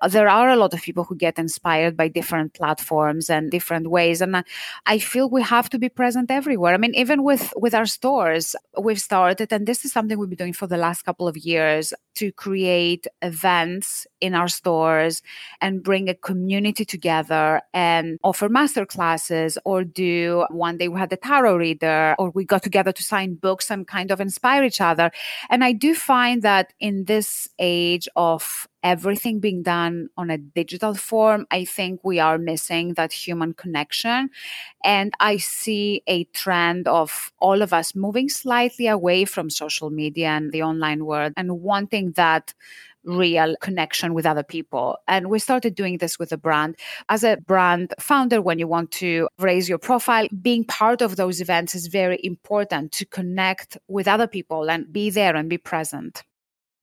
There 0.07 0.29
are 0.29 0.49
a 0.49 0.55
lot 0.55 0.73
of 0.73 0.81
people 0.81 1.03
who 1.03 1.15
get 1.15 1.39
inspired 1.39 1.97
by 1.97 2.07
different 2.07 2.53
platforms 2.53 3.29
and 3.29 3.49
different 3.49 3.89
ways. 3.89 4.21
And 4.21 4.43
I 4.85 4.99
feel 4.99 5.29
we 5.29 5.41
have 5.41 5.56
to 5.69 5.79
be 5.79 5.89
present 5.89 6.31
everywhere. 6.31 6.73
I 6.73 6.77
mean, 6.77 6.95
even 6.95 7.23
with, 7.23 7.53
with 7.55 7.73
our 7.73 7.85
stores, 7.85 8.55
we've 8.79 8.99
started, 8.99 9.51
and 9.51 9.67
this 9.67 9.85
is 9.85 9.91
something 9.91 10.17
we've 10.17 10.29
been 10.29 10.37
doing 10.37 10.53
for 10.53 10.67
the 10.67 10.77
last 10.77 11.03
couple 11.03 11.27
of 11.27 11.37
years 11.37 11.93
to 12.17 12.31
create 12.31 13.05
events 13.21 14.07
in 14.21 14.33
our 14.33 14.47
stores 14.47 15.21
and 15.61 15.83
bring 15.83 16.09
a 16.09 16.15
community 16.15 16.83
together 16.83 17.61
and 17.73 18.17
offer 18.23 18.49
master 18.49 18.85
classes 18.85 19.57
or 19.65 19.83
do 19.83 20.45
one 20.49 20.77
day 20.77 20.87
we 20.87 20.99
had 20.99 21.13
a 21.13 21.17
tarot 21.17 21.57
reader 21.57 22.15
or 22.17 22.31
we 22.31 22.43
got 22.43 22.63
together 22.63 22.91
to 22.91 23.03
sign 23.03 23.35
books 23.35 23.69
and 23.69 23.87
kind 23.87 24.09
of 24.09 24.19
inspire 24.19 24.63
each 24.63 24.81
other 24.81 25.11
and 25.49 25.63
i 25.63 25.71
do 25.71 25.93
find 25.93 26.41
that 26.41 26.73
in 26.79 27.05
this 27.05 27.47
age 27.59 28.07
of 28.15 28.67
everything 28.83 29.39
being 29.39 29.63
done 29.63 30.09
on 30.17 30.29
a 30.29 30.37
digital 30.37 30.93
form, 30.93 31.45
I 31.51 31.65
think 31.65 32.01
we 32.03 32.19
are 32.19 32.37
missing 32.37 32.93
that 32.93 33.11
human 33.11 33.53
connection. 33.53 34.29
And 34.83 35.13
I 35.19 35.37
see 35.37 36.03
a 36.07 36.25
trend 36.25 36.87
of 36.87 37.31
all 37.39 37.61
of 37.61 37.73
us 37.73 37.95
moving 37.95 38.29
slightly 38.29 38.87
away 38.87 39.25
from 39.25 39.49
social 39.49 39.89
media 39.89 40.29
and 40.29 40.51
the 40.51 40.63
online 40.63 41.05
world 41.05 41.33
and 41.35 41.61
wanting 41.61 42.11
that 42.13 42.53
real 43.03 43.55
connection 43.61 44.13
with 44.13 44.25
other 44.25 44.43
people. 44.43 44.97
And 45.07 45.29
we 45.29 45.39
started 45.39 45.75
doing 45.75 45.97
this 45.97 46.19
with 46.19 46.29
the 46.29 46.37
brand. 46.37 46.75
As 47.09 47.23
a 47.23 47.37
brand 47.37 47.93
founder, 47.99 48.41
when 48.41 48.59
you 48.59 48.67
want 48.67 48.91
to 48.91 49.29
raise 49.39 49.69
your 49.69 49.77
profile, 49.77 50.27
being 50.41 50.65
part 50.65 51.01
of 51.01 51.15
those 51.15 51.41
events 51.41 51.73
is 51.73 51.87
very 51.87 52.19
important 52.23 52.91
to 52.93 53.05
connect 53.05 53.77
with 53.87 54.07
other 54.07 54.27
people 54.27 54.69
and 54.69 54.91
be 54.91 55.09
there 55.09 55.35
and 55.35 55.49
be 55.49 55.57
present. 55.57 56.23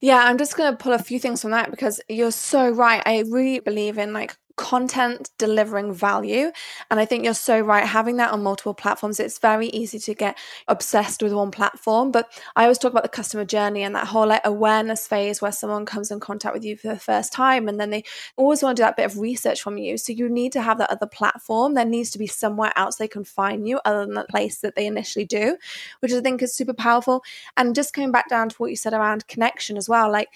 Yeah, 0.04 0.18
I'm 0.24 0.36
just 0.38 0.58
going 0.58 0.70
to 0.70 0.76
pull 0.76 0.92
a 0.92 0.98
few 0.98 1.18
things 1.18 1.40
from 1.42 1.52
that 1.52 1.70
because 1.70 2.02
you're 2.10 2.30
so 2.30 2.70
right. 2.70 3.02
I 3.06 3.20
really 3.26 3.60
believe 3.60 3.96
in 3.98 4.12
like 4.12 4.36
content 4.56 5.30
delivering 5.38 5.92
value. 5.92 6.50
And 6.90 7.00
I 7.00 7.04
think 7.04 7.24
you're 7.24 7.34
so 7.34 7.60
right. 7.60 7.84
Having 7.84 8.16
that 8.18 8.32
on 8.32 8.42
multiple 8.42 8.74
platforms, 8.74 9.18
it's 9.18 9.38
very 9.38 9.68
easy 9.68 9.98
to 9.98 10.14
get 10.14 10.38
obsessed 10.68 11.22
with 11.22 11.32
one 11.32 11.50
platform. 11.50 12.10
But 12.12 12.30
I 12.56 12.62
always 12.62 12.78
talk 12.78 12.92
about 12.92 13.02
the 13.02 13.08
customer 13.08 13.44
journey 13.44 13.82
and 13.82 13.94
that 13.94 14.06
whole 14.06 14.26
like 14.26 14.42
awareness 14.44 15.06
phase 15.06 15.42
where 15.42 15.52
someone 15.52 15.86
comes 15.86 16.10
in 16.10 16.20
contact 16.20 16.54
with 16.54 16.64
you 16.64 16.76
for 16.76 16.88
the 16.88 16.98
first 16.98 17.32
time 17.32 17.68
and 17.68 17.80
then 17.80 17.90
they 17.90 18.04
always 18.36 18.62
want 18.62 18.76
to 18.76 18.80
do 18.82 18.84
that 18.84 18.96
bit 18.96 19.06
of 19.06 19.18
research 19.18 19.62
from 19.62 19.78
you. 19.78 19.98
So 19.98 20.12
you 20.12 20.28
need 20.28 20.52
to 20.52 20.62
have 20.62 20.78
that 20.78 20.90
other 20.90 21.06
platform. 21.06 21.74
There 21.74 21.84
needs 21.84 22.10
to 22.10 22.18
be 22.18 22.26
somewhere 22.26 22.72
else 22.76 22.96
they 22.96 23.08
can 23.08 23.24
find 23.24 23.66
you 23.66 23.80
other 23.84 24.06
than 24.06 24.14
the 24.14 24.24
place 24.24 24.58
that 24.60 24.76
they 24.76 24.86
initially 24.86 25.24
do, 25.24 25.56
which 26.00 26.12
I 26.12 26.20
think 26.20 26.42
is 26.42 26.54
super 26.54 26.74
powerful. 26.74 27.22
And 27.56 27.74
just 27.74 27.92
coming 27.92 28.12
back 28.12 28.28
down 28.28 28.50
to 28.50 28.56
what 28.56 28.70
you 28.70 28.76
said 28.76 28.94
around 28.94 29.26
connection 29.26 29.76
as 29.76 29.88
well, 29.88 30.10
like 30.10 30.28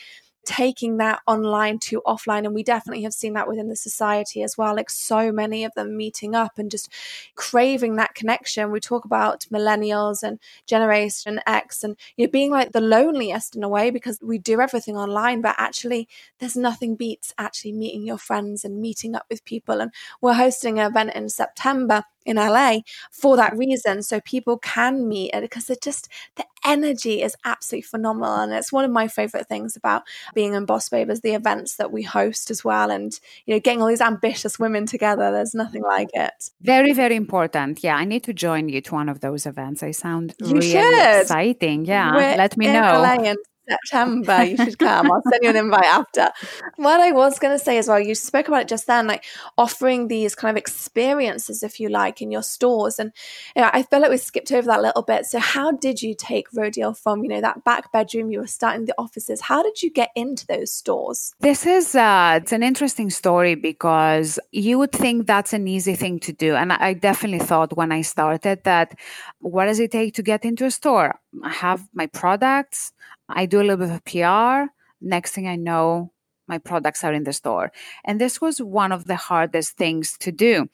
taking 0.49 0.97
that 0.97 1.21
online 1.27 1.79
to 1.79 2.01
offline. 2.07 2.47
And 2.47 2.55
we 2.55 2.63
definitely 2.63 3.03
have 3.03 3.13
seen 3.13 3.35
that 3.35 3.47
within 3.47 3.69
the 3.69 3.75
Société 3.75 4.43
as 4.43 4.57
well. 4.57 4.75
Like 4.75 4.89
so 4.89 5.31
many 5.31 5.63
of 5.63 5.75
them 5.75 5.95
meeting 5.95 6.35
up 6.35 6.59
and 6.59 6.71
just 6.71 6.91
craving 7.35 7.97
that 7.97 8.15
connection. 8.15 8.73
We 8.73 8.81
talk 8.81 9.05
about 9.05 9.45
millennials 9.53 10.23
and 10.23 10.39
Generation 10.67 11.43
X 11.47 11.85
and 11.85 11.99
you 12.17 12.27
know, 12.27 12.31
being 12.31 12.51
like 12.51 12.73
the 12.73 12.81
loneliest 12.81 13.57
in 13.57 13.63
a 13.63 13.69
way 13.69 13.91
because 13.91 14.19
we 14.23 14.39
do 14.39 14.59
everything 14.59 14.97
online, 14.97 15.43
but 15.43 15.55
actually 15.59 16.09
there's 16.39 16.57
nothing 16.57 16.97
beats 16.97 17.35
actually 17.37 17.73
meeting 17.73 18.07
your 18.07 18.17
friends 18.17 18.65
and 18.65 18.81
meeting 18.81 19.15
up 19.15 19.27
with 19.29 19.45
people. 19.45 19.83
And 19.83 19.93
we're 20.23 20.33
hosting 20.33 20.79
an 20.79 20.87
event 20.87 21.13
in 21.15 21.29
September 21.29 22.05
in 22.27 22.37
LA 22.37 22.81
for 23.11 23.37
that 23.37 23.57
reason. 23.57 24.03
So 24.03 24.21
people 24.21 24.59
can 24.59 25.09
meet 25.09 25.33
because 25.41 25.71
it 25.71 25.81
just, 25.81 26.09
the 26.37 26.45
energy 26.65 27.23
is 27.23 27.37
absolutely 27.45 27.83
phenomenal. 27.83 28.37
And 28.37 28.53
it's 28.53 28.73
one 28.73 28.85
of 28.85 28.91
my 28.91 29.09
favorite 29.09 29.49
things 29.49 29.77
about 29.77 30.03
being 30.35 30.55
in 30.55 30.65
Boss 30.65 30.89
Babe 30.89 31.11
is 31.11 31.21
the 31.21 31.35
events 31.35 31.77
that 31.77 31.91
we 31.93 32.03
host 32.03 32.51
as 32.51 32.65
well. 32.65 32.91
And, 32.91 33.19
you 33.47 33.55
know, 33.55 33.61
getting 33.61 33.81
all 33.81 33.89
these 33.89 34.01
ambitious 34.01 34.59
women 34.59 34.87
together, 34.87 35.31
there's 35.33 35.55
nothing 35.55 35.83
like 35.83 36.11
it. 36.15 36.51
Very, 36.61 36.93
very 36.93 37.17
important. 37.17 37.83
Yeah. 37.83 37.97
I 37.97 38.05
need 38.05 38.25
to 38.25 38.33
join 38.33 38.69
you 38.69 38.81
to 38.83 38.95
one 38.95 39.09
of 39.09 39.21
those 39.21 39.47
events. 39.47 39.83
I 39.83 39.93
sound 39.93 40.35
You 40.41 40.55
really 40.55 40.71
should. 40.73 41.21
exciting. 41.23 41.85
Yeah. 41.87 42.15
We're 42.15 42.37
Let 42.37 42.57
me 42.57 42.67
know. 42.67 43.01
LA 43.03 43.23
in 43.23 43.37
September. 43.69 44.45
You 44.45 44.57
should 44.57 44.79
come. 44.79 45.11
I'll 45.11 45.23
send 45.31 45.43
you 45.43 45.51
an 45.51 45.57
invite 45.57 45.85
after. 45.85 46.29
What 46.77 47.01
I 47.01 47.13
was 47.13 47.39
going 47.39 47.57
to 47.57 47.63
say 47.63 47.79
as 47.79 47.89
well, 47.89 48.01
you 48.01 48.15
spoke 48.15 48.49
about 48.49 48.63
it 48.63 48.69
just 48.69 48.87
then, 48.87 49.07
like 49.07 49.25
offering 49.57 50.09
these 50.09 50.35
kind 50.35 50.51
of 50.51 50.57
experiences, 50.57 51.63
if 51.63 51.81
you 51.81 51.89
like, 51.89 52.23
in 52.23 52.31
your 52.31 52.43
stores. 52.43 52.99
And 52.99 53.13
you 53.55 53.63
know, 53.63 53.71
I 53.73 53.83
feel 53.83 54.01
like 54.01 54.11
we 54.11 54.17
skipped 54.17 54.53
over 54.53 54.67
that 54.67 54.81
a 54.81 54.83
little 54.83 55.03
bit. 55.03 55.27
So, 55.27 55.39
how 55.39 55.73
did 55.73 56.03
you 56.03 56.15
take 56.15 56.51
Rodial 56.51 56.97
from, 56.97 57.23
you 57.23 57.29
know, 57.29 57.41
that 57.41 57.65
back 57.65 57.93
bedroom 57.93 58.31
you 58.31 58.41
were 58.41 58.47
starting 58.47 58.87
the 58.87 58.95
offices? 58.99 59.41
How 59.41 59.63
did 59.63 59.83
you 59.83 59.91
get 59.91 60.11
into 60.15 60.47
those 60.47 60.73
stores? 60.73 61.35
This 61.41 61.67
is 61.67 61.95
uh, 61.95 62.39
it's 62.43 62.53
an 62.53 62.63
interesting 62.63 63.11
story 63.11 63.55
because 63.55 64.39
you 64.53 64.79
would 64.79 64.93
think 64.93 65.27
that's 65.27 65.53
an 65.53 65.69
easy 65.69 65.95
thing 65.95 66.19
to 66.21 66.33
do, 66.33 66.55
and 66.55 66.73
I 66.73 66.95
definitely 66.95 67.45
thought 67.45 67.77
when 67.77 67.93
I 67.93 68.03
started 68.03 68.65
that 68.65 68.99
what 69.41 69.67
does 69.67 69.81
it 69.81 69.93
take 69.93 70.15
to 70.15 70.23
get 70.23 70.45
into 70.45 70.65
a 70.65 70.71
store? 70.71 71.21
I 71.43 71.51
have 71.51 71.89
my 71.95 72.07
products, 72.07 72.93
I 73.29 73.47
do 73.47 73.61
a 73.61 73.65
little 73.65 73.87
bit 73.87 73.91
of 73.91 74.05
PR. 74.05 74.73
Next 75.01 75.33
thing 75.33 75.47
I 75.47 75.57
know, 75.57 76.13
my 76.49 76.59
products 76.59 77.05
are 77.05 77.13
in 77.13 77.25
the 77.25 77.33
store, 77.33 77.71
and 78.05 78.21
this 78.21 78.41
was 78.41 78.61
one 78.61 78.93
of 78.93 79.05
the 79.05 79.17
hardest 79.17 79.77
things 79.77 80.17
to 80.19 80.33
do. 80.33 80.69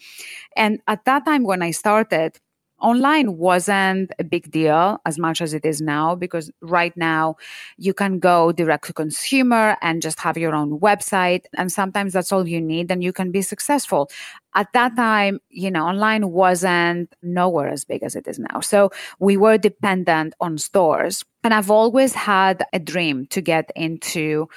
And 0.56 0.80
at 0.86 1.04
that 1.04 1.24
time 1.24 1.44
when 1.44 1.62
I 1.62 1.72
started, 1.72 2.38
online 2.84 3.38
wasn't 3.38 4.12
a 4.18 4.24
big 4.24 4.50
deal 4.50 5.00
as 5.06 5.18
much 5.18 5.40
as 5.40 5.54
it 5.54 5.64
is 5.64 5.80
now 5.80 6.14
because 6.14 6.50
right 6.60 6.94
now 6.96 7.34
you 7.78 7.94
can 7.94 8.18
go 8.18 8.52
direct 8.52 8.84
to 8.84 8.92
consumer 8.92 9.76
and 9.80 10.02
just 10.02 10.20
have 10.20 10.36
your 10.36 10.54
own 10.54 10.78
website 10.80 11.44
and 11.56 11.72
sometimes 11.72 12.12
that's 12.12 12.30
all 12.30 12.46
you 12.46 12.60
need 12.60 12.90
and 12.90 13.02
you 13.02 13.12
can 13.12 13.32
be 13.32 13.40
successful. 13.40 14.10
At 14.54 14.68
that 14.74 14.94
time 14.96 15.40
you 15.48 15.70
know 15.70 15.86
online 15.86 16.30
wasn't 16.30 17.14
nowhere 17.22 17.68
as 17.68 17.84
big 17.86 18.02
as 18.02 18.14
it 18.14 18.28
is 18.28 18.38
now. 18.38 18.60
So 18.60 18.90
we 19.18 19.38
were 19.38 19.56
dependent 19.56 20.34
on 20.40 20.58
stores. 20.58 21.24
And 21.42 21.52
i've 21.52 21.70
always 21.70 22.14
had 22.14 22.64
a 22.72 22.78
dream 22.78 23.26
to 23.26 23.40
get 23.42 23.70
into 23.76 24.48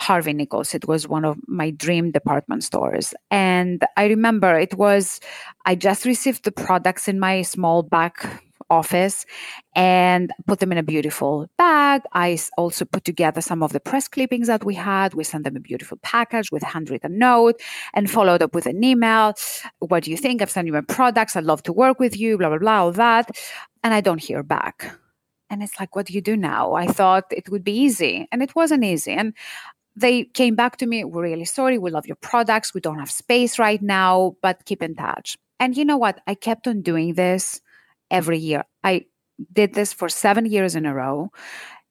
Harvey 0.00 0.32
Nichols. 0.32 0.74
It 0.74 0.86
was 0.86 1.08
one 1.08 1.24
of 1.24 1.36
my 1.46 1.70
dream 1.70 2.10
department 2.10 2.64
stores. 2.64 3.14
And 3.30 3.84
I 3.96 4.06
remember 4.06 4.58
it 4.58 4.74
was, 4.74 5.20
I 5.66 5.74
just 5.74 6.04
received 6.04 6.44
the 6.44 6.52
products 6.52 7.08
in 7.08 7.18
my 7.20 7.42
small 7.42 7.82
back 7.82 8.42
office 8.70 9.24
and 9.74 10.30
put 10.46 10.60
them 10.60 10.72
in 10.72 10.78
a 10.78 10.82
beautiful 10.82 11.48
bag. 11.56 12.02
I 12.12 12.38
also 12.58 12.84
put 12.84 13.04
together 13.04 13.40
some 13.40 13.62
of 13.62 13.72
the 13.72 13.80
press 13.80 14.08
clippings 14.08 14.46
that 14.46 14.62
we 14.62 14.74
had. 14.74 15.14
We 15.14 15.24
sent 15.24 15.44
them 15.44 15.56
a 15.56 15.60
beautiful 15.60 15.98
package 16.02 16.52
with 16.52 16.62
a 16.62 16.66
handwritten 16.66 17.18
note 17.18 17.60
and 17.94 18.10
followed 18.10 18.42
up 18.42 18.54
with 18.54 18.66
an 18.66 18.84
email. 18.84 19.34
What 19.78 20.04
do 20.04 20.10
you 20.10 20.16
think? 20.16 20.42
I've 20.42 20.50
sent 20.50 20.66
you 20.66 20.74
my 20.74 20.82
products. 20.82 21.34
I'd 21.34 21.44
love 21.44 21.62
to 21.64 21.72
work 21.72 21.98
with 21.98 22.16
you, 22.18 22.36
blah, 22.38 22.50
blah, 22.50 22.58
blah, 22.58 22.80
all 22.82 22.92
that. 22.92 23.30
And 23.82 23.94
I 23.94 24.00
don't 24.00 24.22
hear 24.22 24.42
back. 24.42 24.94
And 25.50 25.62
it's 25.62 25.80
like, 25.80 25.96
what 25.96 26.04
do 26.04 26.12
you 26.12 26.20
do 26.20 26.36
now? 26.36 26.74
I 26.74 26.86
thought 26.86 27.24
it 27.30 27.48
would 27.48 27.64
be 27.64 27.72
easy, 27.72 28.28
and 28.30 28.42
it 28.42 28.54
wasn't 28.54 28.84
easy. 28.84 29.12
And 29.12 29.32
they 30.00 30.24
came 30.24 30.54
back 30.54 30.76
to 30.78 30.86
me, 30.86 31.04
we're 31.04 31.22
really 31.22 31.44
sorry, 31.44 31.78
we 31.78 31.90
love 31.90 32.06
your 32.06 32.16
products, 32.16 32.74
we 32.74 32.80
don't 32.80 32.98
have 32.98 33.10
space 33.10 33.58
right 33.58 33.82
now, 33.82 34.36
but 34.42 34.64
keep 34.64 34.82
in 34.82 34.94
touch. 34.94 35.36
And 35.60 35.76
you 35.76 35.84
know 35.84 35.96
what? 35.96 36.20
I 36.26 36.34
kept 36.34 36.68
on 36.68 36.82
doing 36.82 37.14
this 37.14 37.60
every 38.10 38.38
year. 38.38 38.64
I 38.84 39.06
did 39.52 39.74
this 39.74 39.92
for 39.92 40.08
seven 40.08 40.46
years 40.46 40.74
in 40.76 40.86
a 40.86 40.94
row. 40.94 41.30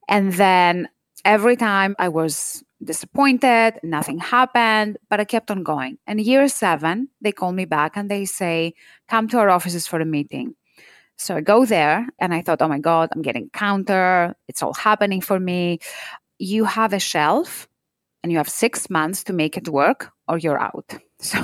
And 0.08 0.32
then 0.32 0.88
every 1.24 1.56
time 1.56 1.94
I 1.98 2.08
was 2.08 2.64
disappointed, 2.82 3.78
nothing 3.82 4.18
happened, 4.18 4.96
but 5.10 5.20
I 5.20 5.24
kept 5.24 5.50
on 5.50 5.62
going. 5.62 5.98
And 6.06 6.20
year 6.20 6.48
seven, 6.48 7.08
they 7.20 7.32
call 7.32 7.52
me 7.52 7.66
back 7.66 7.96
and 7.96 8.10
they 8.10 8.24
say, 8.24 8.74
come 9.08 9.28
to 9.28 9.38
our 9.38 9.50
offices 9.50 9.86
for 9.86 10.00
a 10.00 10.06
meeting. 10.06 10.54
So 11.16 11.36
I 11.36 11.40
go 11.40 11.66
there 11.66 12.06
and 12.20 12.32
I 12.32 12.42
thought, 12.42 12.62
oh 12.62 12.68
my 12.68 12.78
God, 12.78 13.10
I'm 13.12 13.22
getting 13.22 13.50
counter. 13.50 14.34
It's 14.46 14.62
all 14.62 14.74
happening 14.74 15.20
for 15.20 15.38
me. 15.38 15.80
You 16.38 16.64
have 16.64 16.92
a 16.92 17.00
shelf 17.00 17.67
and 18.22 18.32
you 18.32 18.38
have 18.38 18.48
six 18.48 18.90
months 18.90 19.24
to 19.24 19.32
make 19.32 19.56
it 19.56 19.68
work 19.68 20.10
or 20.26 20.38
you're 20.38 20.60
out. 20.60 20.94
So, 21.20 21.40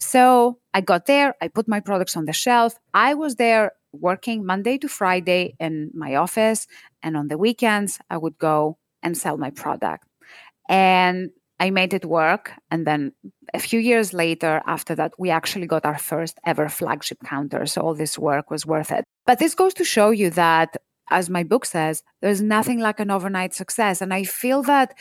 so 0.00 0.58
I 0.72 0.80
got 0.80 1.04
there, 1.04 1.34
I 1.42 1.48
put 1.48 1.68
my 1.68 1.80
products 1.80 2.16
on 2.16 2.24
the 2.24 2.32
shelf. 2.32 2.74
I 2.94 3.12
was 3.12 3.36
there 3.36 3.72
working 3.92 4.46
Monday 4.46 4.78
to 4.78 4.88
Friday 4.88 5.56
in 5.60 5.90
my 5.92 6.14
office, 6.14 6.66
and 7.02 7.18
on 7.18 7.28
the 7.28 7.36
weekends, 7.36 7.98
I 8.08 8.16
would 8.16 8.38
go 8.38 8.78
and 9.02 9.14
sell 9.14 9.36
my 9.36 9.50
product. 9.50 10.06
And 10.70 11.32
I 11.60 11.70
made 11.70 11.94
it 11.94 12.04
work. 12.04 12.52
And 12.70 12.86
then 12.86 13.12
a 13.54 13.58
few 13.58 13.78
years 13.78 14.12
later, 14.12 14.62
after 14.66 14.94
that, 14.96 15.12
we 15.18 15.30
actually 15.30 15.66
got 15.66 15.84
our 15.84 15.98
first 15.98 16.38
ever 16.44 16.68
flagship 16.68 17.18
counter. 17.24 17.66
So 17.66 17.82
all 17.82 17.94
this 17.94 18.18
work 18.18 18.50
was 18.50 18.66
worth 18.66 18.90
it. 18.90 19.04
But 19.26 19.38
this 19.38 19.54
goes 19.54 19.74
to 19.74 19.84
show 19.84 20.10
you 20.10 20.30
that 20.30 20.76
as 21.10 21.28
my 21.28 21.42
book 21.42 21.64
says, 21.64 22.02
there's 22.20 22.42
nothing 22.42 22.78
like 22.78 23.00
an 23.00 23.10
overnight 23.10 23.54
success. 23.54 24.00
And 24.00 24.12
I 24.14 24.24
feel 24.24 24.62
that 24.62 24.94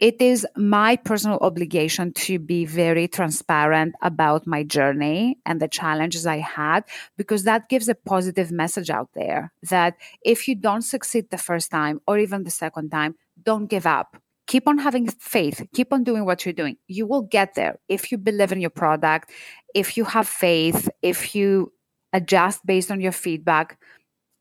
it 0.00 0.20
is 0.22 0.46
my 0.56 0.96
personal 0.96 1.38
obligation 1.42 2.12
to 2.14 2.38
be 2.38 2.64
very 2.64 3.06
transparent 3.06 3.94
about 4.00 4.46
my 4.46 4.62
journey 4.62 5.38
and 5.44 5.60
the 5.60 5.68
challenges 5.68 6.26
I 6.26 6.38
had, 6.38 6.84
because 7.18 7.44
that 7.44 7.68
gives 7.68 7.86
a 7.88 7.94
positive 7.94 8.50
message 8.50 8.88
out 8.88 9.10
there 9.14 9.52
that 9.68 9.96
if 10.24 10.48
you 10.48 10.54
don't 10.54 10.80
succeed 10.82 11.28
the 11.30 11.36
first 11.36 11.70
time 11.70 12.00
or 12.06 12.18
even 12.18 12.44
the 12.44 12.50
second 12.50 12.90
time, 12.90 13.14
don't 13.42 13.66
give 13.66 13.86
up. 13.86 14.16
Keep 14.46 14.68
on 14.68 14.78
having 14.78 15.06
faith. 15.06 15.66
Keep 15.74 15.92
on 15.92 16.02
doing 16.02 16.24
what 16.24 16.44
you're 16.44 16.54
doing. 16.54 16.76
You 16.88 17.06
will 17.06 17.22
get 17.22 17.54
there 17.54 17.78
if 17.88 18.10
you 18.10 18.16
believe 18.16 18.52
in 18.52 18.60
your 18.60 18.70
product, 18.70 19.30
if 19.74 19.98
you 19.98 20.04
have 20.04 20.26
faith, 20.26 20.88
if 21.02 21.34
you 21.34 21.72
adjust 22.12 22.64
based 22.64 22.90
on 22.90 23.00
your 23.00 23.12
feedback 23.12 23.78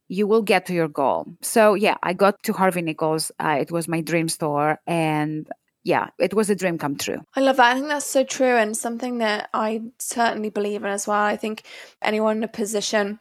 you 0.10 0.28
will 0.28 0.42
get 0.42 0.66
to 0.66 0.74
your 0.74 0.90
goal. 0.90 1.28
So 1.42 1.76
yeah, 1.76 1.96
I 2.04 2.14
got 2.14 2.44
to 2.44 2.54
Harvey 2.54 2.82
Nichols. 2.82 3.32
Uh, 3.40 3.58
it 3.62 3.72
was 3.72 3.88
my 3.88 4.02
dream 4.02 4.28
store, 4.28 4.80
and 4.86 5.48
yeah, 5.84 6.10
it 6.20 6.34
was 6.34 6.50
a 6.50 6.56
dream 6.56 6.78
come 6.78 6.98
true. 6.98 7.22
I 7.36 7.40
love 7.40 7.58
that. 7.58 7.72
I 7.72 7.76
think 7.76 7.88
that's 7.88 8.06
so 8.06 8.24
true, 8.24 8.58
and 8.58 8.76
something 8.76 9.20
that 9.20 9.50
I 9.54 9.84
certainly 10.00 10.50
believe 10.50 10.84
in 10.84 10.90
as 10.90 11.08
well. 11.08 11.22
I 11.22 11.38
think 11.38 11.64
anyone 12.02 12.38
in 12.38 12.44
a 12.44 12.50
position 12.50 13.20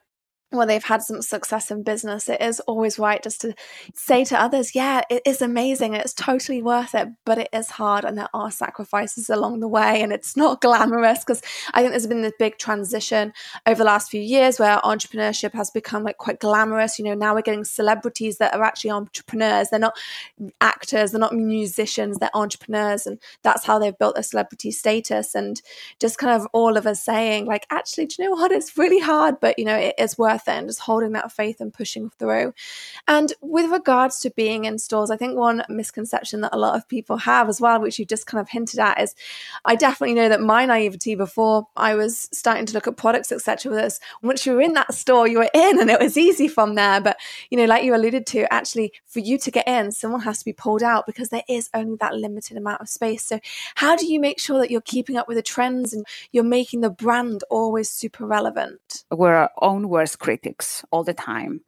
when 0.50 0.66
they've 0.66 0.84
had 0.84 1.02
some 1.02 1.20
success 1.20 1.70
in 1.70 1.82
business, 1.82 2.28
it 2.28 2.40
is 2.40 2.60
always 2.60 2.98
right 2.98 3.22
just 3.22 3.42
to 3.42 3.54
say 3.94 4.24
to 4.24 4.40
others, 4.40 4.74
yeah, 4.74 5.02
it 5.10 5.22
is 5.26 5.42
amazing. 5.42 5.94
It's 5.94 6.14
totally 6.14 6.62
worth 6.62 6.94
it, 6.94 7.08
but 7.26 7.36
it 7.36 7.48
is 7.52 7.70
hard 7.70 8.04
and 8.04 8.16
there 8.16 8.30
are 8.32 8.50
sacrifices 8.50 9.28
along 9.28 9.60
the 9.60 9.68
way 9.68 10.00
and 10.00 10.12
it's 10.12 10.36
not 10.36 10.60
glamorous 10.62 11.20
because 11.20 11.42
I 11.74 11.80
think 11.80 11.92
there's 11.92 12.06
been 12.06 12.22
this 12.22 12.32
big 12.38 12.56
transition 12.56 13.32
over 13.66 13.78
the 13.78 13.84
last 13.84 14.10
few 14.10 14.22
years 14.22 14.58
where 14.58 14.78
entrepreneurship 14.78 15.52
has 15.52 15.70
become 15.70 16.02
like 16.02 16.16
quite 16.16 16.40
glamorous. 16.40 16.98
You 16.98 17.04
know, 17.04 17.14
now 17.14 17.34
we're 17.34 17.42
getting 17.42 17.64
celebrities 17.64 18.38
that 18.38 18.54
are 18.54 18.62
actually 18.62 18.90
entrepreneurs. 18.90 19.68
They're 19.68 19.78
not 19.78 19.98
actors, 20.62 21.10
they're 21.10 21.20
not 21.20 21.34
musicians, 21.34 22.18
they're 22.18 22.30
entrepreneurs. 22.34 23.06
And 23.06 23.18
that's 23.42 23.66
how 23.66 23.78
they've 23.78 23.98
built 23.98 24.14
their 24.14 24.22
celebrity 24.22 24.70
status. 24.70 25.34
And 25.34 25.60
just 26.00 26.16
kind 26.16 26.32
of 26.32 26.48
all 26.52 26.78
of 26.78 26.86
us 26.86 27.02
saying, 27.02 27.44
like, 27.44 27.66
actually, 27.70 28.06
do 28.06 28.16
you 28.18 28.30
know 28.30 28.36
what? 28.36 28.52
It's 28.52 28.78
really 28.78 29.00
hard, 29.00 29.40
but 29.40 29.58
you 29.58 29.64
know, 29.66 29.76
it 29.76 29.94
is 29.98 30.16
worth 30.16 30.37
and 30.46 30.68
just 30.68 30.80
holding 30.80 31.12
that 31.12 31.32
faith 31.32 31.60
and 31.60 31.72
pushing 31.72 32.10
through. 32.18 32.52
And 33.06 33.32
with 33.40 33.70
regards 33.70 34.20
to 34.20 34.30
being 34.30 34.64
in 34.64 34.78
stores, 34.78 35.10
I 35.10 35.16
think 35.16 35.36
one 35.36 35.64
misconception 35.68 36.42
that 36.42 36.54
a 36.54 36.58
lot 36.58 36.76
of 36.76 36.88
people 36.88 37.16
have 37.16 37.48
as 37.48 37.60
well, 37.60 37.80
which 37.80 37.98
you 37.98 38.04
just 38.04 38.26
kind 38.26 38.40
of 38.40 38.48
hinted 38.48 38.78
at, 38.78 39.00
is 39.00 39.14
I 39.64 39.74
definitely 39.74 40.14
know 40.14 40.28
that 40.28 40.40
my 40.40 40.66
naivety 40.66 41.14
before 41.14 41.66
I 41.76 41.94
was 41.94 42.28
starting 42.32 42.66
to 42.66 42.74
look 42.74 42.86
at 42.86 42.96
products, 42.96 43.32
etc., 43.32 43.72
was 43.72 44.00
once 44.22 44.44
you 44.46 44.52
were 44.52 44.60
in 44.60 44.74
that 44.74 44.94
store, 44.94 45.26
you 45.26 45.38
were 45.38 45.50
in 45.54 45.80
and 45.80 45.90
it 45.90 46.00
was 46.00 46.16
easy 46.16 46.48
from 46.48 46.74
there. 46.74 47.00
But, 47.00 47.16
you 47.50 47.58
know, 47.58 47.64
like 47.64 47.84
you 47.84 47.94
alluded 47.94 48.26
to, 48.28 48.52
actually, 48.52 48.92
for 49.06 49.20
you 49.20 49.38
to 49.38 49.50
get 49.50 49.66
in, 49.66 49.92
someone 49.92 50.20
has 50.20 50.38
to 50.40 50.44
be 50.44 50.52
pulled 50.52 50.82
out 50.82 51.06
because 51.06 51.30
there 51.30 51.42
is 51.48 51.70
only 51.74 51.96
that 52.00 52.14
limited 52.14 52.56
amount 52.56 52.80
of 52.80 52.88
space. 52.88 53.24
So, 53.24 53.40
how 53.76 53.96
do 53.96 54.06
you 54.06 54.20
make 54.20 54.38
sure 54.38 54.58
that 54.58 54.70
you're 54.70 54.80
keeping 54.80 55.16
up 55.16 55.28
with 55.28 55.36
the 55.36 55.42
trends 55.42 55.92
and 55.92 56.04
you're 56.32 56.44
making 56.44 56.80
the 56.80 56.90
brand 56.90 57.44
always 57.50 57.90
super 57.90 58.26
relevant? 58.26 59.04
We're 59.10 59.34
our 59.34 59.50
own 59.60 59.88
worst 59.88 60.18
critics 60.28 60.84
all 60.92 61.04
the 61.04 61.14
time. 61.14 61.62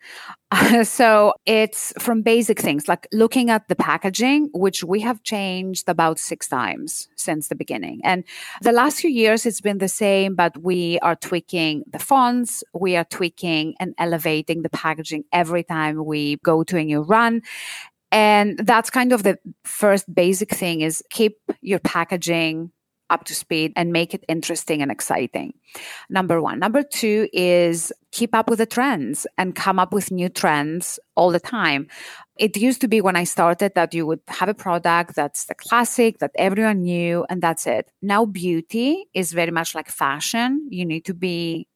so 0.83 1.33
it's 1.47 1.95
from 1.99 2.21
basic 2.21 2.61
things 2.61 2.89
like 2.89 3.09
looking 3.11 3.49
at 3.49 3.67
the 3.69 3.75
packaging, 3.75 4.51
which 4.53 4.85
we 4.85 5.01
have 5.01 5.23
changed 5.23 5.89
about 5.89 6.19
six 6.19 6.47
times 6.47 7.09
since 7.17 7.49
the 7.49 7.55
beginning. 7.55 8.03
And 8.05 8.23
the 8.61 8.73
last 8.73 9.01
few 9.01 9.09
years, 9.09 9.47
it's 9.47 9.63
been 9.63 9.79
the 9.79 9.89
same, 9.89 10.35
but 10.35 10.53
we 10.63 10.99
are 10.99 11.17
tweaking 11.17 11.85
the 11.91 11.99
fonts, 11.99 12.63
we 12.75 12.97
are 12.97 13.07
tweaking 13.19 13.77
and 13.81 13.95
elevating 13.97 14.61
the 14.61 14.69
packaging 14.69 15.25
every 15.33 15.65
time 15.65 16.05
we 16.05 16.37
go 16.45 16.63
to 16.63 16.77
a 16.77 16.85
new 16.85 17.01
run 17.01 17.41
and 18.13 18.59
that's 18.59 18.91
kind 18.91 19.13
of 19.13 19.23
the 19.23 19.39
first 19.65 20.13
basic 20.13 20.51
thing 20.51 20.81
is 20.81 21.01
keep 21.11 21.39
your 21.61 21.79
packaging 21.79 22.73
up 23.11 23.25
to 23.25 23.35
speed 23.35 23.73
and 23.77 23.93
make 23.93 24.15
it 24.15 24.25
interesting 24.29 24.81
and 24.81 24.91
exciting. 24.91 25.53
Number 26.09 26.41
one. 26.41 26.59
Number 26.59 26.83
two 26.83 27.29
is 27.33 27.93
keep 28.13 28.35
up 28.35 28.49
with 28.49 28.59
the 28.59 28.67
trends 28.67 29.27
and 29.37 29.55
come 29.55 29.79
up 29.79 29.93
with 29.93 30.11
new 30.11 30.29
trends 30.29 30.99
all 31.17 31.31
the 31.31 31.41
time. 31.41 31.89
It 32.39 32.57
used 32.57 32.81
to 32.81 32.89
be 32.89 33.01
when 33.01 33.17
I 33.17 33.25
started 33.25 33.75
that 33.75 33.93
you 33.93 34.07
would 34.07 34.21
have 34.29 34.49
a 34.49 34.55
product 34.55 35.15
that's 35.15 35.45
the 35.45 35.55
classic 35.55 36.19
that 36.21 36.31
everyone 36.37 36.83
knew 36.83 37.27
and 37.29 37.43
that's 37.43 37.67
it. 37.67 37.91
Now 38.01 38.25
beauty 38.25 39.07
is 39.13 39.33
very 39.33 39.51
much 39.51 39.75
like 39.75 39.91
fashion. 39.91 40.69
You 40.71 40.87
need 40.87 41.05
to 41.07 41.15
be 41.15 41.69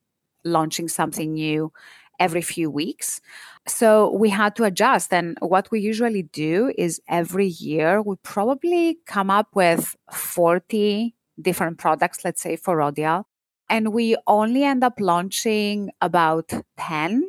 launching 0.44 0.88
something 0.88 1.34
new 1.34 1.72
every 2.18 2.42
few 2.42 2.70
weeks. 2.70 3.20
So 3.66 4.12
we 4.12 4.28
had 4.28 4.56
to 4.56 4.64
adjust. 4.64 5.12
And 5.12 5.36
what 5.40 5.70
we 5.70 5.80
usually 5.80 6.22
do 6.22 6.72
is 6.76 7.00
every 7.08 7.46
year 7.46 8.02
we 8.02 8.16
probably 8.16 8.98
come 9.06 9.30
up 9.30 9.48
with 9.54 9.96
40 10.12 11.14
different 11.40 11.78
products, 11.78 12.24
let's 12.24 12.40
say 12.42 12.56
for 12.56 12.76
Rodial. 12.76 13.24
And 13.68 13.92
we 13.92 14.16
only 14.26 14.62
end 14.64 14.84
up 14.84 14.94
launching 15.00 15.90
about 16.00 16.52
10. 16.78 17.28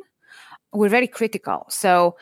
We're 0.72 0.88
very 0.88 1.08
critical. 1.08 1.66
So 1.68 2.16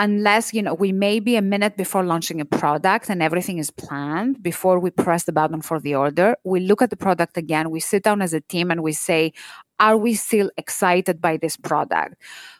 unless 0.00 0.54
you 0.54 0.62
know 0.62 0.72
we 0.72 0.92
may 0.92 1.20
be 1.20 1.36
a 1.36 1.42
minute 1.42 1.76
before 1.76 2.02
launching 2.02 2.40
a 2.40 2.44
product 2.44 3.10
and 3.10 3.22
everything 3.22 3.58
is 3.58 3.70
planned 3.70 4.42
before 4.42 4.80
we 4.80 4.90
press 4.90 5.24
the 5.24 5.32
button 5.32 5.60
for 5.60 5.78
the 5.78 5.94
order 5.94 6.34
we 6.42 6.58
look 6.58 6.80
at 6.80 6.88
the 6.88 6.96
product 6.96 7.36
again 7.36 7.70
we 7.70 7.78
sit 7.78 8.02
down 8.02 8.22
as 8.22 8.32
a 8.32 8.40
team 8.40 8.70
and 8.70 8.82
we 8.82 8.92
say 8.92 9.30
are 9.78 9.98
we 9.98 10.14
still 10.14 10.50
excited 10.56 11.20
by 11.20 11.36
this 11.36 11.56
product 11.56 12.14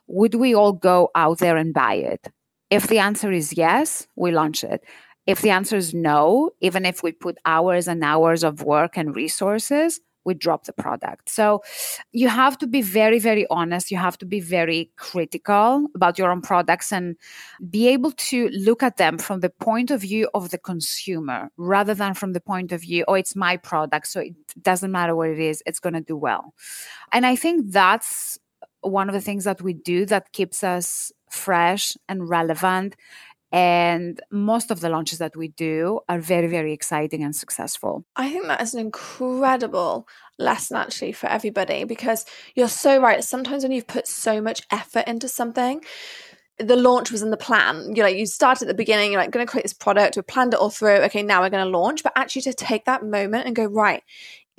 would 0.06 0.34
we 0.34 0.54
all 0.54 0.74
go 0.74 1.08
out 1.14 1.38
there 1.38 1.56
and 1.56 1.72
buy 1.72 1.94
it 1.94 2.28
if 2.68 2.88
the 2.88 2.98
answer 2.98 3.32
is 3.32 3.54
yes 3.56 4.06
we 4.16 4.30
launch 4.30 4.62
it 4.62 4.84
if 5.26 5.42
the 5.42 5.50
answer 5.50 5.76
is 5.76 5.94
no, 5.94 6.50
even 6.60 6.84
if 6.84 7.02
we 7.02 7.12
put 7.12 7.38
hours 7.44 7.88
and 7.88 8.02
hours 8.02 8.42
of 8.42 8.62
work 8.62 8.96
and 8.96 9.14
resources, 9.14 10.00
we 10.24 10.34
drop 10.34 10.64
the 10.64 10.72
product. 10.72 11.28
So 11.28 11.62
you 12.12 12.28
have 12.28 12.58
to 12.58 12.66
be 12.66 12.82
very, 12.82 13.18
very 13.18 13.46
honest. 13.50 13.90
You 13.90 13.96
have 13.96 14.18
to 14.18 14.26
be 14.26 14.40
very 14.40 14.90
critical 14.96 15.86
about 15.94 16.18
your 16.18 16.30
own 16.30 16.42
products 16.42 16.92
and 16.92 17.16
be 17.70 17.88
able 17.88 18.12
to 18.12 18.48
look 18.50 18.82
at 18.82 18.96
them 18.96 19.18
from 19.18 19.40
the 19.40 19.50
point 19.50 19.90
of 19.90 20.02
view 20.02 20.28
of 20.34 20.50
the 20.50 20.58
consumer 20.58 21.50
rather 21.56 21.94
than 21.94 22.14
from 22.14 22.32
the 22.32 22.40
point 22.40 22.72
of 22.72 22.82
view, 22.82 23.04
oh, 23.08 23.14
it's 23.14 23.34
my 23.34 23.56
product. 23.56 24.06
So 24.08 24.20
it 24.20 24.34
doesn't 24.60 24.92
matter 24.92 25.16
what 25.16 25.30
it 25.30 25.38
is, 25.38 25.62
it's 25.66 25.80
going 25.80 25.94
to 25.94 26.00
do 26.00 26.16
well. 26.16 26.54
And 27.12 27.24
I 27.24 27.36
think 27.36 27.72
that's 27.72 28.38
one 28.82 29.08
of 29.08 29.14
the 29.14 29.20
things 29.20 29.44
that 29.44 29.62
we 29.62 29.72
do 29.72 30.06
that 30.06 30.32
keeps 30.32 30.64
us 30.64 31.12
fresh 31.30 31.96
and 32.08 32.28
relevant 32.28 32.96
and 33.52 34.20
most 34.30 34.70
of 34.70 34.80
the 34.80 34.88
launches 34.88 35.18
that 35.18 35.36
we 35.36 35.48
do 35.48 36.00
are 36.08 36.18
very, 36.18 36.46
very 36.46 36.72
exciting 36.72 37.24
and 37.24 37.34
successful. 37.34 38.04
I 38.16 38.30
think 38.30 38.46
that 38.46 38.62
is 38.62 38.74
an 38.74 38.80
incredible 38.80 40.06
lesson 40.38 40.76
actually 40.76 41.12
for 41.12 41.26
everybody 41.28 41.84
because 41.84 42.24
you're 42.54 42.68
so 42.68 43.00
right. 43.00 43.22
Sometimes 43.24 43.62
when 43.62 43.72
you've 43.72 43.86
put 43.86 44.06
so 44.06 44.40
much 44.40 44.62
effort 44.70 45.04
into 45.08 45.28
something, 45.28 45.82
the 46.58 46.76
launch 46.76 47.10
was 47.10 47.22
in 47.22 47.30
the 47.30 47.36
plan. 47.36 47.94
You're 47.94 48.06
like, 48.06 48.16
you 48.16 48.26
start 48.26 48.62
at 48.62 48.68
the 48.68 48.74
beginning, 48.74 49.12
you're 49.12 49.20
like, 49.20 49.30
going 49.30 49.44
to 49.44 49.50
create 49.50 49.64
this 49.64 49.72
product, 49.72 50.16
we 50.16 50.22
planned 50.22 50.54
it 50.54 50.60
all 50.60 50.70
through. 50.70 50.98
Okay, 51.04 51.22
now 51.22 51.40
we're 51.40 51.50
going 51.50 51.64
to 51.64 51.78
launch. 51.78 52.02
But 52.02 52.12
actually, 52.16 52.42
to 52.42 52.52
take 52.52 52.84
that 52.84 53.04
moment 53.04 53.46
and 53.46 53.56
go, 53.56 53.64
right, 53.64 54.02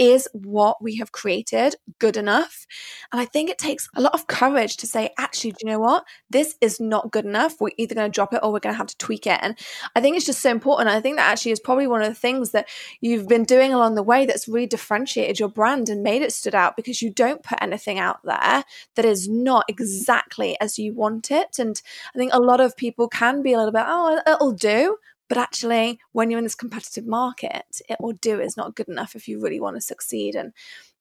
is 0.01 0.27
what 0.33 0.81
we 0.81 0.95
have 0.95 1.11
created 1.11 1.75
good 1.99 2.17
enough? 2.17 2.65
And 3.11 3.21
I 3.21 3.25
think 3.25 3.51
it 3.51 3.59
takes 3.59 3.87
a 3.95 4.01
lot 4.01 4.15
of 4.15 4.25
courage 4.25 4.75
to 4.77 4.87
say, 4.87 5.11
actually, 5.19 5.51
do 5.51 5.57
you 5.61 5.69
know 5.69 5.79
what? 5.79 6.05
This 6.27 6.55
is 6.59 6.79
not 6.79 7.11
good 7.11 7.23
enough. 7.23 7.61
We're 7.61 7.69
either 7.77 7.93
going 7.93 8.11
to 8.11 8.13
drop 8.13 8.33
it 8.33 8.39
or 8.41 8.51
we're 8.51 8.61
going 8.61 8.73
to 8.73 8.77
have 8.79 8.87
to 8.87 8.97
tweak 8.97 9.27
it. 9.27 9.37
And 9.43 9.55
I 9.95 10.01
think 10.01 10.17
it's 10.17 10.25
just 10.25 10.41
so 10.41 10.49
important. 10.49 10.89
I 10.89 11.01
think 11.01 11.17
that 11.17 11.31
actually 11.31 11.51
is 11.51 11.59
probably 11.59 11.85
one 11.85 12.01
of 12.01 12.07
the 12.07 12.15
things 12.15 12.49
that 12.49 12.67
you've 12.99 13.27
been 13.27 13.43
doing 13.43 13.73
along 13.73 13.93
the 13.93 14.01
way 14.01 14.25
that's 14.25 14.47
really 14.47 14.65
differentiated 14.65 15.39
your 15.39 15.49
brand 15.49 15.87
and 15.87 16.01
made 16.01 16.23
it 16.23 16.33
stood 16.33 16.55
out 16.55 16.75
because 16.75 17.03
you 17.03 17.11
don't 17.11 17.43
put 17.43 17.61
anything 17.61 17.99
out 17.99 18.21
there 18.23 18.63
that 18.95 19.05
is 19.05 19.29
not 19.29 19.65
exactly 19.67 20.57
as 20.59 20.79
you 20.79 20.95
want 20.95 21.29
it. 21.29 21.59
And 21.59 21.79
I 22.15 22.17
think 22.17 22.33
a 22.33 22.41
lot 22.41 22.59
of 22.59 22.75
people 22.75 23.07
can 23.07 23.43
be 23.43 23.53
a 23.53 23.57
little 23.57 23.71
bit, 23.71 23.83
oh, 23.85 24.19
it'll 24.25 24.53
do. 24.53 24.97
But 25.31 25.37
actually, 25.37 25.97
when 26.11 26.29
you're 26.29 26.39
in 26.39 26.43
this 26.43 26.55
competitive 26.55 27.07
market, 27.07 27.79
it 27.87 28.01
will 28.01 28.11
do 28.11 28.41
is 28.41 28.57
not 28.57 28.75
good 28.75 28.89
enough 28.89 29.15
if 29.15 29.29
you 29.29 29.39
really 29.39 29.61
want 29.61 29.77
to 29.77 29.81
succeed. 29.81 30.35
And 30.35 30.51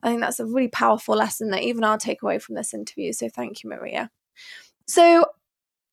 I 0.05 0.09
think 0.09 0.21
that's 0.21 0.39
a 0.39 0.47
really 0.47 0.69
powerful 0.69 1.17
lesson 1.17 1.51
that 1.51 1.63
even 1.63 1.83
I'll 1.83 1.99
take 1.99 2.23
away 2.23 2.39
from 2.39 2.55
this 2.55 2.73
interview. 2.73 3.13
So 3.13 3.29
thank 3.29 3.65
you, 3.65 3.71
Maria. 3.71 4.09
So 4.87 5.25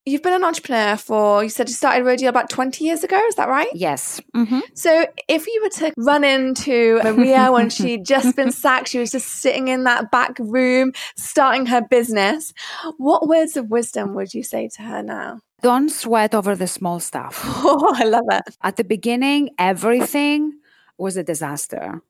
you've 0.05 0.21
been 0.21 0.35
an 0.35 0.43
entrepreneur 0.43 0.97
for 0.97 1.43
you 1.43 1.49
said 1.49 1.67
you 1.67 1.73
started 1.73 2.05
Rodial 2.05 2.29
about 2.29 2.47
20 2.47 2.83
years 2.83 3.03
ago 3.03 3.19
is 3.27 3.35
that 3.35 3.49
right 3.49 3.67
yes 3.73 4.21
mm-hmm. 4.33 4.59
so 4.73 5.05
if 5.27 5.47
you 5.47 5.59
were 5.61 5.69
to 5.69 5.93
run 5.97 6.23
into 6.23 7.01
maria 7.03 7.51
when 7.51 7.69
she'd 7.69 8.05
just 8.05 8.33
been 8.37 8.51
sacked 8.51 8.87
she 8.87 8.99
was 8.99 9.11
just 9.11 9.27
sitting 9.27 9.67
in 9.67 9.83
that 9.83 10.09
back 10.09 10.37
room 10.39 10.93
starting 11.17 11.65
her 11.65 11.81
business 11.81 12.53
what 12.97 13.27
words 13.27 13.57
of 13.57 13.69
wisdom 13.69 14.15
would 14.15 14.33
you 14.33 14.43
say 14.43 14.69
to 14.69 14.81
her 14.81 15.03
now 15.03 15.41
don't 15.61 15.89
sweat 15.89 16.35
over 16.35 16.55
the 16.55 16.67
small 16.67 16.99
stuff. 16.99 17.43
Oh, 17.69 17.93
I 17.95 18.05
love 18.05 18.25
it. 18.31 18.55
At 18.63 18.77
the 18.77 18.83
beginning, 18.83 19.49
everything 19.57 20.53
was 20.97 21.17
a 21.17 21.23
disaster. 21.23 22.01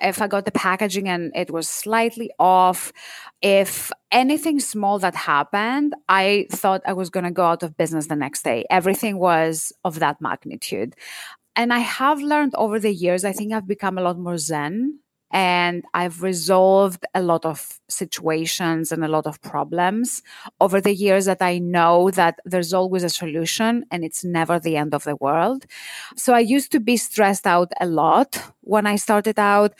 If 0.00 0.22
I 0.22 0.26
got 0.26 0.46
the 0.46 0.52
packaging 0.52 1.08
and 1.08 1.30
it 1.34 1.50
was 1.50 1.68
slightly 1.68 2.30
off, 2.38 2.92
if 3.42 3.92
anything 4.10 4.58
small 4.58 4.98
that 5.00 5.14
happened, 5.14 5.94
I 6.08 6.46
thought 6.50 6.80
I 6.86 6.94
was 6.94 7.10
going 7.10 7.24
to 7.24 7.30
go 7.30 7.44
out 7.44 7.62
of 7.62 7.76
business 7.76 8.06
the 8.06 8.16
next 8.16 8.42
day. 8.42 8.64
Everything 8.70 9.18
was 9.18 9.72
of 9.84 9.98
that 9.98 10.20
magnitude. 10.20 10.94
And 11.56 11.72
I 11.72 11.80
have 11.80 12.20
learned 12.20 12.54
over 12.56 12.80
the 12.80 12.92
years, 12.94 13.24
I 13.24 13.32
think 13.32 13.52
I've 13.52 13.68
become 13.68 13.98
a 13.98 14.02
lot 14.02 14.18
more 14.18 14.38
zen 14.38 15.00
and 15.32 15.84
I've 15.94 16.22
resolved 16.22 17.06
a 17.14 17.22
lot 17.22 17.44
of 17.46 17.80
situations 17.88 18.92
and 18.92 19.04
a 19.04 19.08
lot 19.08 19.26
of 19.26 19.40
problems 19.40 20.22
over 20.60 20.80
the 20.80 20.94
years 20.94 21.24
that 21.24 21.40
I 21.40 21.58
know 21.58 22.10
that 22.10 22.38
there's 22.44 22.74
always 22.74 23.02
a 23.02 23.08
solution 23.08 23.84
and 23.90 24.04
it's 24.04 24.24
never 24.24 24.58
the 24.60 24.76
end 24.76 24.94
of 24.94 25.04
the 25.04 25.16
world. 25.16 25.66
So 26.16 26.34
I 26.34 26.40
used 26.40 26.70
to 26.72 26.80
be 26.80 26.96
stressed 26.96 27.46
out 27.46 27.72
a 27.80 27.86
lot 27.86 28.40
when 28.60 28.86
I 28.86 28.96
started 28.96 29.38
out 29.38 29.72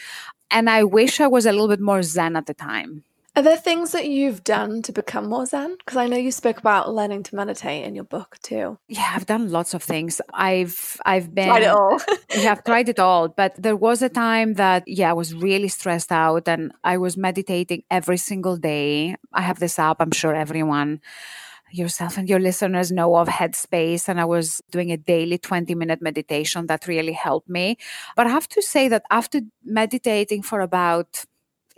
and 0.51 0.71
I 0.71 0.85
wish 0.85 1.21
I 1.21 1.27
was 1.27 1.47
a 1.47 1.53
little 1.53 1.69
bit 1.69 1.81
more 1.81 2.03
zen 2.03 2.37
at 2.37 2.47
the 2.47 2.55
time. 2.55 3.05
Are 3.35 3.43
there 3.43 3.57
things 3.57 3.93
that 3.93 4.09
you've 4.09 4.45
done 4.45 4.83
to 4.83 4.93
become 4.93 5.31
more 5.31 5.47
zen? 5.47 5.77
Because 5.79 5.97
I 5.97 6.07
know 6.07 6.19
you 6.19 6.31
spoke 6.31 6.59
about 6.59 6.93
learning 6.93 7.23
to 7.25 7.35
meditate 7.35 7.87
in 7.87 7.95
your 7.95 8.05
book 8.05 8.37
too. 8.43 8.79
Yeah, 8.89 9.11
I've 9.15 9.25
done 9.25 9.51
lots 9.51 9.73
of 9.73 9.83
things. 9.83 10.21
I've 10.35 11.01
I've 11.07 11.35
been 11.35 11.49
Tried 11.49 11.63
it 11.63 11.69
all. 11.69 11.99
yeah, 12.37 12.53
I've 12.53 12.65
tried 12.65 12.91
it 12.91 13.01
all. 13.01 13.29
But 13.29 13.55
there 13.57 13.77
was 13.77 14.03
a 14.03 14.11
time 14.11 14.55
that 14.55 14.85
yeah, 14.87 15.09
I 15.09 15.15
was 15.15 15.35
really 15.35 15.69
stressed 15.69 16.13
out 16.13 16.47
and 16.47 16.73
I 16.85 16.99
was 16.99 17.17
meditating 17.17 17.85
every 17.91 18.19
single 18.19 18.59
day. 18.59 19.17
I 19.33 19.41
have 19.41 19.61
this 19.61 19.79
app, 19.79 20.01
I'm 20.01 20.13
sure 20.13 20.35
everyone 20.35 21.01
yourself 21.71 22.19
and 22.19 22.29
your 22.29 22.39
listeners 22.39 22.93
know 22.93 23.17
of 23.17 23.29
Headspace, 23.29 24.07
and 24.09 24.21
I 24.21 24.27
was 24.27 24.61
doing 24.71 24.93
a 24.93 24.99
daily 24.99 25.39
20 25.39 25.75
minute 25.75 26.03
meditation 26.03 26.67
that 26.67 26.87
really 26.87 27.13
helped 27.13 27.49
me. 27.49 27.79
But 28.15 28.27
I 28.27 28.31
have 28.31 28.47
to 28.49 28.61
say 28.61 28.89
that 28.89 29.05
after 29.11 29.41
meditating 29.65 30.43
for 30.43 30.61
about 30.61 31.25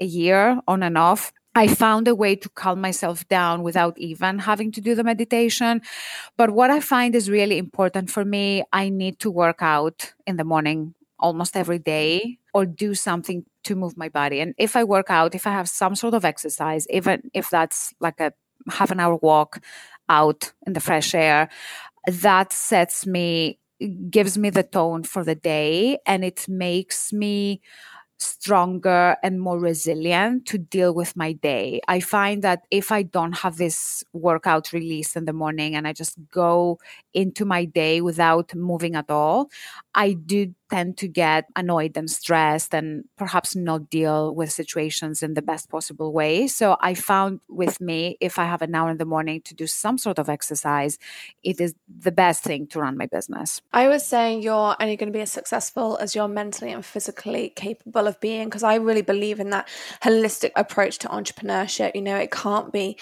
a 0.00 0.04
year 0.04 0.60
on 0.66 0.82
and 0.82 0.98
off, 0.98 1.32
I 1.54 1.68
found 1.68 2.08
a 2.08 2.14
way 2.14 2.34
to 2.36 2.48
calm 2.48 2.80
myself 2.80 3.26
down 3.28 3.62
without 3.62 3.96
even 3.98 4.40
having 4.40 4.72
to 4.72 4.80
do 4.80 4.94
the 4.94 5.04
meditation. 5.04 5.82
But 6.36 6.50
what 6.50 6.70
I 6.70 6.80
find 6.80 7.14
is 7.14 7.30
really 7.30 7.58
important 7.58 8.10
for 8.10 8.24
me, 8.24 8.64
I 8.72 8.88
need 8.88 9.20
to 9.20 9.30
work 9.30 9.58
out 9.62 10.12
in 10.26 10.36
the 10.36 10.44
morning 10.44 10.94
almost 11.18 11.56
every 11.56 11.78
day 11.78 12.38
or 12.52 12.66
do 12.66 12.94
something 12.94 13.44
to 13.64 13.76
move 13.76 13.96
my 13.96 14.08
body. 14.08 14.40
And 14.40 14.54
if 14.58 14.76
I 14.76 14.84
work 14.84 15.10
out, 15.10 15.34
if 15.34 15.46
I 15.46 15.52
have 15.52 15.68
some 15.68 15.94
sort 15.94 16.14
of 16.14 16.24
exercise, 16.24 16.86
even 16.90 17.30
if 17.34 17.50
that's 17.50 17.94
like 18.00 18.20
a 18.20 18.32
half 18.70 18.90
an 18.90 19.00
hour 19.00 19.16
walk 19.16 19.60
out 20.08 20.52
in 20.66 20.72
the 20.72 20.80
fresh 20.80 21.14
air, 21.14 21.48
that 22.06 22.52
sets 22.52 23.06
me, 23.06 23.58
gives 24.10 24.38
me 24.38 24.50
the 24.50 24.62
tone 24.62 25.04
for 25.04 25.24
the 25.24 25.34
day 25.34 25.98
and 26.06 26.24
it 26.24 26.46
makes 26.48 27.12
me 27.12 27.60
stronger 28.18 29.16
and 29.22 29.40
more 29.40 29.58
resilient 29.58 30.46
to 30.46 30.58
deal 30.58 30.94
with 30.94 31.16
my 31.16 31.32
day. 31.32 31.80
I 31.88 32.00
find 32.00 32.42
that 32.42 32.62
if 32.70 32.92
I 32.92 33.02
don't 33.02 33.32
have 33.38 33.56
this 33.56 34.04
workout 34.12 34.72
release 34.72 35.16
in 35.16 35.24
the 35.24 35.32
morning 35.32 35.74
and 35.74 35.86
I 35.86 35.92
just 35.92 36.16
go 36.30 36.78
into 37.12 37.44
my 37.44 37.64
day 37.64 38.00
without 38.00 38.54
moving 38.54 38.94
at 38.94 39.10
all, 39.10 39.50
I 39.94 40.12
do 40.14 40.54
tend 40.74 40.96
to 40.98 41.06
get 41.06 41.44
annoyed 41.54 41.96
and 41.96 42.10
stressed 42.10 42.74
and 42.74 43.04
perhaps 43.16 43.54
not 43.54 43.88
deal 43.90 44.34
with 44.34 44.50
situations 44.50 45.22
in 45.22 45.34
the 45.34 45.42
best 45.42 45.70
possible 45.70 46.12
way. 46.12 46.48
So 46.48 46.76
I 46.80 46.94
found 46.94 47.40
with 47.48 47.80
me, 47.80 48.16
if 48.20 48.40
I 48.40 48.44
have 48.46 48.60
an 48.60 48.74
hour 48.74 48.90
in 48.90 48.98
the 48.98 49.04
morning 49.04 49.40
to 49.42 49.54
do 49.54 49.68
some 49.68 49.98
sort 49.98 50.18
of 50.18 50.28
exercise, 50.28 50.98
it 51.44 51.60
is 51.60 51.76
the 51.86 52.10
best 52.10 52.42
thing 52.42 52.66
to 52.68 52.80
run 52.80 52.96
my 52.96 53.06
business. 53.06 53.62
I 53.72 53.86
was 53.86 54.04
saying 54.04 54.42
you're 54.42 54.74
only 54.80 54.96
going 54.96 55.12
to 55.12 55.16
be 55.16 55.22
as 55.22 55.30
successful 55.30 55.96
as 55.98 56.16
you're 56.16 56.26
mentally 56.26 56.72
and 56.72 56.84
physically 56.84 57.50
capable 57.50 58.08
of 58.08 58.18
being 58.18 58.46
because 58.48 58.64
I 58.64 58.74
really 58.74 59.02
believe 59.02 59.38
in 59.38 59.50
that 59.50 59.68
holistic 60.02 60.50
approach 60.56 60.98
to 60.98 61.08
entrepreneurship. 61.08 61.94
You 61.94 62.02
know, 62.02 62.16
it 62.16 62.32
can't 62.32 62.72
be 62.72 62.98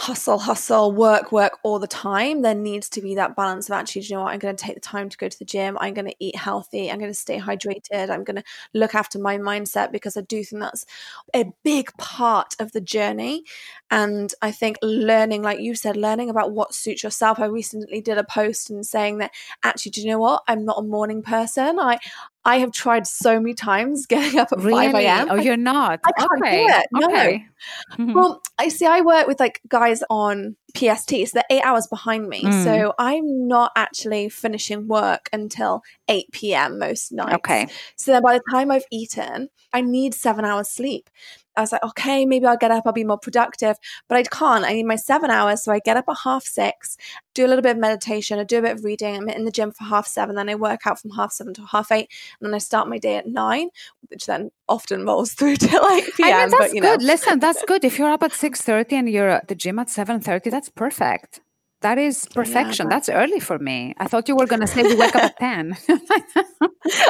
hustle, 0.00 0.38
hustle, 0.38 0.92
work, 0.92 1.30
work 1.30 1.58
all 1.62 1.78
the 1.78 1.86
time. 1.86 2.40
There 2.40 2.54
needs 2.54 2.88
to 2.88 3.02
be 3.02 3.16
that 3.16 3.36
balance 3.36 3.68
of 3.68 3.74
actually, 3.74 4.00
you 4.00 4.16
know 4.16 4.22
what, 4.22 4.32
I'm 4.32 4.38
going 4.38 4.56
to 4.56 4.64
take 4.64 4.74
the 4.74 4.80
time 4.80 5.10
to 5.10 5.16
go 5.18 5.28
to 5.28 5.38
the 5.38 5.44
gym. 5.44 5.76
I'm 5.78 5.92
going 5.92 6.06
to 6.06 6.16
eat 6.18 6.36
healthy. 6.36 6.90
I'm 6.90 6.98
going 6.98 7.10
to 7.10 7.14
stay 7.14 7.38
hydrated. 7.38 8.08
I'm 8.08 8.24
going 8.24 8.36
to 8.36 8.42
look 8.72 8.94
after 8.94 9.18
my 9.18 9.36
mindset 9.36 9.92
because 9.92 10.16
I 10.16 10.22
do 10.22 10.42
think 10.42 10.62
that's 10.62 10.86
a 11.34 11.52
big 11.64 11.94
part 11.98 12.56
of 12.60 12.72
the 12.72 12.80
journey. 12.80 13.44
And 13.90 14.32
I 14.40 14.52
think 14.52 14.78
learning, 14.80 15.42
like 15.42 15.60
you 15.60 15.74
said, 15.74 15.98
learning 15.98 16.30
about 16.30 16.52
what 16.52 16.74
suits 16.74 17.02
yourself. 17.02 17.38
I 17.38 17.44
recently 17.44 18.00
did 18.00 18.16
a 18.16 18.24
post 18.24 18.70
and 18.70 18.86
saying 18.86 19.18
that 19.18 19.32
actually, 19.62 19.92
do 19.92 20.00
you 20.00 20.08
know 20.08 20.18
what? 20.18 20.44
I'm 20.48 20.64
not 20.64 20.78
a 20.78 20.82
morning 20.82 21.22
person. 21.22 21.78
I 21.78 21.98
I 22.44 22.58
have 22.58 22.72
tried 22.72 23.06
so 23.06 23.38
many 23.38 23.54
times 23.54 24.06
getting 24.08 24.38
up 24.38 24.52
at 24.52 24.58
really? 24.58 24.86
5 24.86 24.94
a.m. 24.94 25.28
Oh, 25.30 25.34
you're 25.36 25.56
not? 25.56 26.00
I 26.04 26.12
can't 26.12 26.42
okay. 26.42 26.66
do 26.66 26.72
it. 26.72 26.86
No. 26.92 27.06
Okay. 27.08 27.46
Well, 27.98 28.40
I 28.58 28.68
see 28.68 28.86
I 28.86 29.02
work 29.02 29.26
with 29.26 29.38
like 29.38 29.60
guys 29.68 30.02
on 30.08 30.56
PST, 30.74 31.10
so 31.10 31.26
they're 31.34 31.44
eight 31.50 31.62
hours 31.62 31.86
behind 31.86 32.26
me. 32.26 32.42
Mm. 32.42 32.64
So 32.64 32.94
I'm 32.98 33.46
not 33.46 33.72
actually 33.76 34.30
finishing 34.30 34.88
work 34.88 35.28
until 35.30 35.82
8 36.08 36.32
p.m. 36.32 36.78
most 36.78 37.12
nights. 37.12 37.34
Okay. 37.34 37.68
So 37.96 38.12
then 38.12 38.22
by 38.22 38.38
the 38.38 38.44
time 38.50 38.70
I've 38.70 38.86
eaten, 38.90 39.50
I 39.74 39.82
need 39.82 40.14
seven 40.14 40.46
hours 40.46 40.70
sleep. 40.70 41.10
I 41.56 41.60
was 41.62 41.72
like, 41.72 41.82
okay, 41.82 42.24
maybe 42.26 42.46
I'll 42.46 42.56
get 42.56 42.70
up, 42.70 42.84
I'll 42.86 42.92
be 42.92 43.04
more 43.04 43.18
productive, 43.18 43.76
but 44.08 44.16
I 44.16 44.22
can't. 44.22 44.64
I 44.64 44.72
need 44.72 44.86
my 44.86 44.96
seven 44.96 45.30
hours. 45.30 45.62
So 45.62 45.72
I 45.72 45.80
get 45.80 45.96
up 45.96 46.04
at 46.08 46.16
half 46.24 46.44
six, 46.44 46.96
do 47.34 47.44
a 47.44 47.48
little 47.48 47.62
bit 47.62 47.72
of 47.72 47.78
meditation, 47.78 48.38
I 48.38 48.44
do 48.44 48.58
a 48.58 48.62
bit 48.62 48.72
of 48.72 48.84
reading. 48.84 49.16
I'm 49.16 49.28
in 49.28 49.44
the 49.44 49.50
gym 49.50 49.72
for 49.72 49.84
half 49.84 50.06
seven, 50.06 50.36
then 50.36 50.48
I 50.48 50.54
work 50.54 50.86
out 50.86 51.00
from 51.00 51.10
half 51.12 51.32
seven 51.32 51.54
to 51.54 51.64
half 51.66 51.90
eight, 51.92 52.08
and 52.40 52.46
then 52.48 52.54
I 52.54 52.58
start 52.58 52.88
my 52.88 52.98
day 52.98 53.16
at 53.16 53.26
nine, 53.26 53.70
which 54.08 54.26
then 54.26 54.50
often 54.68 55.04
rolls 55.04 55.32
through 55.34 55.56
to 55.56 55.80
like 55.80 56.04
PM. 56.16 56.34
I 56.34 56.40
mean, 56.40 56.50
that's 56.50 56.54
but 56.58 56.74
you 56.74 56.80
know, 56.80 56.96
good. 56.96 57.02
Listen, 57.02 57.38
that's 57.38 57.64
good. 57.64 57.84
If 57.84 57.98
you're 57.98 58.10
up 58.10 58.22
at 58.22 58.32
6.30 58.32 58.92
and 58.92 59.08
you're 59.08 59.28
at 59.28 59.48
the 59.48 59.54
gym 59.54 59.78
at 59.78 59.88
7.30, 59.88 60.50
that's 60.50 60.68
perfect. 60.68 61.40
That 61.82 61.98
is 61.98 62.26
perfection. 62.34 62.86
but- 62.86 62.90
That's 62.90 63.08
early 63.08 63.40
for 63.40 63.58
me. 63.58 63.94
I 63.98 64.06
thought 64.06 64.28
you 64.28 64.36
were 64.36 64.46
going 64.46 64.60
to 64.60 64.66
say 64.66 64.82
we 64.82 64.94
wake 64.96 65.16
up 65.16 65.22
at 65.32 65.38
10. 65.38 65.76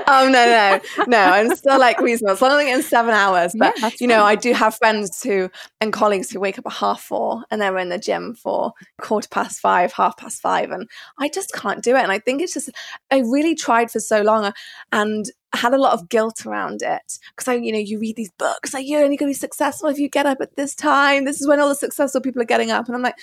oh 0.09 0.29
no 0.29 0.31
no 0.31 0.81
no 1.07 1.19
i'm 1.19 1.55
still 1.55 1.79
like 1.79 1.99
reasonable 2.01 2.45
only 2.47 2.71
in 2.71 2.83
seven 2.83 3.15
hours 3.15 3.55
but 3.57 3.73
Yeah, 3.81 3.91
you 4.01 4.07
know 4.07 4.25
i 4.25 4.35
do 4.35 4.53
have 4.53 4.75
friends 4.75 5.23
who 5.23 5.49
and 5.81 5.93
colleagues 5.93 6.31
who 6.31 6.41
wake 6.41 6.59
up 6.59 6.67
at 6.67 6.73
half 6.73 7.01
four 7.01 7.45
and 7.51 7.61
they're 7.63 7.79
in 7.79 7.89
the 7.89 7.99
gym 7.99 8.35
for 8.35 8.73
quarter 9.01 9.29
past 9.29 9.61
five 9.61 9.93
half 9.93 10.17
past 10.17 10.41
five 10.43 10.71
and 10.71 10.89
i 11.19 11.29
just 11.29 11.53
can't 11.53 11.83
do 11.83 11.97
it 11.97 12.03
and 12.03 12.13
i 12.13 12.19
think 12.19 12.43
it's 12.43 12.53
just 12.55 12.69
i 13.11 13.19
really 13.19 13.55
tried 13.55 13.91
for 13.91 14.01
so 14.01 14.23
long 14.23 14.53
and 14.93 15.27
had 15.55 15.73
a 15.73 15.79
lot 15.79 15.93
of 15.95 16.09
guilt 16.09 16.45
around 16.47 16.83
it 16.83 17.19
because 17.35 17.49
I, 17.49 17.55
you 17.55 17.73
know, 17.73 17.79
you 17.79 17.99
read 17.99 18.15
these 18.17 18.31
books 18.39 18.73
like 18.73 18.87
you're 18.87 19.03
only 19.03 19.17
going 19.17 19.29
to 19.33 19.35
be 19.37 19.39
successful 19.39 19.89
if 19.89 19.99
you 19.99 20.09
get 20.09 20.25
up 20.27 20.39
at 20.41 20.55
this 20.57 20.77
time. 20.77 21.25
This 21.25 21.41
is 21.41 21.49
when 21.49 21.59
all 21.59 21.69
the 21.69 21.75
successful 21.75 22.21
people 22.21 22.41
are 22.41 22.45
getting 22.45 22.71
up, 22.71 22.87
and 22.87 22.95
I'm 22.95 23.03
like, 23.03 23.17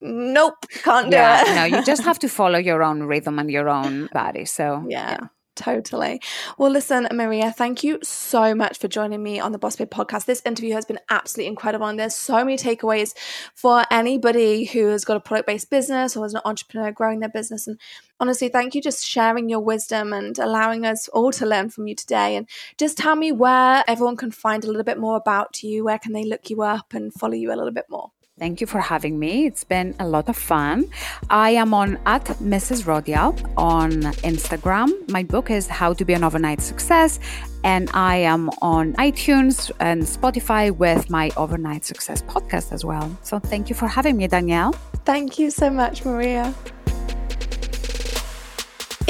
nope, 0.00 0.66
can't 0.82 1.10
do 1.10 1.16
yeah, 1.16 1.42
it. 1.42 1.54
no, 1.54 1.78
you 1.78 1.84
just 1.84 2.02
have 2.02 2.18
to 2.20 2.28
follow 2.40 2.58
your 2.58 2.82
own 2.82 3.02
rhythm 3.02 3.38
and 3.38 3.50
your 3.50 3.68
own 3.68 4.08
body. 4.12 4.44
So, 4.44 4.84
Yeah. 4.88 5.18
Totally. 5.56 6.22
Well, 6.56 6.70
listen, 6.70 7.06
Maria, 7.12 7.52
thank 7.52 7.84
you 7.84 7.98
so 8.02 8.54
much 8.54 8.78
for 8.78 8.88
joining 8.88 9.22
me 9.22 9.40
on 9.40 9.52
the 9.52 9.58
Boss 9.58 9.76
Babe 9.76 9.90
podcast. 9.90 10.24
This 10.24 10.40
interview 10.46 10.72
has 10.72 10.86
been 10.86 11.00
absolutely 11.10 11.48
incredible, 11.48 11.86
and 11.86 11.98
there's 11.98 12.14
so 12.14 12.36
many 12.36 12.56
takeaways 12.56 13.14
for 13.54 13.84
anybody 13.90 14.64
who 14.64 14.86
has 14.86 15.04
got 15.04 15.18
a 15.18 15.20
product 15.20 15.46
based 15.46 15.68
business 15.68 16.16
or 16.16 16.24
is 16.24 16.32
an 16.32 16.40
entrepreneur 16.46 16.92
growing 16.92 17.20
their 17.20 17.28
business. 17.28 17.66
And 17.66 17.78
honestly, 18.20 18.48
thank 18.48 18.74
you 18.74 18.80
just 18.80 19.04
sharing 19.04 19.50
your 19.50 19.60
wisdom 19.60 20.14
and 20.14 20.38
allowing 20.38 20.86
us 20.86 21.08
all 21.08 21.32
to 21.32 21.44
learn 21.44 21.68
from 21.68 21.86
you 21.88 21.94
today. 21.94 22.36
And 22.36 22.48
just 22.78 22.96
tell 22.96 23.16
me 23.16 23.30
where 23.30 23.84
everyone 23.86 24.16
can 24.16 24.30
find 24.30 24.64
a 24.64 24.68
little 24.68 24.84
bit 24.84 24.98
more 24.98 25.16
about 25.16 25.62
you. 25.62 25.84
Where 25.84 25.98
can 25.98 26.14
they 26.14 26.24
look 26.24 26.48
you 26.48 26.62
up 26.62 26.94
and 26.94 27.12
follow 27.12 27.34
you 27.34 27.52
a 27.52 27.56
little 27.56 27.72
bit 27.72 27.86
more? 27.90 28.12
Thank 28.40 28.62
you 28.62 28.66
for 28.66 28.80
having 28.80 29.18
me. 29.18 29.44
It's 29.44 29.64
been 29.64 29.94
a 30.00 30.08
lot 30.08 30.30
of 30.30 30.36
fun. 30.36 30.86
I 31.28 31.50
am 31.50 31.74
on 31.74 31.98
at 32.06 32.24
Mrs. 32.40 32.86
Rodial 32.86 33.32
on 33.58 33.90
Instagram. 34.24 34.88
My 35.10 35.22
book 35.22 35.50
is 35.50 35.68
How 35.68 35.92
to 35.92 36.04
Be 36.06 36.14
an 36.14 36.24
Overnight 36.24 36.62
Success, 36.62 37.20
and 37.64 37.90
I 37.92 38.16
am 38.16 38.48
on 38.62 38.94
iTunes 38.94 39.70
and 39.78 40.02
Spotify 40.02 40.74
with 40.74 41.10
my 41.10 41.30
Overnight 41.36 41.84
Success 41.84 42.22
podcast 42.22 42.72
as 42.72 42.82
well. 42.82 43.14
So 43.22 43.38
thank 43.38 43.68
you 43.68 43.76
for 43.76 43.86
having 43.86 44.16
me, 44.16 44.26
Danielle. 44.26 44.72
Thank 45.04 45.38
you 45.38 45.50
so 45.50 45.68
much, 45.68 46.06
Maria. 46.06 46.54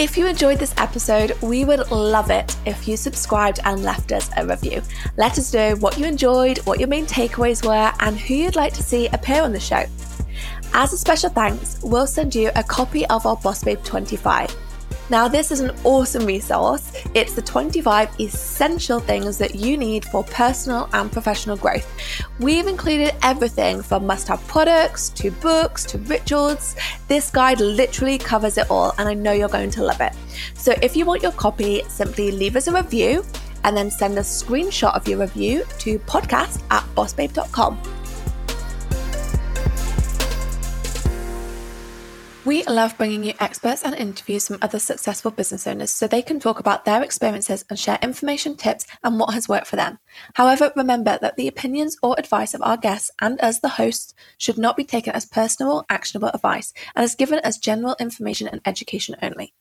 If 0.01 0.17
you 0.17 0.27
enjoyed 0.27 0.59
this 0.59 0.73
episode, 0.79 1.39
we 1.43 1.67
would 1.67 1.91
love 1.91 2.31
it 2.31 2.57
if 2.65 2.89
you 2.89 2.97
subscribed 2.97 3.61
and 3.67 3.83
left 3.83 4.13
us 4.13 4.31
a 4.35 4.47
review. 4.47 4.81
Let 5.19 5.37
us 5.37 5.53
know 5.53 5.77
what 5.77 5.99
you 5.99 6.07
enjoyed, 6.07 6.57
what 6.65 6.79
your 6.79 6.89
main 6.89 7.05
takeaways 7.05 7.63
were, 7.67 7.93
and 8.01 8.19
who 8.19 8.33
you'd 8.33 8.57
like 8.57 8.73
to 8.73 8.83
see 8.83 9.09
appear 9.09 9.43
on 9.43 9.53
the 9.53 9.61
show. 9.61 9.85
As 10.73 10.95
a 10.95 10.97
special 10.97 11.29
thanks, 11.29 11.79
we'll 11.83 12.07
send 12.07 12.35
you 12.35 12.51
a 12.57 12.63
copy 12.63 13.05
of 13.09 13.27
our 13.27 13.37
Boss 13.37 13.63
Babe 13.63 13.85
25. 13.85 14.57
Now, 15.11 15.27
this 15.27 15.51
is 15.51 15.59
an 15.59 15.73
awesome 15.83 16.25
resource. 16.25 16.93
It's 17.15 17.35
the 17.35 17.43
25 17.43 18.21
essential 18.21 19.01
things 19.01 19.39
that 19.39 19.57
you 19.57 19.77
need 19.77 20.05
for 20.05 20.23
personal 20.23 20.89
and 20.93 21.11
professional 21.11 21.57
growth. 21.57 21.85
We've 22.39 22.69
included 22.69 23.15
everything 23.25 23.83
from 23.83 24.07
must 24.07 24.29
have 24.29 24.47
products 24.47 25.09
to 25.11 25.33
books 25.33 25.85
to 25.87 25.99
rituals. 25.99 26.77
This 27.09 27.29
guide 27.29 27.59
literally 27.59 28.19
covers 28.19 28.57
it 28.57 28.71
all, 28.71 28.95
and 28.99 29.09
I 29.09 29.15
know 29.15 29.33
you're 29.33 29.49
going 29.49 29.73
to 29.73 29.83
love 29.83 30.01
it. 30.01 30.13
So, 30.55 30.75
if 30.81 30.95
you 30.95 31.05
want 31.05 31.23
your 31.23 31.33
copy, 31.33 31.83
simply 31.89 32.31
leave 32.31 32.55
us 32.55 32.69
a 32.69 32.73
review 32.73 33.25
and 33.65 33.77
then 33.77 33.91
send 33.91 34.17
a 34.17 34.23
screenshot 34.23 34.95
of 34.95 35.09
your 35.09 35.19
review 35.19 35.65
to 35.81 35.99
podcast 36.01 36.63
at 36.71 36.85
bossbabe.com. 36.95 38.00
We 42.47 42.65
love 42.65 42.97
bringing 42.97 43.23
you 43.23 43.35
experts 43.39 43.85
and 43.85 43.95
interviews 43.95 44.47
from 44.47 44.57
other 44.63 44.79
successful 44.79 45.31
business 45.31 45.67
owners 45.67 45.91
so 45.91 46.07
they 46.07 46.23
can 46.23 46.41
talk 46.41 46.59
about 46.59 46.87
their 46.87 47.03
experiences 47.03 47.67
and 47.69 47.79
share 47.79 47.99
information, 48.01 48.57
tips, 48.57 48.87
and 49.05 49.21
what 49.21 49.35
has 49.35 49.47
worked 49.47 49.67
for 49.67 49.77
them. 49.77 49.99
However, 50.33 50.73
remember 50.75 51.19
that 51.21 51.37
the 51.37 51.49
opinions 51.49 51.99
or 52.03 52.19
advice 52.19 52.55
of 52.55 52.63
our 52.63 52.79
guests 52.79 53.11
and 53.21 53.39
us, 53.43 53.59
the 53.59 53.69
hosts, 53.69 54.15
should 54.39 54.57
not 54.57 54.75
be 54.75 54.85
taken 54.85 55.13
as 55.13 55.27
personal 55.27 55.85
actionable 55.91 56.31
advice 56.33 56.73
and 56.97 57.05
is 57.05 57.15
given 57.15 57.41
as 57.41 57.59
general 57.59 57.95
information 58.01 58.49
and 58.49 58.63
education 58.65 59.17
only. 59.21 59.53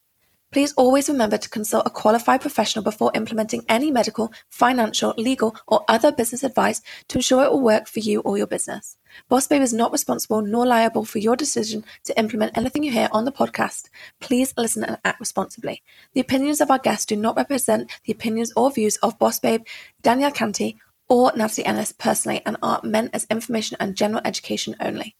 Please 0.53 0.73
always 0.77 1.09
remember 1.09 1.37
to 1.37 1.49
consult 1.49 1.85
a 1.85 1.89
qualified 1.89 2.39
professional 2.39 2.83
before 2.83 3.11
implementing 3.13 3.65
any 3.67 3.91
medical, 3.91 4.31
financial, 4.47 5.13
legal, 5.17 5.53
or 5.67 5.83
other 5.89 6.13
business 6.13 6.45
advice 6.45 6.81
to 7.09 7.17
ensure 7.17 7.43
it 7.43 7.51
will 7.51 7.59
work 7.59 7.87
for 7.89 7.99
you 7.99 8.21
or 8.21 8.37
your 8.37 8.47
business. 8.47 8.95
Boss 9.27 9.47
Babe 9.47 9.61
is 9.61 9.73
not 9.73 9.91
responsible 9.91 10.41
nor 10.41 10.65
liable 10.65 11.05
for 11.05 11.19
your 11.19 11.35
decision 11.35 11.83
to 12.03 12.17
implement 12.17 12.57
anything 12.57 12.83
you 12.83 12.91
hear 12.91 13.09
on 13.11 13.25
the 13.25 13.31
podcast. 13.31 13.89
Please 14.19 14.53
listen 14.57 14.83
and 14.83 14.97
act 15.03 15.19
responsibly. 15.19 15.81
The 16.13 16.21
opinions 16.21 16.61
of 16.61 16.71
our 16.71 16.79
guests 16.79 17.05
do 17.05 17.15
not 17.15 17.35
represent 17.35 17.91
the 18.05 18.13
opinions 18.13 18.53
or 18.55 18.71
views 18.71 18.97
of 18.97 19.19
Boss 19.19 19.39
Babe, 19.39 19.63
Danielle 20.01 20.31
Canty, 20.31 20.77
or 21.07 21.31
Natalie 21.35 21.65
Ennis 21.65 21.91
personally 21.91 22.41
and 22.45 22.57
are 22.61 22.81
meant 22.83 23.11
as 23.13 23.25
information 23.29 23.77
and 23.79 23.95
general 23.95 24.21
education 24.23 24.75
only. 24.79 25.15